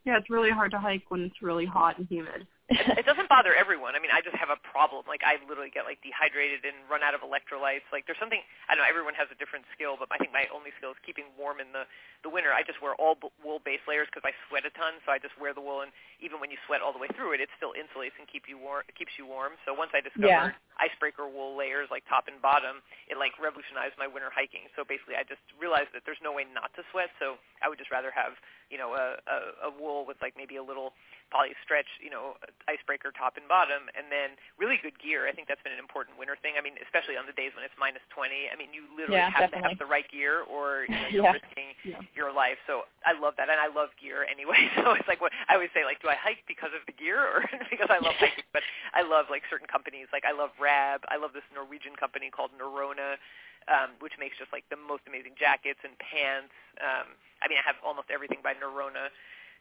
Yeah, 0.03 0.17
it's 0.17 0.29
really 0.29 0.49
hard 0.49 0.71
to 0.71 0.79
hike 0.79 1.09
when 1.09 1.21
it's 1.21 1.41
really 1.41 1.65
hot 1.65 1.97
and 1.97 2.07
humid. 2.07 2.47
it, 2.99 3.05
doesn't 3.05 3.27
bother 3.27 3.51
everyone. 3.51 3.93
I 3.95 3.99
mean, 3.99 4.15
I 4.15 4.23
just 4.23 4.39
have 4.39 4.47
a 4.47 4.59
problem. 4.63 5.03
Like 5.03 5.27
I 5.27 5.35
literally 5.43 5.73
get 5.73 5.83
like 5.83 5.99
dehydrated 5.99 6.63
and 6.63 6.79
run 6.87 7.03
out 7.03 7.11
of 7.11 7.19
electrolytes. 7.19 7.83
Like 7.91 8.07
there's 8.07 8.19
something 8.19 8.39
I 8.71 8.73
don't 8.73 8.83
know. 8.83 8.89
Everyone 8.89 9.11
has 9.19 9.27
a 9.27 9.37
different 9.37 9.67
skill, 9.75 9.99
but 9.99 10.07
I 10.07 10.17
think 10.17 10.31
my 10.31 10.47
only 10.55 10.71
skill 10.79 10.95
is 10.95 10.99
keeping 11.03 11.27
warm 11.35 11.59
in 11.59 11.75
the 11.75 11.83
the 12.23 12.31
winter. 12.31 12.55
I 12.55 12.63
just 12.63 12.79
wear 12.79 12.95
all 12.95 13.19
wool 13.43 13.59
base 13.59 13.83
layers 13.89 14.07
because 14.07 14.23
I 14.23 14.31
sweat 14.47 14.63
a 14.63 14.71
ton. 14.71 15.03
So 15.03 15.11
I 15.11 15.19
just 15.19 15.35
wear 15.35 15.51
the 15.51 15.63
wool, 15.63 15.83
and 15.83 15.91
even 16.23 16.39
when 16.39 16.47
you 16.47 16.59
sweat 16.63 16.79
all 16.79 16.95
the 16.95 17.01
way 17.01 17.11
through 17.11 17.35
it, 17.35 17.43
it 17.43 17.51
still 17.59 17.75
insulates 17.75 18.15
and 18.15 18.23
keep 18.29 18.47
you 18.47 18.55
warm. 18.55 18.87
It 18.87 18.95
keeps 18.95 19.19
you 19.19 19.27
warm. 19.27 19.59
So 19.67 19.75
once 19.75 19.91
I 19.91 19.99
discovered 19.99 20.55
yeah. 20.55 20.79
icebreaker 20.79 21.27
wool 21.27 21.59
layers 21.59 21.91
like 21.91 22.07
top 22.07 22.31
and 22.31 22.39
bottom, 22.39 22.79
it 23.11 23.19
like 23.19 23.35
revolutionized 23.35 23.99
my 23.99 24.07
winter 24.07 24.31
hiking. 24.31 24.71
So 24.79 24.87
basically, 24.87 25.19
I 25.19 25.27
just 25.27 25.43
realized 25.59 25.91
that 25.91 26.07
there's 26.07 26.21
no 26.23 26.31
way 26.31 26.47
not 26.47 26.71
to 26.79 26.87
sweat. 26.95 27.11
So 27.19 27.35
I 27.59 27.67
would 27.67 27.81
just 27.81 27.91
rather 27.91 28.15
have 28.15 28.39
you 28.71 28.79
know 28.79 28.95
a, 28.95 29.19
a, 29.27 29.37
a 29.67 29.69
wool 29.75 30.07
with 30.07 30.15
like 30.23 30.39
maybe 30.39 30.55
a 30.55 30.63
little 30.63 30.95
poly 31.31 31.55
stretch, 31.63 31.87
you 32.03 32.11
know, 32.11 32.35
icebreaker 32.67 33.09
top 33.15 33.39
and 33.39 33.47
bottom, 33.47 33.87
and 33.95 34.11
then 34.11 34.35
really 34.59 34.75
good 34.83 34.99
gear. 34.99 35.25
I 35.25 35.31
think 35.31 35.47
that's 35.47 35.63
been 35.63 35.71
an 35.71 35.79
important 35.79 36.19
winter 36.19 36.35
thing. 36.35 36.59
I 36.59 36.61
mean, 36.61 36.75
especially 36.83 37.15
on 37.15 37.25
the 37.25 37.33
days 37.33 37.55
when 37.55 37.63
it's 37.63 37.73
minus 37.79 38.03
20. 38.11 38.51
I 38.51 38.55
mean, 38.59 38.75
you 38.75 38.85
literally 38.91 39.17
yeah, 39.23 39.31
have 39.31 39.49
definitely. 39.49 39.63
to 39.63 39.69
have 39.73 39.79
the 39.79 39.89
right 39.89 40.07
gear, 40.11 40.43
or 40.45 40.85
you 40.85 40.93
know, 40.93 41.07
you're 41.15 41.25
yeah. 41.31 41.39
risking 41.39 41.71
yeah. 41.87 42.03
your 42.13 42.29
life. 42.35 42.59
So 42.67 42.85
I 43.07 43.15
love 43.15 43.39
that, 43.39 43.47
and 43.47 43.57
I 43.57 43.71
love 43.71 43.95
gear 43.97 44.27
anyway. 44.27 44.59
So 44.81 44.97
it's 44.97 45.05
like 45.05 45.21
what 45.21 45.29
I 45.45 45.53
always 45.53 45.69
say, 45.77 45.85
like, 45.85 46.01
do 46.01 46.09
I 46.09 46.17
hike 46.17 46.41
because 46.49 46.73
of 46.73 46.81
the 46.89 46.95
gear 46.95 47.21
or 47.21 47.45
because 47.73 47.91
I 47.91 48.01
love 48.01 48.17
hiking? 48.17 48.47
But 48.49 48.65
I 48.97 49.05
love 49.05 49.29
like 49.29 49.45
certain 49.45 49.69
companies. 49.69 50.09
Like 50.09 50.25
I 50.25 50.33
love 50.33 50.49
Rab. 50.57 51.05
I 51.07 51.21
love 51.21 51.37
this 51.37 51.45
Norwegian 51.53 51.93
company 51.95 52.33
called 52.33 52.51
Norrøna. 52.59 53.21
Um, 53.69 53.93
which 54.01 54.17
makes 54.17 54.41
just 54.41 54.49
like 54.49 54.65
the 54.73 54.79
most 54.89 55.05
amazing 55.05 55.37
jackets 55.37 55.77
and 55.85 55.93
pants. 56.01 56.49
Um, 56.81 57.13
I 57.41 57.45
mean, 57.45 57.61
I 57.61 57.65
have 57.69 57.77
almost 57.85 58.09
everything 58.09 58.41
by 58.41 58.57
Norrøna 58.57 59.13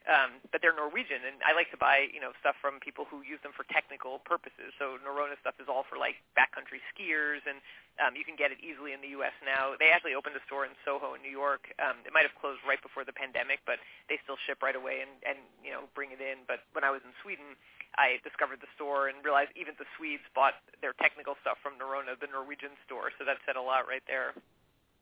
um, 0.09 0.41
but 0.49 0.65
they're 0.65 0.73
Norwegian, 0.73 1.21
and 1.21 1.37
I 1.45 1.53
like 1.53 1.69
to 1.69 1.79
buy 1.79 2.09
you 2.09 2.17
know 2.17 2.33
stuff 2.41 2.57
from 2.57 2.81
people 2.81 3.05
who 3.05 3.21
use 3.21 3.37
them 3.45 3.53
for 3.53 3.65
technical 3.69 4.17
purposes. 4.25 4.73
So 4.81 4.97
Norrøna 5.01 5.37
stuff 5.37 5.61
is 5.61 5.69
all 5.69 5.85
for 5.85 6.01
like 6.01 6.17
backcountry 6.33 6.81
skiers, 6.89 7.45
and 7.45 7.61
um, 8.01 8.17
you 8.17 8.25
can 8.25 8.33
get 8.33 8.49
it 8.49 8.57
easily 8.65 8.97
in 8.97 9.01
the 9.05 9.13
U.S. 9.21 9.35
now. 9.45 9.77
They 9.77 9.93
actually 9.93 10.17
opened 10.17 10.33
a 10.33 10.43
store 10.49 10.65
in 10.65 10.73
Soho 10.81 11.13
in 11.13 11.21
New 11.21 11.33
York. 11.33 11.69
Um, 11.77 12.01
it 12.01 12.13
might 12.13 12.25
have 12.25 12.33
closed 12.33 12.65
right 12.65 12.81
before 12.81 13.05
the 13.05 13.13
pandemic, 13.13 13.61
but 13.69 13.77
they 14.09 14.17
still 14.25 14.41
ship 14.41 14.65
right 14.65 14.75
away 14.75 15.05
and 15.05 15.13
and 15.21 15.37
you 15.61 15.69
know 15.69 15.85
bring 15.93 16.09
it 16.09 16.21
in. 16.21 16.49
But 16.49 16.65
when 16.73 16.81
I 16.81 16.89
was 16.89 17.05
in 17.05 17.13
Sweden, 17.21 17.53
I 17.99 18.17
discovered 18.25 18.63
the 18.63 18.71
store 18.73 19.05
and 19.05 19.21
realized 19.21 19.53
even 19.53 19.77
the 19.77 19.89
Swedes 19.97 20.25
bought 20.33 20.57
their 20.81 20.97
technical 20.97 21.37
stuff 21.45 21.61
from 21.61 21.77
Norrøna, 21.77 22.17
the 22.17 22.31
Norwegian 22.31 22.73
store. 22.87 23.13
So 23.19 23.25
that 23.27 23.37
said 23.45 23.53
a 23.53 23.61
lot 23.61 23.85
right 23.85 24.03
there. 24.07 24.33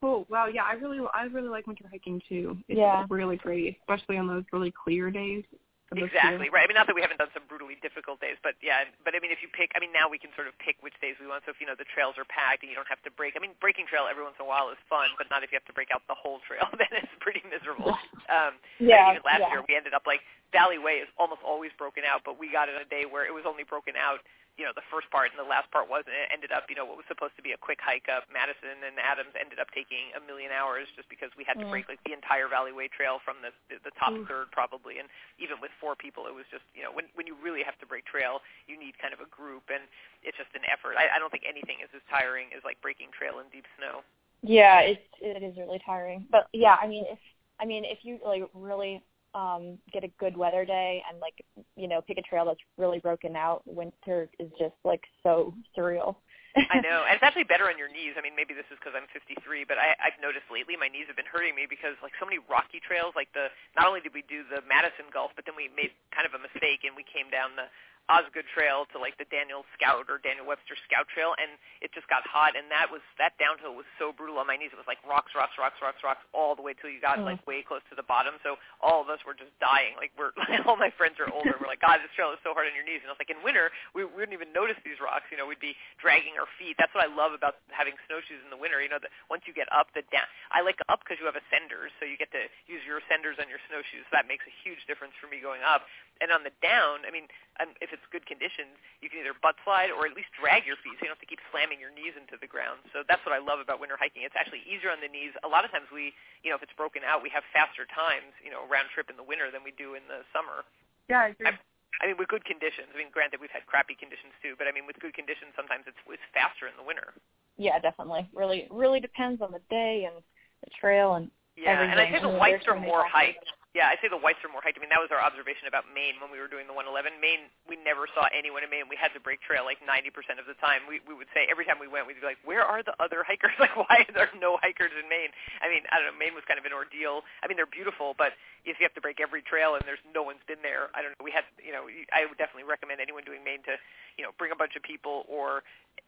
Cool. 0.01 0.25
Wow. 0.29 0.47
Yeah, 0.47 0.63
I 0.63 0.73
really, 0.79 0.99
I 1.13 1.23
really 1.27 1.49
like 1.49 1.67
winter 1.67 1.83
hiking 1.89 2.21
too. 2.27 2.57
It's 2.67 2.79
Yeah. 2.79 3.05
really 3.09 3.35
great, 3.35 3.77
especially 3.81 4.17
on 4.17 4.27
those 4.27 4.43
really 4.51 4.71
clear 4.71 5.11
days. 5.11 5.43
Exactly 5.89 6.45
year. 6.45 6.53
right. 6.53 6.63
I 6.63 6.67
mean, 6.69 6.77
not 6.77 6.85
that 6.85 6.93
we 6.93 7.01
haven't 7.01 7.17
done 7.17 7.33
some 7.33 7.49
brutally 7.49 7.73
difficult 7.81 8.21
days, 8.21 8.37
but 8.45 8.53
yeah. 8.61 8.85
But 9.03 9.17
I 9.17 9.19
mean, 9.19 9.33
if 9.33 9.41
you 9.41 9.49
pick, 9.49 9.73
I 9.73 9.81
mean, 9.81 9.89
now 9.89 10.05
we 10.05 10.21
can 10.21 10.29
sort 10.37 10.45
of 10.45 10.53
pick 10.61 10.77
which 10.85 10.93
days 11.01 11.17
we 11.17 11.25
want. 11.25 11.41
So 11.43 11.51
if 11.51 11.57
you 11.57 11.65
know 11.65 11.73
the 11.73 11.89
trails 11.89 12.13
are 12.21 12.29
packed 12.29 12.61
and 12.61 12.69
you 12.69 12.77
don't 12.77 12.87
have 12.87 13.01
to 13.09 13.11
break. 13.17 13.33
I 13.33 13.41
mean, 13.41 13.57
breaking 13.57 13.89
trail 13.89 14.05
every 14.05 14.21
once 14.21 14.37
in 14.37 14.45
a 14.45 14.49
while 14.49 14.69
is 14.69 14.77
fun, 14.85 15.09
but 15.17 15.25
not 15.33 15.41
if 15.41 15.49
you 15.49 15.57
have 15.57 15.65
to 15.65 15.73
break 15.73 15.89
out 15.89 16.05
the 16.05 16.13
whole 16.13 16.45
trail. 16.45 16.69
then 16.77 16.93
it's 16.93 17.09
pretty 17.19 17.41
miserable. 17.49 17.97
Um, 18.29 18.61
Yeah, 18.77 19.09
even 19.17 19.25
last 19.25 19.41
yeah. 19.41 19.49
year 19.49 19.65
we 19.65 19.73
ended 19.73 19.97
up 19.97 20.05
like 20.05 20.21
Valley 20.53 20.77
Way 20.77 21.01
is 21.01 21.09
almost 21.17 21.41
always 21.41 21.73
broken 21.81 22.05
out, 22.05 22.21
but 22.21 22.37
we 22.37 22.53
got 22.53 22.69
it 22.69 22.77
a 22.77 22.85
day 22.85 23.09
where 23.09 23.25
it 23.25 23.33
was 23.33 23.41
only 23.49 23.65
broken 23.65 23.97
out. 23.97 24.21
You 24.59 24.67
know, 24.67 24.75
the 24.75 24.83
first 24.91 25.07
part 25.07 25.31
and 25.31 25.39
the 25.39 25.47
last 25.47 25.71
part 25.71 25.87
wasn't. 25.87 26.19
It 26.19 26.27
ended 26.35 26.51
up, 26.51 26.67
you 26.67 26.75
know, 26.75 26.83
what 26.83 26.99
was 26.99 27.07
supposed 27.07 27.31
to 27.39 27.43
be 27.45 27.55
a 27.55 27.59
quick 27.59 27.79
hike 27.79 28.11
up 28.11 28.27
Madison 28.27 28.83
and 28.83 28.99
Adams 28.99 29.31
ended 29.39 29.55
up 29.55 29.71
taking 29.71 30.11
a 30.11 30.21
million 30.21 30.51
hours 30.51 30.91
just 30.99 31.07
because 31.07 31.31
we 31.39 31.47
had 31.47 31.55
to 31.63 31.65
Mm. 31.65 31.71
break 31.71 31.87
like 31.87 32.03
the 32.03 32.11
entire 32.11 32.51
Valley 32.51 32.75
Way 32.75 32.91
trail 32.91 33.23
from 33.23 33.39
the 33.39 33.55
the, 33.71 33.79
the 33.87 33.95
top 33.95 34.11
Oof. 34.11 34.27
third 34.27 34.51
probably. 34.51 34.99
And 34.99 35.07
even 35.39 35.63
with 35.63 35.71
four 35.79 35.95
people, 35.95 36.27
it 36.27 36.35
was 36.35 36.43
just 36.51 36.67
you 36.75 36.83
know 36.83 36.91
when 36.91 37.07
when 37.15 37.23
you 37.23 37.39
really 37.39 37.63
have 37.63 37.79
to 37.79 37.87
break 37.87 38.03
trail, 38.03 38.43
you 38.67 38.75
need 38.75 38.99
kind 38.99 39.15
of 39.15 39.23
a 39.23 39.29
group, 39.31 39.71
and 39.71 39.87
it's 40.27 40.35
just 40.35 40.51
an 40.53 40.67
effort. 40.67 40.99
I, 40.99 41.07
I 41.15 41.17
don't 41.23 41.31
think 41.31 41.47
anything 41.47 41.79
is 41.79 41.89
as 41.95 42.03
tiring 42.11 42.51
as 42.51 42.59
like 42.67 42.75
breaking 42.83 43.15
trail 43.15 43.39
in 43.39 43.47
deep 43.55 43.65
snow. 43.79 44.03
Yeah, 44.43 44.83
it's 44.83 45.07
it 45.23 45.39
is 45.43 45.55
really 45.55 45.79
tiring. 45.85 46.27
But 46.29 46.51
yeah, 46.51 46.75
I 46.81 46.87
mean 46.87 47.05
if 47.07 47.19
I 47.59 47.65
mean 47.65 47.85
if 47.87 48.03
you 48.03 48.19
like 48.27 48.43
really 48.53 49.03
um 49.33 49.77
get 49.91 50.03
a 50.03 50.09
good 50.19 50.35
weather 50.35 50.65
day 50.65 51.03
and 51.09 51.19
like 51.19 51.43
you 51.75 51.87
know, 51.87 52.01
pick 52.01 52.17
a 52.17 52.21
trail 52.21 52.45
that's 52.45 52.59
really 52.77 52.99
broken 52.99 53.35
out, 53.35 53.63
winter 53.65 54.29
is 54.39 54.49
just 54.59 54.75
like 54.83 55.03
so 55.23 55.53
surreal. 55.77 56.15
I 56.57 56.81
know, 56.81 57.05
and 57.05 57.13
it's 57.13 57.23
actually 57.27 57.45
better 57.45 57.69
on 57.69 57.77
your 57.77 57.87
knees. 57.87 58.17
I 58.17 58.25
mean, 58.25 58.33
maybe 58.33 58.57
this 58.57 58.65
is 58.73 58.81
because 58.81 58.97
I'm 58.97 59.05
53, 59.13 59.37
but 59.69 59.77
I, 59.77 59.93
I've 60.01 60.17
noticed 60.17 60.49
lately 60.49 60.73
my 60.73 60.89
knees 60.89 61.05
have 61.05 61.15
been 61.15 61.29
hurting 61.29 61.53
me 61.53 61.69
because 61.69 61.93
like 62.01 62.17
so 62.17 62.25
many 62.25 62.41
rocky 62.49 62.81
trails. 62.81 63.13
Like 63.13 63.29
the 63.37 63.53
not 63.77 63.85
only 63.85 64.01
did 64.01 64.17
we 64.17 64.25
do 64.25 64.43
the 64.49 64.65
Madison 64.65 65.07
Gulf, 65.13 65.31
but 65.37 65.45
then 65.45 65.53
we 65.53 65.69
made 65.71 65.93
kind 66.09 66.25
of 66.25 66.33
a 66.33 66.41
mistake 66.41 66.83
and 66.83 66.97
we 66.97 67.05
came 67.05 67.29
down 67.29 67.53
the 67.53 67.69
Osgood 68.09 68.45
Trail 68.51 68.89
to 68.91 68.97
like 68.97 69.15
the 69.21 69.29
Daniel 69.29 69.63
Scout 69.77 70.09
or 70.09 70.17
Daniel 70.19 70.43
Webster 70.49 70.73
Scout 70.89 71.05
Trail, 71.13 71.37
and 71.37 71.55
it 71.79 71.93
just 71.93 72.09
got 72.09 72.25
hot, 72.25 72.57
and 72.57 72.65
that 72.73 72.89
was 72.89 73.05
that 73.21 73.37
downhill 73.37 73.77
was 73.77 73.85
so 74.01 74.09
brutal 74.11 74.41
on 74.41 74.49
my 74.49 74.57
knees. 74.57 74.73
It 74.73 74.79
was 74.81 74.89
like 74.89 74.99
rocks, 75.05 75.31
rocks, 75.37 75.55
rocks, 75.61 75.77
rocks, 75.79 76.01
rocks, 76.01 76.25
all 76.33 76.57
the 76.57 76.65
way 76.65 76.73
till 76.73 76.89
you 76.89 76.97
got 76.99 77.21
Mm. 77.21 77.25
like 77.29 77.41
way 77.45 77.61
close 77.61 77.81
to 77.91 77.95
the 77.95 78.05
bottom. 78.05 78.35
So 78.41 78.57
all 78.81 78.99
of 79.03 79.09
us 79.13 79.21
were 79.27 79.37
just 79.37 79.53
dying. 79.61 79.93
Like 79.95 80.09
we're 80.17 80.33
all 80.67 80.75
my 80.79 80.89
friends 80.97 81.21
are 81.21 81.29
older. 81.29 81.53
We're 81.61 81.69
like, 81.69 81.81
God, 81.85 82.01
this 82.01 82.09
trail 82.17 82.33
is 82.33 82.41
so 82.41 82.51
hard 82.57 82.65
on 82.65 82.73
your 82.73 82.83
knees. 82.87 82.99
And 83.05 83.09
I 83.09 83.13
was 83.13 83.21
like, 83.21 83.29
in 83.29 83.39
winter, 83.45 83.69
we, 83.93 84.03
we 84.07 84.25
wouldn't 84.25 84.33
even 84.33 84.49
notice 84.51 84.79
these 84.81 84.97
rocks. 84.97 85.29
You 85.29 85.37
know, 85.37 85.45
we'd 85.45 85.61
be 85.61 85.77
dragging 86.01 86.33
our 86.41 86.49
feet. 86.57 86.75
That's 86.81 86.91
what 86.97 87.05
I 87.05 87.11
love 87.11 87.31
about 87.37 87.61
having 87.69 87.93
snowshoes 88.09 88.41
in 88.41 88.49
the 88.49 88.57
winter. 88.59 88.81
You 88.81 88.89
know, 88.89 88.97
that 89.03 89.11
once 89.29 89.45
you 89.45 89.53
get 89.53 89.69
up, 89.69 89.91
the 89.93 90.01
down. 90.09 90.25
I 90.49 90.65
like 90.65 90.81
up 90.89 91.05
because 91.05 91.21
you 91.21 91.27
have 91.29 91.37
ascenders, 91.37 91.93
so 92.01 92.09
you 92.09 92.17
get 92.17 92.31
to 92.33 92.47
use 92.65 92.81
your 92.87 93.03
ascenders 93.05 93.37
on 93.37 93.45
your 93.51 93.61
snowshoes. 93.69 94.07
So 94.09 94.13
that 94.17 94.25
makes 94.25 94.47
a 94.49 94.53
huge 94.65 94.81
difference 94.89 95.13
for 95.21 95.29
me 95.29 95.37
going 95.43 95.61
up. 95.61 95.85
And 96.19 96.35
on 96.35 96.43
the 96.43 96.51
down, 96.59 97.07
I 97.07 97.11
mean, 97.15 97.31
um, 97.63 97.71
if 97.79 97.95
it's 97.95 98.03
good 98.11 98.27
conditions, 98.27 98.75
you 98.99 99.07
can 99.07 99.23
either 99.23 99.31
butt 99.39 99.55
slide 99.63 99.87
or 99.87 100.03
at 100.03 100.11
least 100.19 100.35
drag 100.35 100.67
your 100.67 100.75
feet, 100.83 100.99
so 100.99 101.07
you 101.07 101.07
don't 101.07 101.15
have 101.15 101.23
to 101.23 101.31
keep 101.31 101.39
slamming 101.47 101.79
your 101.79 101.95
knees 101.95 102.11
into 102.19 102.35
the 102.35 102.47
ground. 102.47 102.83
So 102.91 103.07
that's 103.07 103.23
what 103.23 103.31
I 103.31 103.39
love 103.39 103.63
about 103.63 103.79
winter 103.79 103.95
hiking. 103.95 104.27
It's 104.27 104.35
actually 104.35 104.67
easier 104.67 104.91
on 104.91 104.99
the 104.99 105.07
knees. 105.07 105.31
A 105.43 105.49
lot 105.51 105.63
of 105.63 105.71
times 105.71 105.87
we, 105.95 106.11
you 106.43 106.51
know, 106.51 106.59
if 106.59 106.63
it's 106.63 106.75
broken 106.75 107.07
out, 107.07 107.23
we 107.23 107.31
have 107.31 107.47
faster 107.55 107.87
times, 107.87 108.35
you 108.43 108.51
know, 108.51 108.67
round 108.67 108.91
trip 108.91 109.07
in 109.07 109.15
the 109.15 109.23
winter 109.23 109.47
than 109.47 109.63
we 109.63 109.71
do 109.79 109.95
in 109.95 110.03
the 110.11 110.27
summer. 110.35 110.67
Yeah, 111.07 111.31
I 111.31 111.35
agree. 111.35 111.47
I- 111.47 111.59
I 111.99 112.07
mean, 112.07 112.15
with 112.15 112.29
good 112.31 112.45
conditions. 112.45 112.87
I 112.93 112.97
mean, 112.97 113.09
granted, 113.11 113.41
we've 113.41 113.51
had 113.51 113.65
crappy 113.65 113.91
conditions 113.95 114.31
too, 114.39 114.55
but 114.55 114.67
I 114.67 114.71
mean, 114.71 114.85
with 114.87 114.95
good 115.03 115.11
conditions, 115.13 115.51
sometimes 115.55 115.83
it's 115.87 115.97
it's 116.07 116.23
faster 116.31 116.67
in 116.67 116.75
the 116.77 116.83
winter. 116.83 117.11
yeah, 117.57 117.75
definitely. 117.79 118.23
Really 118.31 118.67
really 118.71 118.99
depends 119.01 119.41
on 119.41 119.51
the 119.51 119.59
day 119.69 120.05
and 120.07 120.23
the 120.63 120.69
trail 120.79 121.15
and 121.15 121.29
Yeah, 121.57 121.81
and 121.81 121.99
I 121.99 122.07
think 122.09 122.21
the 122.23 122.29
whites 122.29 122.63
there's 122.63 122.77
are 122.77 122.79
more 122.79 123.03
factors. 123.03 123.35
hiked. 123.35 123.51
Yeah, 123.77 123.93
I'd 123.93 124.01
say 124.01 124.09
the 124.09 124.17
whites 124.17 124.41
are 124.41 124.49
more 124.49 124.65
hiked. 124.65 124.75
I 124.75 124.81
mean, 124.81 124.89
that 124.89 124.97
was 124.97 125.13
our 125.13 125.21
observation 125.21 125.69
about 125.69 125.85
Maine 125.93 126.17
when 126.17 126.33
we 126.33 126.41
were 126.41 126.49
doing 126.49 126.65
the 126.65 126.73
111. 126.73 127.21
Maine, 127.21 127.53
we 127.69 127.77
never 127.77 128.09
saw 128.09 128.25
anyone 128.33 128.65
in 128.65 128.69
Maine. 128.73 128.89
We 128.89 128.97
had 128.97 129.13
to 129.13 129.21
break 129.21 129.45
trail 129.45 129.61
like 129.61 129.77
90% 129.85 130.41
of 130.41 130.49
the 130.49 130.57
time. 130.57 130.89
We 130.89 131.05
we 131.05 131.13
would 131.13 131.29
say 131.37 131.45
every 131.45 131.69
time 131.69 131.77
we 131.77 131.85
went, 131.85 132.09
we'd 132.09 132.17
be 132.17 132.25
like, 132.25 132.41
"Where 132.41 132.65
are 132.65 132.81
the 132.81 132.97
other 132.97 133.21
hikers? 133.21 133.53
Like, 133.61 133.77
why 133.77 134.09
are 134.09 134.13
there 134.15 134.33
no 134.41 134.57
hikers 134.57 134.89
in 134.97 135.05
Maine?" 135.05 135.29
I 135.61 135.69
mean, 135.69 135.85
I 135.93 136.01
don't 136.01 136.09
know. 136.09 136.17
Maine 136.17 136.33
was 136.33 136.41
kind 136.49 136.57
of 136.57 136.65
an 136.65 136.73
ordeal. 136.73 137.21
I 137.45 137.47
mean, 137.47 137.61
they're 137.61 137.69
beautiful, 137.69 138.17
but 138.17 138.33
if 138.65 138.81
you 138.81 138.89
have 138.89 138.97
to 138.97 139.05
break 139.05 139.21
every 139.21 139.45
trail 139.45 139.77
and 139.77 139.85
there's 139.85 140.01
no 140.17 140.25
one's 140.25 140.41
been 140.49 140.65
there, 140.65 140.89
I 140.97 141.05
don't 141.05 141.13
know. 141.13 141.21
We 141.21 141.29
had, 141.29 141.45
you 141.61 141.69
know, 141.69 141.85
I 142.09 142.25
would 142.25 142.41
definitely 142.41 142.65
recommend 142.65 142.97
anyone 142.99 143.21
doing 143.21 143.45
Maine 143.45 143.61
to, 143.69 143.77
you 144.17 144.25
know, 144.25 144.33
bring 144.41 144.49
a 144.51 144.57
bunch 144.57 144.73
of 144.75 144.81
people 144.81 145.29
or 145.29 145.61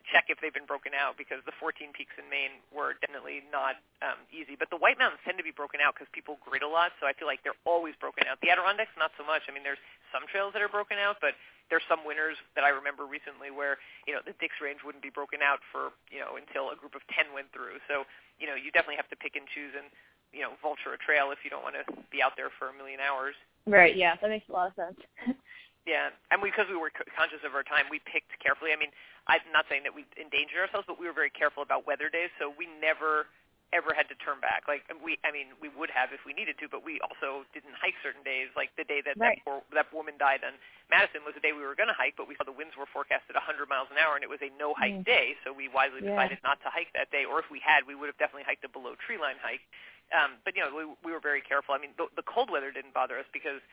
check 0.10 0.28
if 0.34 0.42
they've 0.42 0.54
been 0.54 0.70
broken 0.70 0.94
out 0.98 1.16
because 1.16 1.44
the 1.46 1.56
14 1.60 1.94
peaks 1.94 2.14
in 2.18 2.26
Maine 2.28 2.62
were 2.74 2.98
definitely 3.00 3.46
not 3.50 3.78
um, 4.02 4.18
easy. 4.34 4.58
But 4.58 4.74
the 4.74 4.80
White 4.80 4.98
Mountains 4.98 5.22
tend 5.22 5.38
to 5.38 5.46
be 5.46 5.54
broken 5.54 5.82
out 5.84 5.94
because 5.94 6.10
people 6.12 6.42
grid 6.42 6.66
a 6.66 6.70
lot, 6.70 6.96
so 6.98 7.06
I 7.06 7.14
feel 7.14 7.30
like 7.30 7.46
they're 7.46 7.58
always 7.66 7.94
broken 8.00 8.26
out. 8.26 8.42
The 8.42 8.50
Adirondacks, 8.50 8.94
not 8.98 9.14
so 9.16 9.24
much. 9.24 9.46
I 9.46 9.54
mean, 9.54 9.66
there's 9.66 9.82
some 10.10 10.26
trails 10.28 10.54
that 10.58 10.62
are 10.62 10.72
broken 10.72 10.98
out, 10.98 11.22
but 11.22 11.38
there's 11.72 11.86
some 11.88 12.04
winners 12.04 12.36
that 12.54 12.68
I 12.68 12.72
remember 12.76 13.08
recently 13.08 13.48
where 13.48 13.80
you 14.04 14.12
know 14.12 14.20
the 14.22 14.36
Dix 14.44 14.60
Range 14.60 14.84
wouldn't 14.84 15.02
be 15.02 15.10
broken 15.10 15.40
out 15.40 15.64
for 15.72 15.96
you 16.12 16.20
know 16.20 16.36
until 16.36 16.70
a 16.70 16.76
group 16.76 16.94
of 16.94 17.02
10 17.16 17.32
went 17.32 17.48
through. 17.56 17.80
So 17.88 18.04
you 18.38 18.46
know 18.46 18.60
you 18.60 18.70
definitely 18.76 19.00
have 19.00 19.10
to 19.10 19.18
pick 19.18 19.40
and 19.40 19.48
choose 19.48 19.72
and 19.72 19.88
you 20.36 20.44
know 20.44 20.60
vulture 20.60 20.92
a 20.92 21.00
trail 21.00 21.32
if 21.32 21.48
you 21.48 21.50
don't 21.50 21.64
want 21.64 21.80
to 21.80 21.88
be 22.12 22.20
out 22.20 22.36
there 22.36 22.52
for 22.60 22.70
a 22.70 22.76
million 22.76 23.00
hours. 23.00 23.34
Right. 23.64 23.96
Yeah, 23.96 24.20
that 24.20 24.30
makes 24.30 24.50
a 24.50 24.54
lot 24.54 24.68
of 24.68 24.76
sense. 24.76 25.00
Yeah, 25.86 26.14
and 26.30 26.38
because 26.42 26.70
we 26.70 26.78
were 26.78 26.94
conscious 27.18 27.42
of 27.42 27.58
our 27.58 27.66
time, 27.66 27.90
we 27.90 27.98
picked 28.06 28.38
carefully. 28.38 28.70
I 28.70 28.78
mean, 28.78 28.94
I'm 29.26 29.42
not 29.50 29.66
saying 29.66 29.82
that 29.90 29.96
we 29.98 30.06
endangered 30.14 30.62
ourselves, 30.62 30.86
but 30.86 31.02
we 31.02 31.10
were 31.10 31.18
very 31.18 31.34
careful 31.34 31.66
about 31.66 31.90
weather 31.90 32.06
days, 32.06 32.30
so 32.38 32.54
we 32.54 32.70
never 32.78 33.26
ever 33.72 33.96
had 33.96 34.08
to 34.12 34.16
turn 34.20 34.40
back. 34.44 34.68
Like 34.68 34.84
we, 35.00 35.16
I 35.24 35.32
mean, 35.32 35.56
we 35.64 35.72
would 35.72 35.88
have 35.92 36.12
if 36.12 36.28
we 36.28 36.36
needed 36.36 36.60
to, 36.60 36.68
but 36.68 36.84
we 36.84 37.00
also 37.00 37.48
didn't 37.56 37.76
hike 37.80 37.96
certain 38.04 38.22
days. 38.22 38.52
Like 38.52 38.76
the 38.76 38.84
day 38.84 39.00
that 39.04 39.16
right. 39.16 39.40
that, 39.40 39.48
poor, 39.48 39.64
that 39.72 39.88
woman 39.96 40.20
died 40.20 40.44
on 40.44 40.60
Madison 40.92 41.24
was 41.24 41.34
the 41.34 41.44
day 41.44 41.56
we 41.56 41.64
were 41.64 41.76
going 41.76 41.90
to 41.90 41.96
hike, 41.96 42.20
but 42.20 42.28
we 42.28 42.36
saw 42.36 42.44
the 42.44 42.56
winds 42.56 42.76
were 42.76 42.88
forecasted 42.88 43.34
100 43.34 43.72
miles 43.72 43.88
an 43.90 43.98
hour, 43.98 44.20
and 44.20 44.24
it 44.28 44.32
was 44.32 44.44
a 44.44 44.52
no 44.60 44.76
hike 44.76 45.02
mm. 45.02 45.08
day. 45.08 45.40
So 45.48 45.56
we 45.56 45.72
wisely 45.72 46.04
yeah. 46.04 46.14
decided 46.14 46.44
not 46.44 46.60
to 46.68 46.70
hike 46.70 46.92
that 46.94 47.10
day. 47.16 47.24
Or 47.24 47.40
if 47.40 47.48
we 47.48 47.64
had, 47.64 47.88
we 47.88 47.96
would 47.96 48.12
have 48.12 48.20
definitely 48.20 48.46
hiked 48.46 48.68
a 48.68 48.72
below 48.72 49.00
tree 49.00 49.18
line 49.18 49.40
hike. 49.40 49.64
Um, 50.12 50.44
but 50.44 50.60
you 50.60 50.62
know, 50.62 50.72
we, 50.76 50.84
we 51.08 51.12
were 51.16 51.24
very 51.24 51.40
careful. 51.40 51.72
I 51.72 51.80
mean, 51.80 51.96
the, 51.96 52.12
the 52.20 52.28
cold 52.28 52.52
weather 52.52 52.76
didn't 52.76 52.92
bother 52.92 53.16
us 53.16 53.30
because 53.32 53.64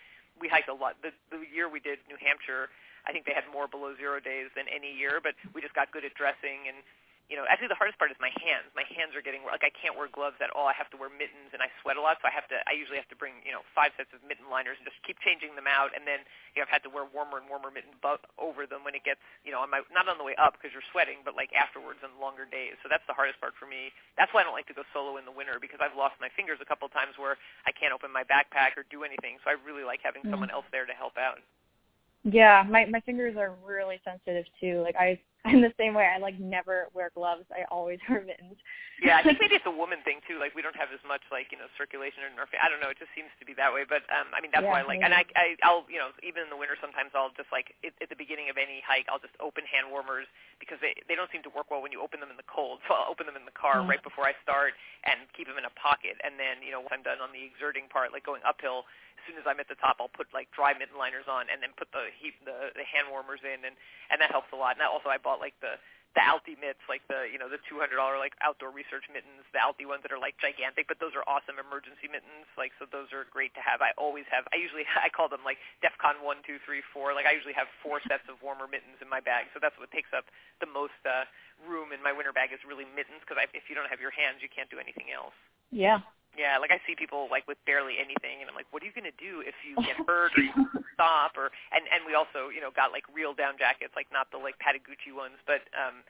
we 0.41 0.49
hiked 0.49 0.69
a 0.69 0.75
lot. 0.75 0.97
The, 1.03 1.11
the 1.31 1.43
year 1.47 1.69
we 1.69 1.81
did 1.81 1.99
New 2.09 2.19
Hampshire, 2.19 2.71
I 3.07 3.13
think 3.13 3.27
they 3.27 3.35
had 3.35 3.45
more 3.53 3.69
below 3.69 3.95
zero 3.97 4.21
days 4.21 4.51
than 4.55 4.67
any 4.71 4.93
year, 4.93 5.21
but 5.23 5.35
we 5.55 5.61
just 5.61 5.75
got 5.75 5.91
good 5.93 6.05
at 6.05 6.15
dressing 6.15 6.67
and 6.69 6.79
you 7.29 7.37
know, 7.37 7.45
actually 7.45 7.69
the 7.69 7.77
hardest 7.77 8.01
part 8.01 8.09
is 8.09 8.17
my 8.17 8.33
hands. 8.41 8.73
My 8.73 8.89
hands 8.89 9.13
are 9.13 9.21
getting 9.21 9.45
like 9.45 9.61
I 9.61 9.69
can't 9.69 9.93
wear 9.93 10.09
gloves 10.09 10.41
at 10.41 10.49
all. 10.57 10.65
I 10.65 10.73
have 10.73 10.89
to 10.97 10.99
wear 10.99 11.13
mittens 11.13 11.53
and 11.53 11.61
I 11.61 11.69
sweat 11.85 12.01
a 12.01 12.03
lot, 12.03 12.17
so 12.25 12.25
I 12.25 12.33
have 12.33 12.49
to 12.49 12.57
I 12.65 12.73
usually 12.73 12.97
have 12.97 13.09
to 13.13 13.19
bring, 13.21 13.45
you 13.45 13.53
know, 13.53 13.61
five 13.77 13.93
sets 14.01 14.09
of 14.17 14.25
mitten 14.25 14.49
liners 14.49 14.81
and 14.81 14.89
just 14.89 14.97
keep 15.05 15.21
changing 15.21 15.53
them 15.53 15.69
out 15.69 15.93
and 15.93 16.09
then 16.09 16.25
you 16.57 16.65
know, 16.65 16.65
I've 16.65 16.73
had 16.73 16.81
to 16.89 16.93
wear 16.93 17.05
warmer 17.05 17.37
and 17.37 17.45
warmer 17.45 17.69
mittens 17.69 17.93
bu- 18.01 18.25
over 18.41 18.65
them 18.65 18.81
when 18.81 18.97
it 18.97 19.05
gets, 19.05 19.21
you 19.45 19.53
know, 19.53 19.61
on 19.61 19.69
my 19.69 19.85
not 19.93 20.09
on 20.09 20.17
the 20.17 20.25
way 20.25 20.33
up 20.41 20.57
because 20.57 20.73
you're 20.73 20.89
sweating, 20.89 21.21
but 21.21 21.37
like 21.37 21.53
afterwards 21.53 22.01
on 22.01 22.17
longer 22.17 22.49
days. 22.49 22.81
So 22.81 22.89
that's 22.89 23.05
the 23.05 23.15
hardest 23.15 23.37
part 23.45 23.53
for 23.61 23.69
me. 23.69 23.93
That's 24.17 24.33
why 24.33 24.41
I 24.41 24.49
don't 24.49 24.57
like 24.57 24.69
to 24.73 24.77
go 24.77 24.89
solo 24.97 25.21
in 25.21 25.29
the 25.29 25.35
winter 25.35 25.61
because 25.61 25.85
I've 25.85 25.95
lost 25.95 26.17
my 26.25 26.33
fingers 26.33 26.65
a 26.65 26.69
couple 26.69 26.89
of 26.89 26.97
times 26.97 27.21
where 27.21 27.37
I 27.69 27.77
can't 27.77 27.93
open 27.93 28.09
my 28.09 28.25
backpack 28.25 28.81
or 28.81 28.89
do 28.89 29.05
anything. 29.05 29.37
So 29.45 29.53
I 29.53 29.61
really 29.61 29.85
like 29.85 30.01
having 30.01 30.25
mm. 30.25 30.33
someone 30.33 30.49
else 30.49 30.65
there 30.73 30.89
to 30.89 30.97
help 30.97 31.21
out. 31.21 31.45
Yeah, 32.25 32.65
my 32.65 32.89
my 32.89 33.01
fingers 33.05 33.37
are 33.37 33.55
really 33.65 34.01
sensitive 34.05 34.49
too. 34.61 34.81
Like 34.81 34.97
I 34.97 35.21
I'm 35.47 35.63
the 35.63 35.73
same 35.79 35.95
way. 35.95 36.03
I 36.03 36.19
like 36.19 36.35
never 36.43 36.91
wear 36.95 37.15
gloves. 37.15 37.47
I 37.55 37.63
always 37.71 38.03
wear 38.11 38.27
mittens. 38.27 38.59
yeah, 38.99 39.19
I 39.19 39.23
think 39.23 39.39
maybe 39.43 39.55
it's 39.55 39.71
a 39.71 39.75
woman 39.75 40.03
thing 40.03 40.19
too. 40.27 40.43
Like 40.43 40.51
we 40.59 40.67
don't 40.67 40.75
have 40.75 40.91
as 40.91 40.99
much 41.07 41.23
like 41.31 41.55
you 41.55 41.59
know 41.59 41.71
circulation 41.79 42.27
in 42.27 42.35
our. 42.43 42.51
I 42.59 42.67
don't 42.67 42.83
know. 42.83 42.91
It 42.91 42.99
just 42.99 43.15
seems 43.15 43.31
to 43.39 43.47
be 43.47 43.55
that 43.55 43.71
way. 43.71 43.87
But 43.87 44.03
um, 44.11 44.35
I 44.35 44.43
mean 44.43 44.51
that's 44.51 44.67
yeah, 44.67 44.75
why 44.75 44.83
I 44.83 44.87
like. 44.87 44.99
Maybe. 44.99 45.15
And 45.15 45.15
I, 45.15 45.23
I 45.39 45.47
I'll 45.63 45.87
you 45.87 46.03
know 46.03 46.11
even 46.27 46.43
in 46.43 46.51
the 46.51 46.59
winter 46.59 46.75
sometimes 46.83 47.15
I'll 47.15 47.31
just 47.39 47.55
like 47.55 47.71
it, 47.87 47.95
at 48.03 48.11
the 48.11 48.19
beginning 48.19 48.51
of 48.51 48.59
any 48.59 48.83
hike 48.83 49.07
I'll 49.07 49.23
just 49.23 49.39
open 49.39 49.63
hand 49.63 49.95
warmers 49.95 50.27
because 50.59 50.83
they 50.83 50.99
they 51.07 51.15
don't 51.15 51.31
seem 51.31 51.47
to 51.47 51.53
work 51.55 51.71
well 51.71 51.81
when 51.81 51.95
you 51.95 52.03
open 52.03 52.19
them 52.19 52.35
in 52.35 52.39
the 52.39 52.49
cold. 52.51 52.83
So 52.91 52.99
I'll 52.99 53.13
open 53.13 53.31
them 53.31 53.39
in 53.39 53.47
the 53.47 53.55
car 53.55 53.79
yeah. 53.79 53.87
right 53.87 54.03
before 54.03 54.27
I 54.27 54.35
start 54.43 54.75
and 55.07 55.31
keep 55.39 55.47
them 55.47 55.61
in 55.61 55.69
a 55.69 55.75
pocket. 55.79 56.19
And 56.27 56.35
then 56.35 56.65
you 56.67 56.75
know 56.75 56.83
once 56.83 56.91
I'm 56.91 57.07
done 57.07 57.23
on 57.23 57.31
the 57.31 57.47
exerting 57.47 57.87
part, 57.87 58.11
like 58.11 58.27
going 58.27 58.43
uphill 58.43 58.91
soon 59.29 59.37
as 59.37 59.45
I'm 59.45 59.61
at 59.61 59.69
the 59.69 59.77
top, 59.77 60.01
I'll 60.01 60.09
put 60.09 60.33
like 60.33 60.49
dry 60.57 60.73
mitten 60.73 60.97
liners 60.97 61.29
on 61.29 61.53
and 61.53 61.61
then 61.61 61.77
put 61.77 61.93
the 61.93 62.09
heat 62.17 62.33
the, 62.49 62.73
the 62.73 62.89
hand 62.89 63.13
warmers 63.13 63.45
in, 63.45 63.69
and 63.69 63.77
and 64.09 64.17
that 64.25 64.33
helps 64.33 64.49
a 64.51 64.59
lot. 64.59 64.81
And 64.81 64.83
also 64.89 65.13
I 65.13 65.21
bought 65.21 65.45
like 65.45 65.55
the 65.61 65.77
the 66.17 66.25
Alti 66.25 66.57
mitts, 66.57 66.81
like 66.89 67.05
the 67.13 67.29
you 67.29 67.37
know 67.37 67.53
the 67.53 67.61
two 67.69 67.77
hundred 67.77 68.01
dollar 68.01 68.17
like 68.17 68.33
outdoor 68.41 68.73
research 68.73 69.05
mittens, 69.13 69.45
the 69.53 69.61
Alti 69.61 69.85
ones 69.85 70.01
that 70.03 70.11
are 70.11 70.19
like 70.19 70.41
gigantic, 70.41 70.89
but 70.89 70.97
those 70.97 71.13
are 71.13 71.23
awesome 71.29 71.61
emergency 71.61 72.09
mittens. 72.09 72.49
Like 72.57 72.73
so, 72.81 72.89
those 72.89 73.13
are 73.13 73.29
great 73.29 73.53
to 73.55 73.63
have. 73.63 73.85
I 73.85 73.93
always 74.01 74.25
have. 74.33 74.49
I 74.51 74.57
usually 74.57 74.89
I 75.07 75.13
call 75.13 75.29
them 75.29 75.45
like 75.45 75.61
DefCon 75.85 76.25
one, 76.25 76.41
two, 76.49 76.57
three, 76.65 76.81
four. 76.97 77.13
Like 77.13 77.29
I 77.29 77.37
usually 77.37 77.55
have 77.55 77.69
four 77.85 78.01
sets 78.09 78.25
of 78.33 78.41
warmer 78.41 78.67
mittens 78.67 78.99
in 79.05 79.07
my 79.07 79.21
bag. 79.21 79.53
So 79.53 79.61
that's 79.61 79.77
what 79.77 79.93
takes 79.93 80.11
up 80.17 80.25
the 80.65 80.71
most 80.71 80.99
uh, 81.05 81.29
room 81.69 81.93
in 81.93 82.01
my 82.01 82.11
winter 82.11 82.33
bag 82.33 82.57
is 82.57 82.63
really 82.65 82.89
mittens 82.97 83.21
because 83.23 83.37
if 83.53 83.69
you 83.69 83.77
don't 83.77 83.93
have 83.93 84.01
your 84.01 84.15
hands, 84.15 84.41
you 84.41 84.49
can't 84.49 84.73
do 84.73 84.81
anything 84.81 85.13
else. 85.13 85.37
Yeah, 85.69 86.01
yeah, 86.39 86.57
like 86.63 86.71
I 86.71 86.79
see 86.87 86.95
people 86.95 87.27
like 87.27 87.45
with 87.51 87.59
barely 87.67 87.99
anything, 87.99 88.39
and 88.41 88.47
I'm 88.47 88.55
like, 88.55 88.71
what 88.71 88.81
are 88.81 88.87
you 88.87 88.95
gonna 88.95 89.15
do 89.19 89.43
if 89.43 89.59
you 89.67 89.75
get 89.83 89.99
hurt 90.09 90.33
or 90.39 90.43
you 90.47 90.55
stop? 90.95 91.35
Or 91.35 91.51
and 91.75 91.83
and 91.91 92.07
we 92.07 92.15
also 92.15 92.49
you 92.55 92.63
know 92.63 92.71
got 92.71 92.95
like 92.95 93.05
real 93.11 93.35
down 93.35 93.59
jackets, 93.59 93.93
like 93.99 94.07
not 94.15 94.31
the 94.31 94.39
like 94.39 94.55
Patagucci 94.63 95.11
ones, 95.11 95.43
but 95.45 95.67
um, 95.75 96.07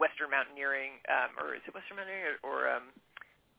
Western 0.00 0.32
Mountaineering, 0.32 0.98
um, 1.12 1.36
or 1.36 1.52
is 1.52 1.62
it 1.68 1.76
Western 1.76 2.00
Mountaineering 2.00 2.40
or, 2.40 2.64
or 2.66 2.72
um, 2.72 2.88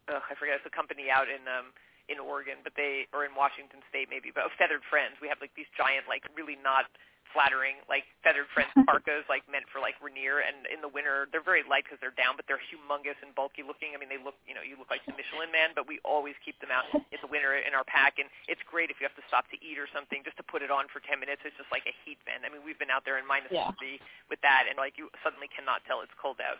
uh, 0.07 0.23
I 0.23 0.33
forget. 0.39 0.59
It's 0.59 0.67
a 0.67 0.73
company 0.73 1.11
out 1.11 1.27
in 1.27 1.43
um 1.47 1.75
in 2.07 2.23
Oregon, 2.23 2.63
but 2.63 2.73
they 2.79 3.05
or 3.11 3.27
in 3.27 3.35
Washington 3.35 3.83
State 3.91 4.07
maybe. 4.07 4.31
But 4.31 4.47
oh, 4.47 4.51
Feathered 4.55 4.83
Friends, 4.87 5.19
we 5.19 5.27
have 5.27 5.39
like 5.43 5.51
these 5.53 5.69
giant 5.75 6.07
like 6.07 6.23
really 6.33 6.55
not 6.59 6.87
flattering 7.33 7.79
like 7.87 8.07
feathered 8.23 8.47
friends 8.51 8.71
parkas 8.87 9.25
like 9.27 9.43
meant 9.47 9.67
for 9.71 9.79
like 9.79 9.95
Rainier. 9.99 10.43
And 10.43 10.67
in 10.69 10.79
the 10.83 10.91
winter 10.91 11.27
they're 11.31 11.43
very 11.43 11.63
light 11.65 11.85
because 11.85 11.99
they're 11.99 12.15
down 12.15 12.35
but 12.39 12.45
they're 12.45 12.61
humongous 12.61 13.17
and 13.23 13.33
bulky 13.35 13.63
looking. 13.63 13.93
I 13.93 13.97
mean 13.99 14.11
they 14.11 14.21
look 14.21 14.35
you 14.47 14.55
know 14.55 14.63
you 14.63 14.79
look 14.79 14.91
like 14.91 15.03
the 15.05 15.15
Michelin 15.15 15.51
man 15.51 15.75
but 15.75 15.87
we 15.87 15.99
always 16.03 16.35
keep 16.43 16.57
them 16.63 16.71
out 16.73 16.87
in 16.93 17.19
the 17.19 17.29
winter 17.29 17.57
in 17.57 17.73
our 17.73 17.85
pack. 17.87 18.21
And 18.21 18.27
it's 18.47 18.61
great 18.65 18.89
if 18.89 18.97
you 19.01 19.05
have 19.05 19.17
to 19.19 19.25
stop 19.27 19.47
to 19.51 19.57
eat 19.59 19.77
or 19.77 19.89
something 19.91 20.23
just 20.23 20.37
to 20.41 20.45
put 20.45 20.63
it 20.63 20.71
on 20.71 20.87
for 20.91 21.03
10 21.03 21.19
minutes. 21.19 21.43
It's 21.43 21.57
just 21.57 21.71
like 21.71 21.85
a 21.87 21.95
heat 22.03 22.19
vent. 22.23 22.43
I 22.43 22.49
mean 22.51 22.63
we've 22.63 22.79
been 22.79 22.91
out 22.91 23.03
there 23.03 23.17
in 23.17 23.25
minus 23.25 23.51
yeah. 23.51 23.71
30 23.75 23.99
with 24.31 24.41
that 24.43 24.67
and 24.67 24.75
like 24.79 24.95
you 24.95 25.11
suddenly 25.21 25.47
cannot 25.51 25.85
tell 25.85 26.01
it's 26.01 26.13
cold 26.15 26.39
out. 26.39 26.59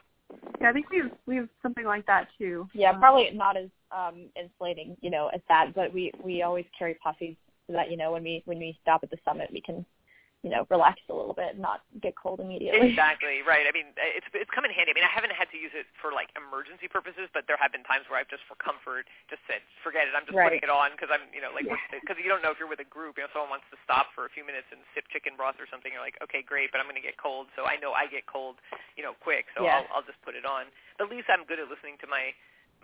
Yeah, 0.59 0.69
I 0.69 0.73
think 0.73 0.89
we 0.89 0.97
have 0.99 1.11
we 1.25 1.35
have 1.37 1.49
something 1.61 1.85
like 1.85 2.05
that 2.07 2.27
too. 2.37 2.67
Yeah, 2.73 2.91
um, 2.91 2.99
probably 2.99 3.31
not 3.31 3.55
as 3.55 3.69
um 3.91 4.27
insulating, 4.35 4.97
you 5.01 5.09
know, 5.09 5.29
as 5.33 5.41
that, 5.47 5.73
but 5.73 5.93
we 5.93 6.11
we 6.23 6.41
always 6.41 6.65
carry 6.77 6.97
puffies 7.05 7.37
so 7.67 7.73
that 7.73 7.91
you 7.91 7.97
know 7.97 8.11
when 8.11 8.23
we 8.23 8.41
when 8.45 8.57
we 8.57 8.77
stop 8.81 9.03
at 9.03 9.11
the 9.11 9.17
summit 9.23 9.49
we 9.51 9.61
can 9.61 9.85
you 10.45 10.53
know, 10.53 10.69
relax 10.69 11.01
a 11.09 11.15
little 11.17 11.33
bit 11.33 11.57
and 11.57 11.61
not 11.61 11.81
get 11.97 12.13
cold 12.13 12.37
immediately. 12.37 12.93
Exactly, 12.93 13.41
right. 13.41 13.65
I 13.65 13.73
mean, 13.73 13.89
it's 13.97 14.29
it's 14.37 14.51
come 14.53 14.69
in 14.69 14.71
handy. 14.71 14.93
I 14.93 14.95
mean, 14.95 15.07
I 15.07 15.09
haven't 15.09 15.33
had 15.33 15.49
to 15.49 15.57
use 15.57 15.73
it 15.73 15.89
for 15.97 16.13
like 16.13 16.29
emergency 16.37 16.85
purposes, 16.85 17.25
but 17.33 17.49
there 17.49 17.57
have 17.57 17.73
been 17.73 17.81
times 17.89 18.05
where 18.05 18.21
I've 18.21 18.29
just 18.29 18.45
for 18.45 18.53
comfort 18.61 19.09
just 19.33 19.41
said, 19.49 19.65
forget 19.81 20.05
it. 20.05 20.13
I'm 20.13 20.29
just 20.29 20.37
right. 20.37 20.53
putting 20.53 20.61
it 20.61 20.69
on 20.69 20.93
because 20.93 21.09
I'm, 21.09 21.25
you 21.33 21.41
know, 21.41 21.49
like 21.49 21.65
because 21.89 22.15
you 22.23 22.29
don't 22.29 22.45
know 22.45 22.53
if 22.53 22.61
you're 22.61 22.69
with 22.69 22.85
a 22.85 22.87
group. 22.87 23.17
You 23.17 23.25
know, 23.25 23.33
someone 23.33 23.57
wants 23.57 23.67
to 23.73 23.77
stop 23.81 24.13
for 24.13 24.29
a 24.29 24.31
few 24.31 24.45
minutes 24.45 24.69
and 24.69 24.79
sip 24.93 25.09
chicken 25.09 25.33
broth 25.33 25.57
or 25.57 25.65
something. 25.65 25.89
You're 25.89 26.05
like, 26.05 26.21
okay, 26.21 26.45
great, 26.45 26.69
but 26.69 26.77
I'm 26.77 26.85
going 26.85 27.01
to 27.01 27.03
get 27.03 27.17
cold, 27.17 27.49
so 27.57 27.65
I 27.65 27.81
know 27.81 27.97
I 27.97 28.05
get 28.05 28.29
cold, 28.29 28.61
you 28.93 29.01
know, 29.01 29.17
quick. 29.17 29.49
So 29.57 29.65
yeah. 29.65 29.81
I'll 29.81 29.99
I'll 29.99 30.07
just 30.07 30.21
put 30.21 30.37
it 30.37 30.45
on. 30.45 30.69
But 31.01 31.09
at 31.09 31.11
least 31.11 31.33
I'm 31.33 31.49
good 31.49 31.57
at 31.57 31.65
listening 31.65 31.97
to 32.05 32.07
my 32.07 32.29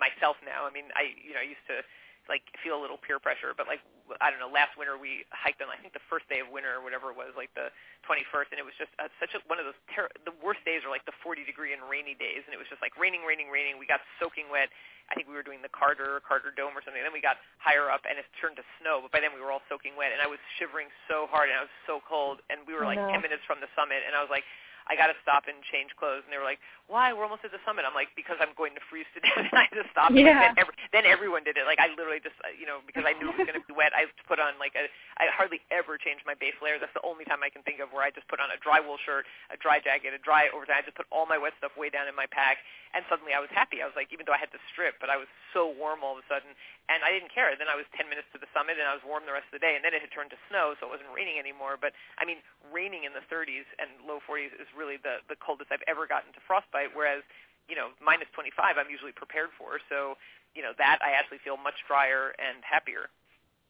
myself 0.02 0.42
now. 0.42 0.66
I 0.66 0.74
mean, 0.74 0.90
I 0.98 1.14
you 1.22 1.38
know 1.38 1.42
I 1.46 1.48
used 1.48 1.64
to 1.70 1.86
like 2.32 2.44
feel 2.64 2.80
a 2.80 2.82
little 2.82 3.00
peer 3.00 3.20
pressure. 3.20 3.52
But 3.56 3.68
like 3.68 3.84
I 4.22 4.32
don't 4.32 4.40
know, 4.40 4.52
last 4.52 4.76
winter 4.76 5.00
we 5.00 5.24
hiked 5.32 5.64
on 5.64 5.72
I 5.72 5.80
think 5.80 5.96
the 5.96 6.04
first 6.12 6.28
day 6.28 6.44
of 6.44 6.52
winter 6.52 6.80
or 6.80 6.82
whatever 6.84 7.12
it 7.12 7.18
was, 7.18 7.36
like 7.36 7.52
the 7.56 7.72
21st, 8.04 8.52
and 8.56 8.58
it 8.60 8.68
was 8.68 8.76
just 8.76 8.92
uh, 9.00 9.08
such 9.20 9.32
a, 9.36 9.40
one 9.48 9.58
of 9.60 9.66
those 9.66 9.80
ter- 9.92 10.12
the 10.28 10.36
worst 10.44 10.60
days 10.68 10.84
are 10.84 10.92
like 10.92 11.08
the 11.08 11.16
40 11.24 11.48
degree 11.48 11.72
and 11.72 11.82
rainy 11.88 12.16
days, 12.16 12.44
and 12.44 12.52
it 12.52 12.60
was 12.60 12.68
just 12.68 12.84
like 12.84 12.96
raining, 13.00 13.24
raining, 13.24 13.48
raining. 13.48 13.80
We 13.80 13.88
got 13.88 14.04
soaking 14.20 14.52
wet. 14.52 14.72
I 15.12 15.16
think 15.16 15.28
we 15.28 15.36
were 15.36 15.44
doing 15.44 15.60
the 15.60 15.72
Carter 15.72 16.24
Carter 16.24 16.52
Dome 16.56 16.76
or 16.76 16.82
something. 16.84 17.00
And 17.00 17.08
then 17.08 17.16
we 17.16 17.24
got 17.24 17.40
higher 17.60 17.92
up, 17.92 18.08
and 18.08 18.16
it 18.20 18.28
turned 18.40 18.56
to 18.60 18.66
snow. 18.80 19.04
But 19.04 19.12
by 19.12 19.20
then 19.20 19.36
we 19.36 19.44
were 19.44 19.52
all 19.52 19.64
soaking 19.68 19.96
wet, 20.00 20.16
and 20.16 20.24
I 20.24 20.28
was 20.28 20.40
shivering 20.60 20.88
so 21.08 21.28
hard, 21.28 21.52
and 21.52 21.60
I 21.60 21.64
was 21.68 21.76
so 21.88 22.00
cold. 22.04 22.40
And 22.48 22.64
we 22.64 22.76
were 22.76 22.88
like 22.88 23.00
10 23.12 23.24
minutes 23.24 23.44
from 23.44 23.60
the 23.60 23.72
summit, 23.76 24.04
and 24.04 24.16
I 24.16 24.24
was 24.24 24.32
like, 24.32 24.48
I 24.88 25.00
got 25.00 25.08
to 25.08 25.18
stop 25.24 25.48
and 25.48 25.60
change 25.72 25.96
clothes. 25.96 26.28
And 26.28 26.32
they 26.32 26.40
were 26.40 26.48
like, 26.48 26.60
why? 26.92 27.16
We're 27.16 27.24
almost 27.24 27.48
at 27.48 27.56
the 27.56 27.64
summit. 27.64 27.88
I'm 27.88 27.96
like, 27.96 28.12
because 28.20 28.36
I'm 28.44 28.52
going 28.60 28.76
to 28.76 28.84
freeze 28.92 29.08
to 29.16 29.20
death. 29.26 29.48
and 29.48 29.56
I 29.56 29.68
just 29.72 29.90
stopped. 29.96 30.12
Yeah. 30.16 30.36
Like, 30.36 30.56
then, 30.56 30.60
every, 30.60 30.76
then 30.92 31.06
everyone 31.08 31.44
did 31.48 31.56
it. 31.56 31.64
Like 31.64 31.80
I 31.80 31.88
literally 31.96 32.20
just, 32.20 32.36
uh, 32.44 32.52
you 32.52 32.68
know, 32.68 32.84
because 32.84 33.08
I 33.08 33.16
knew 33.16 33.32
it 33.32 33.38
was 33.40 33.48
going 33.48 33.60
to 33.60 33.64
be 33.64 33.76
wet, 33.76 33.96
I 33.96 34.10
put 34.28 34.44
on 34.44 34.60
like 34.60 34.76
a, 34.76 34.92
I 35.20 35.32
hardly 35.32 35.64
ever 35.72 35.96
change 35.96 36.20
my 36.28 36.36
base 36.36 36.58
layer. 36.60 36.76
That's 36.76 36.94
the 36.94 37.06
only 37.08 37.24
time 37.24 37.40
I 37.42 37.50
can 37.50 37.64
think 37.64 37.80
of 37.80 37.92
where 37.96 38.04
I 38.04 38.12
just 38.12 38.28
put 38.28 38.44
on 38.44 38.52
a 38.52 38.60
dry 38.60 38.84
wool 38.84 39.00
shirt, 39.00 39.24
a 39.54 39.58
dry 39.58 39.80
jacket, 39.80 40.12
a 40.12 40.22
dry 40.22 40.52
overtime. 40.52 40.84
I 40.84 40.86
just 40.86 41.00
put 41.00 41.08
all 41.10 41.24
my 41.24 41.40
wet 41.40 41.56
stuff 41.58 41.74
way 41.80 41.88
down 41.88 42.12
in 42.12 42.16
my 42.16 42.28
pack. 42.28 42.60
And 42.94 43.02
suddenly 43.10 43.34
I 43.34 43.42
was 43.42 43.50
happy. 43.50 43.82
I 43.82 43.90
was 43.90 43.98
like, 43.98 44.14
even 44.14 44.30
though 44.30 44.38
I 44.38 44.42
had 44.42 44.54
to 44.54 44.62
strip, 44.70 45.02
but 45.02 45.10
I 45.10 45.18
was 45.18 45.26
so 45.50 45.66
warm 45.66 46.06
all 46.06 46.14
of 46.14 46.22
a 46.22 46.28
sudden. 46.30 46.54
And 46.92 47.02
I 47.02 47.10
didn't 47.10 47.34
care. 47.34 47.50
Then 47.58 47.72
I 47.72 47.80
was 47.80 47.90
10 47.98 48.06
minutes 48.06 48.30
to 48.36 48.38
the 48.38 48.46
summit 48.54 48.78
and 48.78 48.86
I 48.86 48.94
was 48.94 49.02
warm 49.02 49.26
the 49.26 49.34
rest 49.34 49.50
of 49.50 49.58
the 49.58 49.64
day. 49.64 49.74
And 49.74 49.82
then 49.82 49.98
it 49.98 50.04
had 50.04 50.14
turned 50.14 50.30
to 50.36 50.40
snow, 50.52 50.78
so 50.78 50.86
it 50.86 50.94
wasn't 50.94 51.10
raining 51.10 51.42
anymore. 51.42 51.80
But 51.80 51.96
I 52.22 52.28
mean, 52.28 52.44
raining 52.70 53.08
in 53.08 53.16
the 53.18 53.26
30s 53.32 53.66
and 53.82 53.90
low 54.06 54.22
40s 54.30 54.54
is 54.62 54.70
really 54.78 54.98
the, 54.98 55.22
the 55.30 55.36
coldest 55.40 55.72
I've 55.72 55.86
ever 55.88 56.08
gotten 56.08 56.34
to 56.34 56.42
frostbite, 56.46 56.92
whereas 56.94 57.24
you 57.70 57.76
know, 57.76 57.96
minus 58.04 58.28
25 58.36 58.76
I'm 58.78 58.92
usually 58.92 59.14
prepared 59.14 59.50
for. 59.58 59.80
So, 59.88 60.16
you 60.56 60.62
know, 60.62 60.72
that 60.78 61.00
I 61.02 61.12
actually 61.18 61.40
feel 61.44 61.58
much 61.58 61.76
drier 61.88 62.36
and 62.38 62.64
happier. 62.64 63.10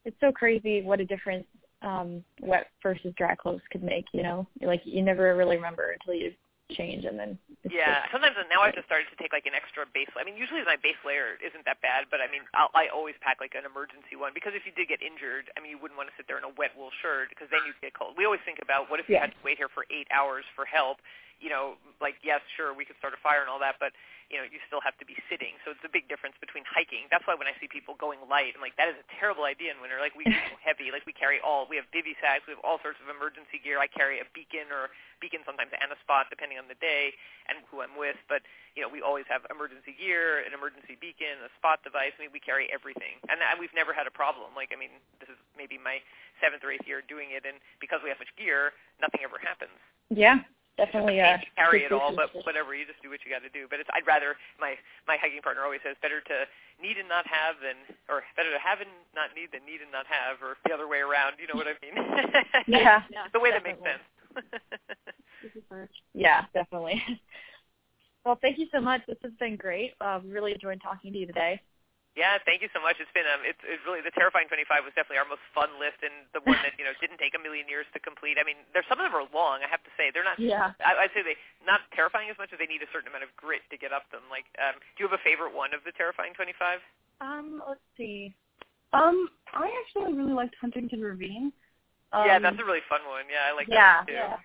it's 0.05 0.17
so 0.19 0.31
crazy 0.31 0.81
what 0.81 0.99
a 0.99 1.05
difference 1.05 1.45
um 1.81 2.23
wet 2.41 2.67
versus 2.81 3.13
dry 3.17 3.35
clothes 3.35 3.61
could 3.71 3.83
make. 3.83 4.05
You 4.13 4.23
know, 4.23 4.47
like 4.61 4.81
you 4.85 5.01
never 5.01 5.35
really 5.35 5.55
remember 5.57 5.91
until 5.91 6.19
you 6.19 6.31
change 6.71 7.03
and 7.03 7.19
then 7.19 7.35
yeah 7.67 8.07
sometimes 8.07 8.39
now 8.47 8.63
i've 8.63 8.73
just 8.73 8.87
started 8.87 9.03
to 9.11 9.17
take 9.19 9.35
like 9.35 9.43
an 9.43 9.51
extra 9.53 9.83
base 9.91 10.09
i 10.15 10.23
mean 10.23 10.39
usually 10.39 10.63
my 10.63 10.79
base 10.79 10.97
layer 11.03 11.35
isn't 11.43 11.67
that 11.67 11.77
bad 11.83 12.07
but 12.07 12.23
i 12.23 12.27
mean 12.31 12.41
I'll, 12.55 12.71
i 12.71 12.87
always 12.87 13.19
pack 13.19 13.43
like 13.43 13.51
an 13.53 13.67
emergency 13.67 14.15
one 14.15 14.31
because 14.31 14.55
if 14.55 14.63
you 14.63 14.71
did 14.71 14.87
get 14.87 15.03
injured 15.03 15.51
i 15.53 15.59
mean 15.59 15.75
you 15.75 15.79
wouldn't 15.79 15.99
want 15.99 16.07
to 16.07 16.15
sit 16.15 16.25
there 16.25 16.39
in 16.39 16.47
a 16.47 16.53
wet 16.55 16.71
wool 16.79 16.89
shirt 17.03 17.29
because 17.29 17.51
then 17.51 17.67
you'd 17.67 17.77
get 17.83 17.91
cold. 17.93 18.15
We 18.15 18.23
always 18.23 18.41
think 18.47 18.63
about 18.63 18.87
what 18.87 19.03
if 19.03 19.11
you 19.11 19.19
Yeah. 19.19 19.27
had 19.27 19.35
to 19.35 19.41
wait 19.43 19.59
here 19.59 19.69
for 19.69 19.83
eight 19.91 20.07
hours 20.09 20.47
for 20.55 20.63
help 20.63 21.03
you 21.43 21.51
know 21.51 21.75
like 21.99 22.15
yes 22.23 22.39
sure 22.55 22.71
we 22.71 22.87
could 22.87 22.95
start 22.95 23.11
a 23.11 23.19
fire 23.19 23.43
and 23.43 23.51
all 23.51 23.59
that 23.59 23.75
but 23.83 23.91
you 24.31 24.39
know 24.39 24.47
you 24.47 24.57
still 24.65 24.79
have 24.79 24.95
to 24.97 25.05
be 25.05 25.13
sitting. 25.27 25.59
So 25.61 25.75
it's 25.75 25.83
a 25.83 25.91
big 25.91 26.07
difference 26.07 26.39
between 26.39 26.63
hiking. 26.63 27.11
That's 27.11 27.27
why 27.27 27.35
when 27.35 27.45
i 27.45 27.53
see 27.59 27.67
people 27.67 27.93
going 27.99 28.23
light 28.25 28.55
i'm 28.55 28.63
like 28.63 28.79
that 28.79 28.87
is 28.87 28.97
a 28.97 29.07
terrible 29.19 29.43
idea 29.43 29.75
in 29.75 29.83
winter. 29.83 29.99
Like 29.99 30.15
we 30.15 30.23
go 30.25 30.39
heavy. 30.67 30.89
Like 30.89 31.03
we 31.03 31.11
carry 31.13 31.43
all 31.43 31.67
we 31.67 31.75
have 31.75 31.85
bivy 31.91 32.15
sacks 32.23 32.47
we 32.47 32.55
have 32.55 32.63
all 32.63 32.79
sorts 32.79 32.97
of 33.03 33.11
emergency 33.11 33.59
gear. 33.59 33.77
I 33.77 33.85
carry 33.91 34.23
a 34.23 34.27
beacon 34.31 34.71
or 34.71 34.89
beacon 35.19 35.43
sometimes 35.43 35.75
and 35.75 35.91
a 35.91 35.99
spot 36.01 36.31
depending 36.31 36.57
on 36.57 36.65
the 36.71 36.79
day 36.79 37.13
and 37.45 37.61
who 37.67 37.83
I'm 37.83 37.93
with, 37.99 38.17
but 38.31 38.41
you 38.73 38.81
know 38.81 38.89
we 38.89 39.03
always 39.03 39.27
have 39.27 39.43
emergency 39.51 39.93
gear, 39.93 40.41
an 40.41 40.55
emergency 40.55 40.95
beacon, 40.95 41.43
a 41.43 41.51
spot 41.59 41.83
device. 41.85 42.15
I 42.17 42.25
mean 42.25 42.33
we 42.33 42.41
carry 42.41 42.71
everything, 42.71 43.19
and 43.27 43.37
that, 43.43 43.59
we've 43.59 43.75
never 43.75 43.93
had 43.93 44.07
a 44.09 44.13
problem. 44.15 44.55
Like 44.55 44.73
I 44.73 44.79
mean 44.79 44.97
this 45.19 45.29
is 45.29 45.37
maybe 45.53 45.77
my 45.77 46.01
seventh 46.41 46.65
or 46.65 46.73
eighth 46.73 46.89
year 46.89 47.05
doing 47.05 47.35
it, 47.35 47.45
and 47.45 47.61
because 47.77 48.01
we 48.01 48.09
have 48.09 48.17
such 48.17 48.33
gear, 48.33 48.73
nothing 48.97 49.21
ever 49.21 49.37
happens. 49.37 49.77
yeah, 50.09 50.41
definitely. 50.77 51.17
You 51.17 51.23
Uh, 51.23 51.37
carry 51.55 51.83
it 51.83 51.91
all, 51.91 52.15
but 52.15 52.33
whatever, 52.45 52.75
you 52.75 52.85
just 52.85 53.01
do 53.01 53.09
what 53.09 53.19
you 53.25 53.31
got 53.31 53.43
to 53.43 53.49
do. 53.49 53.67
But 53.69 53.79
it's 53.79 53.89
I'd 53.93 54.07
rather 54.07 54.35
my 54.59 54.75
my 55.07 55.17
hiking 55.17 55.41
partner 55.41 55.63
always 55.63 55.81
says 55.83 55.95
better 56.01 56.21
to 56.21 56.45
need 56.81 56.97
and 56.97 57.07
not 57.07 57.25
have 57.27 57.59
than 57.61 57.77
or 58.09 58.23
better 58.35 58.51
to 58.51 58.59
have 58.59 58.81
and 58.81 58.89
not 59.13 59.31
need 59.35 59.51
than 59.53 59.65
need 59.65 59.81
and 59.81 59.91
not 59.91 60.05
have, 60.07 60.41
or 60.41 60.57
the 60.65 60.73
other 60.73 60.87
way 60.87 60.99
around. 60.99 61.37
You 61.39 61.47
know 61.47 61.57
what 61.57 61.67
I 61.67 61.75
mean? 61.81 61.95
Yeah, 62.67 63.03
the 63.33 63.39
way 63.39 63.51
that 63.51 63.63
makes 63.63 63.79
definitely. 63.81 63.97
sense. 63.97 65.89
Yeah, 66.13 66.45
definitely. 66.53 67.01
Well, 68.25 68.39
thank 68.41 68.57
you 68.57 68.67
so 68.71 68.79
much. 68.79 69.01
This 69.05 69.17
has 69.21 69.33
been 69.37 69.57
great. 69.57 69.95
Uh, 69.99 70.21
really 70.25 70.53
enjoyed 70.53 70.81
talking 70.81 71.11
to 71.11 71.19
you 71.19 71.25
today. 71.27 71.59
Yeah, 72.13 72.37
thank 72.45 72.61
you 72.61 72.69
so 72.69 72.77
much. 72.77 73.01
It's 73.01 73.09
been 73.09 73.25
um, 73.25 73.41
it's 73.41 73.57
it's 73.65 73.81
really 73.89 74.05
the 74.05 74.13
terrifying 74.13 74.45
25 74.45 74.85
was 74.85 74.93
definitely 74.93 75.17
our 75.17 75.25
most 75.25 75.41
fun 75.49 75.81
list 75.81 75.97
and 76.05 76.29
the 76.29 76.45
one 76.45 76.61
that 76.61 76.77
you 76.77 76.85
know 76.85 76.93
didn't 77.01 77.17
take 77.17 77.33
a 77.33 77.41
million 77.41 77.65
years 77.65 77.89
to 77.97 77.99
complete. 77.99 78.37
I 78.37 78.45
mean, 78.45 78.61
there's 78.69 78.85
some 78.85 79.01
of 79.01 79.09
them 79.09 79.17
are 79.17 79.25
long. 79.33 79.65
I 79.65 79.69
have 79.69 79.81
to 79.81 79.93
say 79.97 80.13
they're 80.13 80.25
not. 80.25 80.37
Yeah. 80.37 80.77
I, 80.77 81.09
I'd 81.09 81.13
say 81.17 81.25
they 81.25 81.33
not 81.65 81.81
terrifying 81.97 82.29
as 82.29 82.37
much 82.37 82.53
as 82.53 82.61
they 82.61 82.69
need 82.69 82.85
a 82.85 82.89
certain 82.93 83.09
amount 83.09 83.25
of 83.25 83.33
grit 83.33 83.65
to 83.73 83.81
get 83.81 83.89
up 83.89 84.05
them. 84.13 84.21
Like, 84.29 84.45
um, 84.61 84.77
do 84.93 84.97
you 85.01 85.09
have 85.09 85.17
a 85.17 85.25
favorite 85.25 85.57
one 85.57 85.73
of 85.73 85.81
the 85.89 85.93
terrifying 85.97 86.37
25? 86.37 86.85
Um, 87.17 87.65
let's 87.65 87.81
see. 87.97 88.29
Um, 88.93 89.25
I 89.49 89.73
actually 89.81 90.13
really 90.13 90.37
liked 90.37 90.53
Huntington 90.61 91.01
Ravine. 91.01 91.49
Um, 92.13 92.29
yeah, 92.29 92.37
that's 92.37 92.61
a 92.61 92.65
really 92.65 92.85
fun 92.85 93.01
one. 93.09 93.25
Yeah, 93.25 93.49
I 93.49 93.57
like 93.57 93.65
yeah, 93.65 94.05
that 94.05 94.05
one 94.05 94.05
too. 94.05 94.13
yeah, 94.13 94.37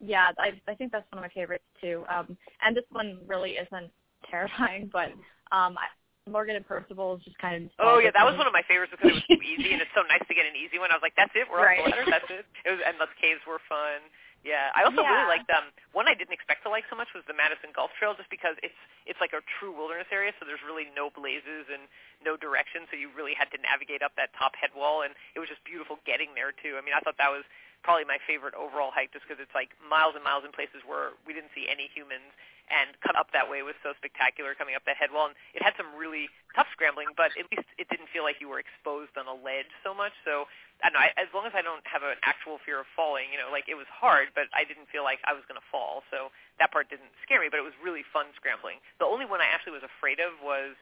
yeah. 0.00 0.28
I 0.40 0.56
I 0.64 0.72
think 0.72 0.88
that's 0.88 1.04
one 1.12 1.20
of 1.20 1.28
my 1.28 1.32
favorites 1.36 1.68
too. 1.84 2.08
Um, 2.08 2.32
and 2.64 2.72
this 2.72 2.88
one 2.88 3.20
really 3.28 3.60
isn't 3.60 3.92
terrifying, 4.32 4.88
but 4.88 5.12
um, 5.52 5.76
I, 5.76 5.92
Morgan 6.30 6.56
and 6.56 6.66
Percival 6.66 7.16
is 7.16 7.22
just 7.24 7.38
kind 7.38 7.66
of. 7.66 7.70
Oh 7.80 7.98
yeah, 7.98 8.12
that 8.14 8.24
was 8.24 8.36
one 8.38 8.46
of 8.46 8.52
my 8.52 8.62
favorites 8.68 8.92
because 8.94 9.10
it 9.12 9.18
was 9.18 9.28
so 9.28 9.42
easy, 9.52 9.72
and 9.72 9.80
it's 9.82 9.92
so 9.96 10.04
nice 10.06 10.22
to 10.28 10.34
get 10.36 10.44
an 10.46 10.54
easy 10.54 10.78
one. 10.78 10.92
I 10.92 10.96
was 10.96 11.04
like, 11.04 11.16
that's 11.16 11.32
it, 11.34 11.48
we're 11.50 11.64
Right. 11.64 11.80
up 11.80 11.90
the 11.92 12.10
that's 12.10 12.30
it. 12.30 12.44
It 12.64 12.70
was, 12.76 12.80
and 12.84 12.96
the 13.00 13.08
caves 13.20 13.40
were 13.48 13.60
fun. 13.68 14.04
Yeah, 14.46 14.70
I 14.78 14.86
also 14.86 15.02
Yeah. 15.02 15.10
really 15.10 15.26
liked 15.26 15.50
um 15.50 15.74
one 15.90 16.06
I 16.06 16.14
didn't 16.14 16.30
expect 16.32 16.62
to 16.62 16.70
like 16.70 16.86
so 16.86 16.94
much 16.94 17.10
was 17.10 17.26
the 17.26 17.34
Madison 17.34 17.74
Gulf 17.74 17.90
Trail, 17.98 18.14
just 18.14 18.30
because 18.30 18.54
it's 18.62 18.76
it's 19.04 19.18
like 19.18 19.34
a 19.34 19.42
true 19.58 19.74
wilderness 19.74 20.06
area, 20.14 20.30
so 20.38 20.46
there's 20.46 20.62
really 20.62 20.86
no 20.94 21.10
blazes 21.10 21.66
and 21.72 21.90
no 22.22 22.38
direction, 22.38 22.86
so 22.88 22.94
you 22.94 23.10
really 23.16 23.34
had 23.34 23.50
to 23.50 23.58
navigate 23.58 24.02
up 24.04 24.14
that 24.14 24.30
top 24.38 24.54
head 24.54 24.70
wall, 24.76 25.02
and 25.02 25.12
it 25.34 25.40
was 25.42 25.50
just 25.50 25.62
beautiful 25.66 25.98
getting 26.06 26.32
there 26.38 26.54
too. 26.54 26.78
I 26.78 26.82
mean, 26.86 26.94
I 26.94 27.02
thought 27.02 27.18
that 27.18 27.32
was 27.34 27.42
probably 27.82 28.04
my 28.06 28.18
favorite 28.26 28.54
overall 28.58 28.90
hike, 28.94 29.10
just 29.14 29.26
because 29.26 29.38
it's 29.42 29.54
like 29.54 29.70
miles 29.82 30.14
and 30.14 30.22
miles 30.22 30.42
in 30.46 30.50
places 30.54 30.82
where 30.86 31.14
we 31.26 31.34
didn't 31.34 31.50
see 31.54 31.66
any 31.70 31.86
humans, 31.94 32.30
and 32.68 32.94
come 33.00 33.16
up 33.16 33.32
that 33.32 33.48
way 33.48 33.64
was 33.64 33.76
so 33.82 33.92
spectacular 33.96 34.54
coming 34.54 34.76
up 34.76 34.84
that 34.84 34.96
head 34.96 35.10
wall, 35.12 35.28
and 35.28 35.36
it 35.52 35.62
had 35.64 35.74
some 35.76 35.88
really 35.96 36.28
tough 36.54 36.68
scrambling, 36.72 37.12
but 37.16 37.32
at 37.36 37.48
least 37.50 37.68
it 37.80 37.88
didn't 37.88 38.08
feel 38.12 38.22
like 38.22 38.40
you 38.40 38.48
were 38.48 38.60
exposed 38.60 39.16
on 39.16 39.28
a 39.28 39.36
ledge 39.36 39.70
so 39.82 39.92
much. 39.92 40.12
So 40.24 40.48
I 40.84 40.88
don't 40.88 41.00
know, 41.00 41.04
I, 41.04 41.10
as 41.18 41.30
long 41.34 41.44
as 41.48 41.54
I 41.58 41.62
don't 41.64 41.82
have 41.88 42.06
an 42.06 42.20
actual 42.22 42.62
fear 42.62 42.78
of 42.78 42.88
falling, 42.94 43.34
you 43.34 43.38
know, 43.40 43.50
like 43.50 43.66
it 43.66 43.74
was 43.74 43.90
hard, 43.90 44.30
but 44.36 44.46
I 44.54 44.62
didn't 44.62 44.86
feel 44.92 45.02
like 45.02 45.18
I 45.26 45.34
was 45.34 45.42
going 45.50 45.58
to 45.58 45.68
fall. 45.72 46.06
So 46.12 46.30
that 46.62 46.70
part 46.70 46.86
didn't 46.86 47.10
scare 47.24 47.42
me, 47.42 47.50
but 47.50 47.58
it 47.58 47.66
was 47.66 47.74
really 47.82 48.06
fun 48.06 48.30
scrambling. 48.38 48.78
The 49.02 49.08
only 49.08 49.26
one 49.26 49.42
I 49.42 49.50
actually 49.50 49.74
was 49.74 49.82
afraid 49.82 50.22
of 50.22 50.38
was 50.38 50.78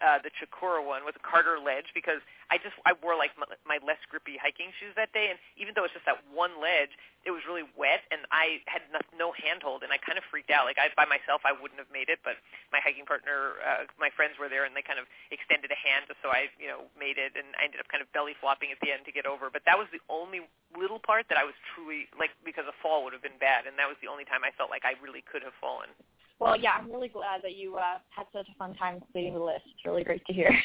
uh, 0.00 0.18
the 0.24 0.32
Chocorua 0.32 0.80
one 0.80 1.04
with 1.04 1.14
the 1.14 1.24
Carter 1.24 1.60
Ledge 1.60 1.92
because 1.92 2.24
I 2.48 2.58
just 2.58 2.74
I 2.88 2.96
wore 2.98 3.14
like 3.14 3.36
my, 3.36 3.46
my 3.68 3.78
less 3.84 4.00
grippy 4.08 4.40
hiking 4.40 4.72
shoes 4.80 4.96
that 4.96 5.12
day, 5.12 5.28
and 5.30 5.38
even 5.60 5.76
though 5.76 5.84
it's 5.84 5.94
just 5.94 6.08
that 6.08 6.24
one 6.32 6.58
ledge, 6.58 6.96
it 7.22 7.30
was 7.30 7.44
really 7.44 7.68
wet, 7.76 8.02
and 8.08 8.24
I 8.32 8.64
had 8.64 8.82
no, 8.88 8.98
no 9.12 9.28
handhold, 9.36 9.84
and 9.84 9.92
I 9.92 10.00
kind 10.00 10.16
of 10.16 10.24
freaked 10.26 10.48
out. 10.48 10.64
Like 10.64 10.80
I 10.80 10.88
by 10.96 11.04
myself, 11.04 11.44
I 11.44 11.52
wouldn't 11.52 11.78
have 11.78 11.92
made 11.92 12.08
it, 12.08 12.24
but 12.24 12.40
my 12.72 12.80
hiking 12.80 13.04
partner, 13.04 13.60
uh, 13.60 13.86
my 14.00 14.08
friends 14.10 14.40
were 14.40 14.48
there, 14.48 14.64
and 14.64 14.72
they 14.72 14.82
kind 14.82 14.98
of 14.98 15.06
extended 15.28 15.68
a 15.68 15.78
hand 15.78 16.08
so 16.24 16.32
I 16.32 16.48
you 16.56 16.66
know 16.66 16.88
made 16.96 17.20
it, 17.20 17.36
and 17.36 17.52
I 17.60 17.68
ended 17.68 17.78
up 17.78 17.86
kind 17.92 18.00
of 18.00 18.08
belly 18.16 18.34
flopping 18.34 18.72
at 18.72 18.80
the 18.80 18.90
end 18.90 19.04
to 19.06 19.12
get 19.12 19.28
over. 19.28 19.52
But 19.52 19.68
that 19.68 19.76
was 19.76 19.86
the 19.92 20.02
only 20.08 20.48
little 20.74 20.98
part 20.98 21.28
that 21.28 21.36
I 21.36 21.44
was 21.44 21.54
truly 21.76 22.08
like 22.16 22.32
because 22.42 22.64
a 22.66 22.74
fall 22.80 23.04
would 23.04 23.12
have 23.12 23.22
been 23.22 23.38
bad, 23.38 23.68
and 23.68 23.76
that 23.76 23.86
was 23.86 24.00
the 24.00 24.08
only 24.08 24.24
time 24.24 24.42
I 24.42 24.50
felt 24.56 24.72
like 24.72 24.88
I 24.88 24.96
really 24.98 25.22
could 25.22 25.44
have 25.44 25.54
fallen. 25.60 25.92
Well, 26.40 26.56
yeah, 26.56 26.72
I'm 26.80 26.88
really 26.88 27.12
glad 27.12 27.44
that 27.44 27.52
you 27.52 27.76
uh, 27.76 28.00
had 28.08 28.24
such 28.32 28.48
a 28.48 28.56
fun 28.56 28.72
time 28.80 28.96
completing 28.96 29.36
the 29.36 29.44
list. 29.44 29.68
It's 29.68 29.84
really 29.84 30.02
great 30.02 30.24
to 30.24 30.32
hear. 30.32 30.48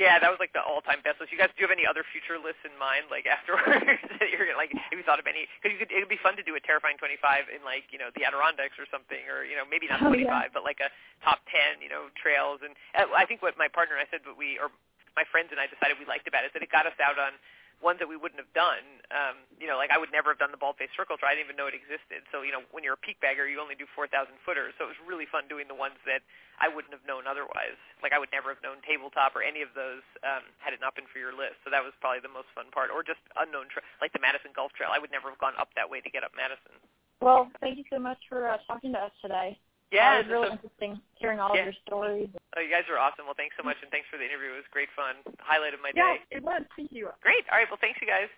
Yeah, 0.00 0.16
that 0.18 0.32
was 0.32 0.40
like 0.40 0.50
the 0.56 0.64
all-time 0.64 1.04
best 1.04 1.20
list. 1.20 1.30
You 1.30 1.38
guys, 1.38 1.52
do 1.52 1.62
you 1.62 1.68
have 1.68 1.74
any 1.74 1.84
other 1.86 2.02
future 2.02 2.40
lists 2.40 2.64
in 2.64 2.72
mind, 2.80 3.06
like 3.12 3.28
afterwards? 3.28 3.84
that 4.18 4.32
you're 4.32 4.48
gonna, 4.48 4.58
like, 4.58 4.72
have 4.72 4.96
you 4.96 5.04
thought 5.04 5.20
of 5.20 5.28
any? 5.28 5.46
Because 5.60 5.70
you 5.70 5.78
could, 5.78 5.92
it 5.92 6.00
would 6.00 6.10
be 6.10 6.18
fun 6.18 6.34
to 6.40 6.42
do 6.42 6.56
a 6.56 6.62
terrifying 6.64 6.96
25 6.96 7.52
in 7.52 7.60
like, 7.62 7.86
you 7.92 8.00
know, 8.00 8.08
the 8.16 8.24
Adirondacks 8.24 8.80
or 8.80 8.88
something, 8.88 9.20
or 9.28 9.44
you 9.46 9.54
know, 9.54 9.68
maybe 9.68 9.86
not 9.86 10.00
Oh, 10.02 10.10
25, 10.10 10.26
yeah. 10.26 10.48
but 10.50 10.64
like 10.64 10.80
a 10.82 10.88
top 11.22 11.44
10, 11.52 11.84
you 11.84 11.92
know, 11.92 12.08
trails. 12.18 12.64
And 12.64 12.72
uh, 12.98 13.12
I 13.14 13.28
think 13.28 13.44
what 13.44 13.54
my 13.60 13.68
partner 13.68 13.94
and 13.94 14.02
I 14.02 14.08
said, 14.10 14.24
what 14.26 14.34
we 14.40 14.56
or 14.58 14.72
my 15.14 15.28
friends 15.28 15.52
and 15.52 15.60
I 15.60 15.68
decided 15.68 16.00
we 16.00 16.08
liked 16.08 16.24
about 16.26 16.42
it, 16.42 16.50
is 16.50 16.56
that 16.56 16.64
it 16.64 16.72
got 16.72 16.88
us 16.88 16.96
out 16.98 17.20
on 17.20 17.36
ones 17.82 17.98
that 17.98 18.06
we 18.06 18.16
wouldn't 18.16 18.38
have 18.38 18.54
done. 18.54 19.02
Um, 19.10 19.42
you 19.58 19.66
know, 19.66 19.76
like 19.76 19.90
I 19.90 19.98
would 19.98 20.14
never 20.14 20.32
have 20.32 20.40
done 20.40 20.54
the 20.54 20.62
Baldface 20.62 20.94
Circle 20.94 21.18
Trail. 21.18 21.28
I 21.28 21.36
didn't 21.36 21.50
even 21.52 21.58
know 21.58 21.66
it 21.68 21.76
existed. 21.76 22.22
So, 22.30 22.46
you 22.46 22.54
know, 22.54 22.62
when 22.70 22.86
you're 22.86 22.96
a 22.96 23.04
peak 23.04 23.18
bagger, 23.18 23.44
you 23.50 23.58
only 23.58 23.74
do 23.74 23.84
4,000 23.92 24.32
footers. 24.46 24.72
So 24.78 24.88
it 24.88 24.94
was 24.94 25.02
really 25.02 25.26
fun 25.28 25.50
doing 25.50 25.66
the 25.66 25.76
ones 25.76 25.98
that 26.06 26.22
I 26.62 26.70
wouldn't 26.70 26.94
have 26.94 27.04
known 27.04 27.26
otherwise. 27.26 27.76
Like 28.00 28.14
I 28.14 28.22
would 28.22 28.30
never 28.30 28.54
have 28.54 28.62
known 28.62 28.80
tabletop 28.86 29.34
or 29.34 29.42
any 29.42 29.60
of 29.60 29.74
those 29.74 30.06
um, 30.22 30.46
had 30.62 30.72
it 30.72 30.80
not 30.80 30.94
been 30.94 31.10
for 31.10 31.18
your 31.18 31.34
list. 31.34 31.60
So 31.66 31.68
that 31.74 31.82
was 31.82 31.92
probably 31.98 32.22
the 32.22 32.32
most 32.32 32.48
fun 32.54 32.70
part. 32.70 32.94
Or 32.94 33.02
just 33.02 33.20
unknown, 33.34 33.68
tra- 33.68 33.84
like 33.98 34.14
the 34.14 34.22
Madison 34.22 34.54
Gulf 34.54 34.72
Trail. 34.78 34.94
I 34.94 35.02
would 35.02 35.12
never 35.12 35.28
have 35.28 35.42
gone 35.42 35.58
up 35.58 35.74
that 35.74 35.90
way 35.90 35.98
to 36.00 36.08
get 36.08 36.22
up 36.22 36.32
Madison. 36.38 36.78
Well, 37.18 37.50
thank 37.58 37.78
you 37.78 37.86
so 37.90 37.98
much 37.98 38.18
for 38.30 38.48
uh, 38.48 38.58
talking 38.66 38.94
to 38.94 38.98
us 38.98 39.14
today. 39.22 39.58
Yeah, 39.92 40.14
it 40.18 40.26
was 40.26 40.32
really 40.32 40.48
so- 40.48 40.52
interesting 40.54 41.00
hearing 41.14 41.38
all 41.38 41.54
Yeah. 41.54 41.60
of 41.60 41.66
your 41.66 41.74
stories. 41.86 42.30
oh, 42.56 42.60
you 42.60 42.70
guys 42.70 42.88
are 42.88 42.98
awesome. 42.98 43.26
Well, 43.26 43.34
thanks 43.36 43.54
so 43.56 43.62
much, 43.62 43.76
and 43.82 43.90
thanks 43.90 44.08
for 44.08 44.16
the 44.16 44.24
interview. 44.24 44.50
It 44.52 44.56
was 44.56 44.66
great 44.72 44.90
fun. 44.96 45.16
Highlight 45.38 45.74
of 45.74 45.80
my 45.82 45.92
Yeah, 45.94 46.14
day. 46.14 46.22
it 46.30 46.42
was. 46.42 46.62
Thank 46.76 46.92
you. 46.92 47.10
Great. 47.20 47.44
All 47.52 47.58
right. 47.58 47.68
Well, 47.70 47.76
thanks, 47.80 48.00
you 48.00 48.06
guys. 48.06 48.28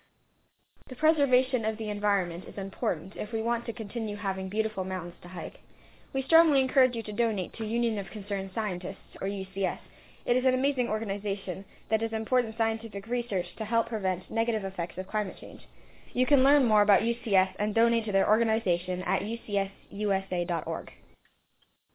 The 0.87 0.95
preservation 0.97 1.65
of 1.65 1.77
the 1.77 1.89
environment 1.89 2.45
is 2.45 2.57
important 2.57 3.15
if 3.15 3.31
we 3.31 3.41
want 3.41 3.65
to 3.65 3.73
continue 3.73 4.15
having 4.17 4.49
beautiful 4.49 4.83
mountains 4.83 5.15
to 5.21 5.27
hike. 5.29 5.59
We 6.13 6.21
strongly 6.21 6.61
encourage 6.61 6.95
you 6.95 7.01
to 7.03 7.11
donate 7.13 7.53
to 7.53 7.65
Union 7.65 7.97
of 7.97 8.09
Concerned 8.11 8.51
Scientists, 8.53 9.15
or 9.19 9.27
UCS. 9.27 9.79
It 10.25 10.35
is 10.37 10.45
an 10.45 10.53
amazing 10.53 10.89
organization 10.89 11.65
that 11.89 12.01
does 12.01 12.13
important 12.13 12.57
scientific 12.57 13.07
research 13.07 13.55
to 13.55 13.65
help 13.65 13.87
prevent 13.89 14.29
negative 14.29 14.63
effects 14.63 14.97
of 14.97 15.07
climate 15.07 15.37
change. 15.39 15.61
You 16.13 16.25
can 16.25 16.43
learn 16.43 16.65
more 16.65 16.81
about 16.81 17.01
UCS 17.01 17.55
and 17.59 17.73
donate 17.73 18.05
to 18.05 18.11
their 18.11 18.27
organization 18.29 19.01
at 19.03 19.21
ucsusa.org. 19.21 20.91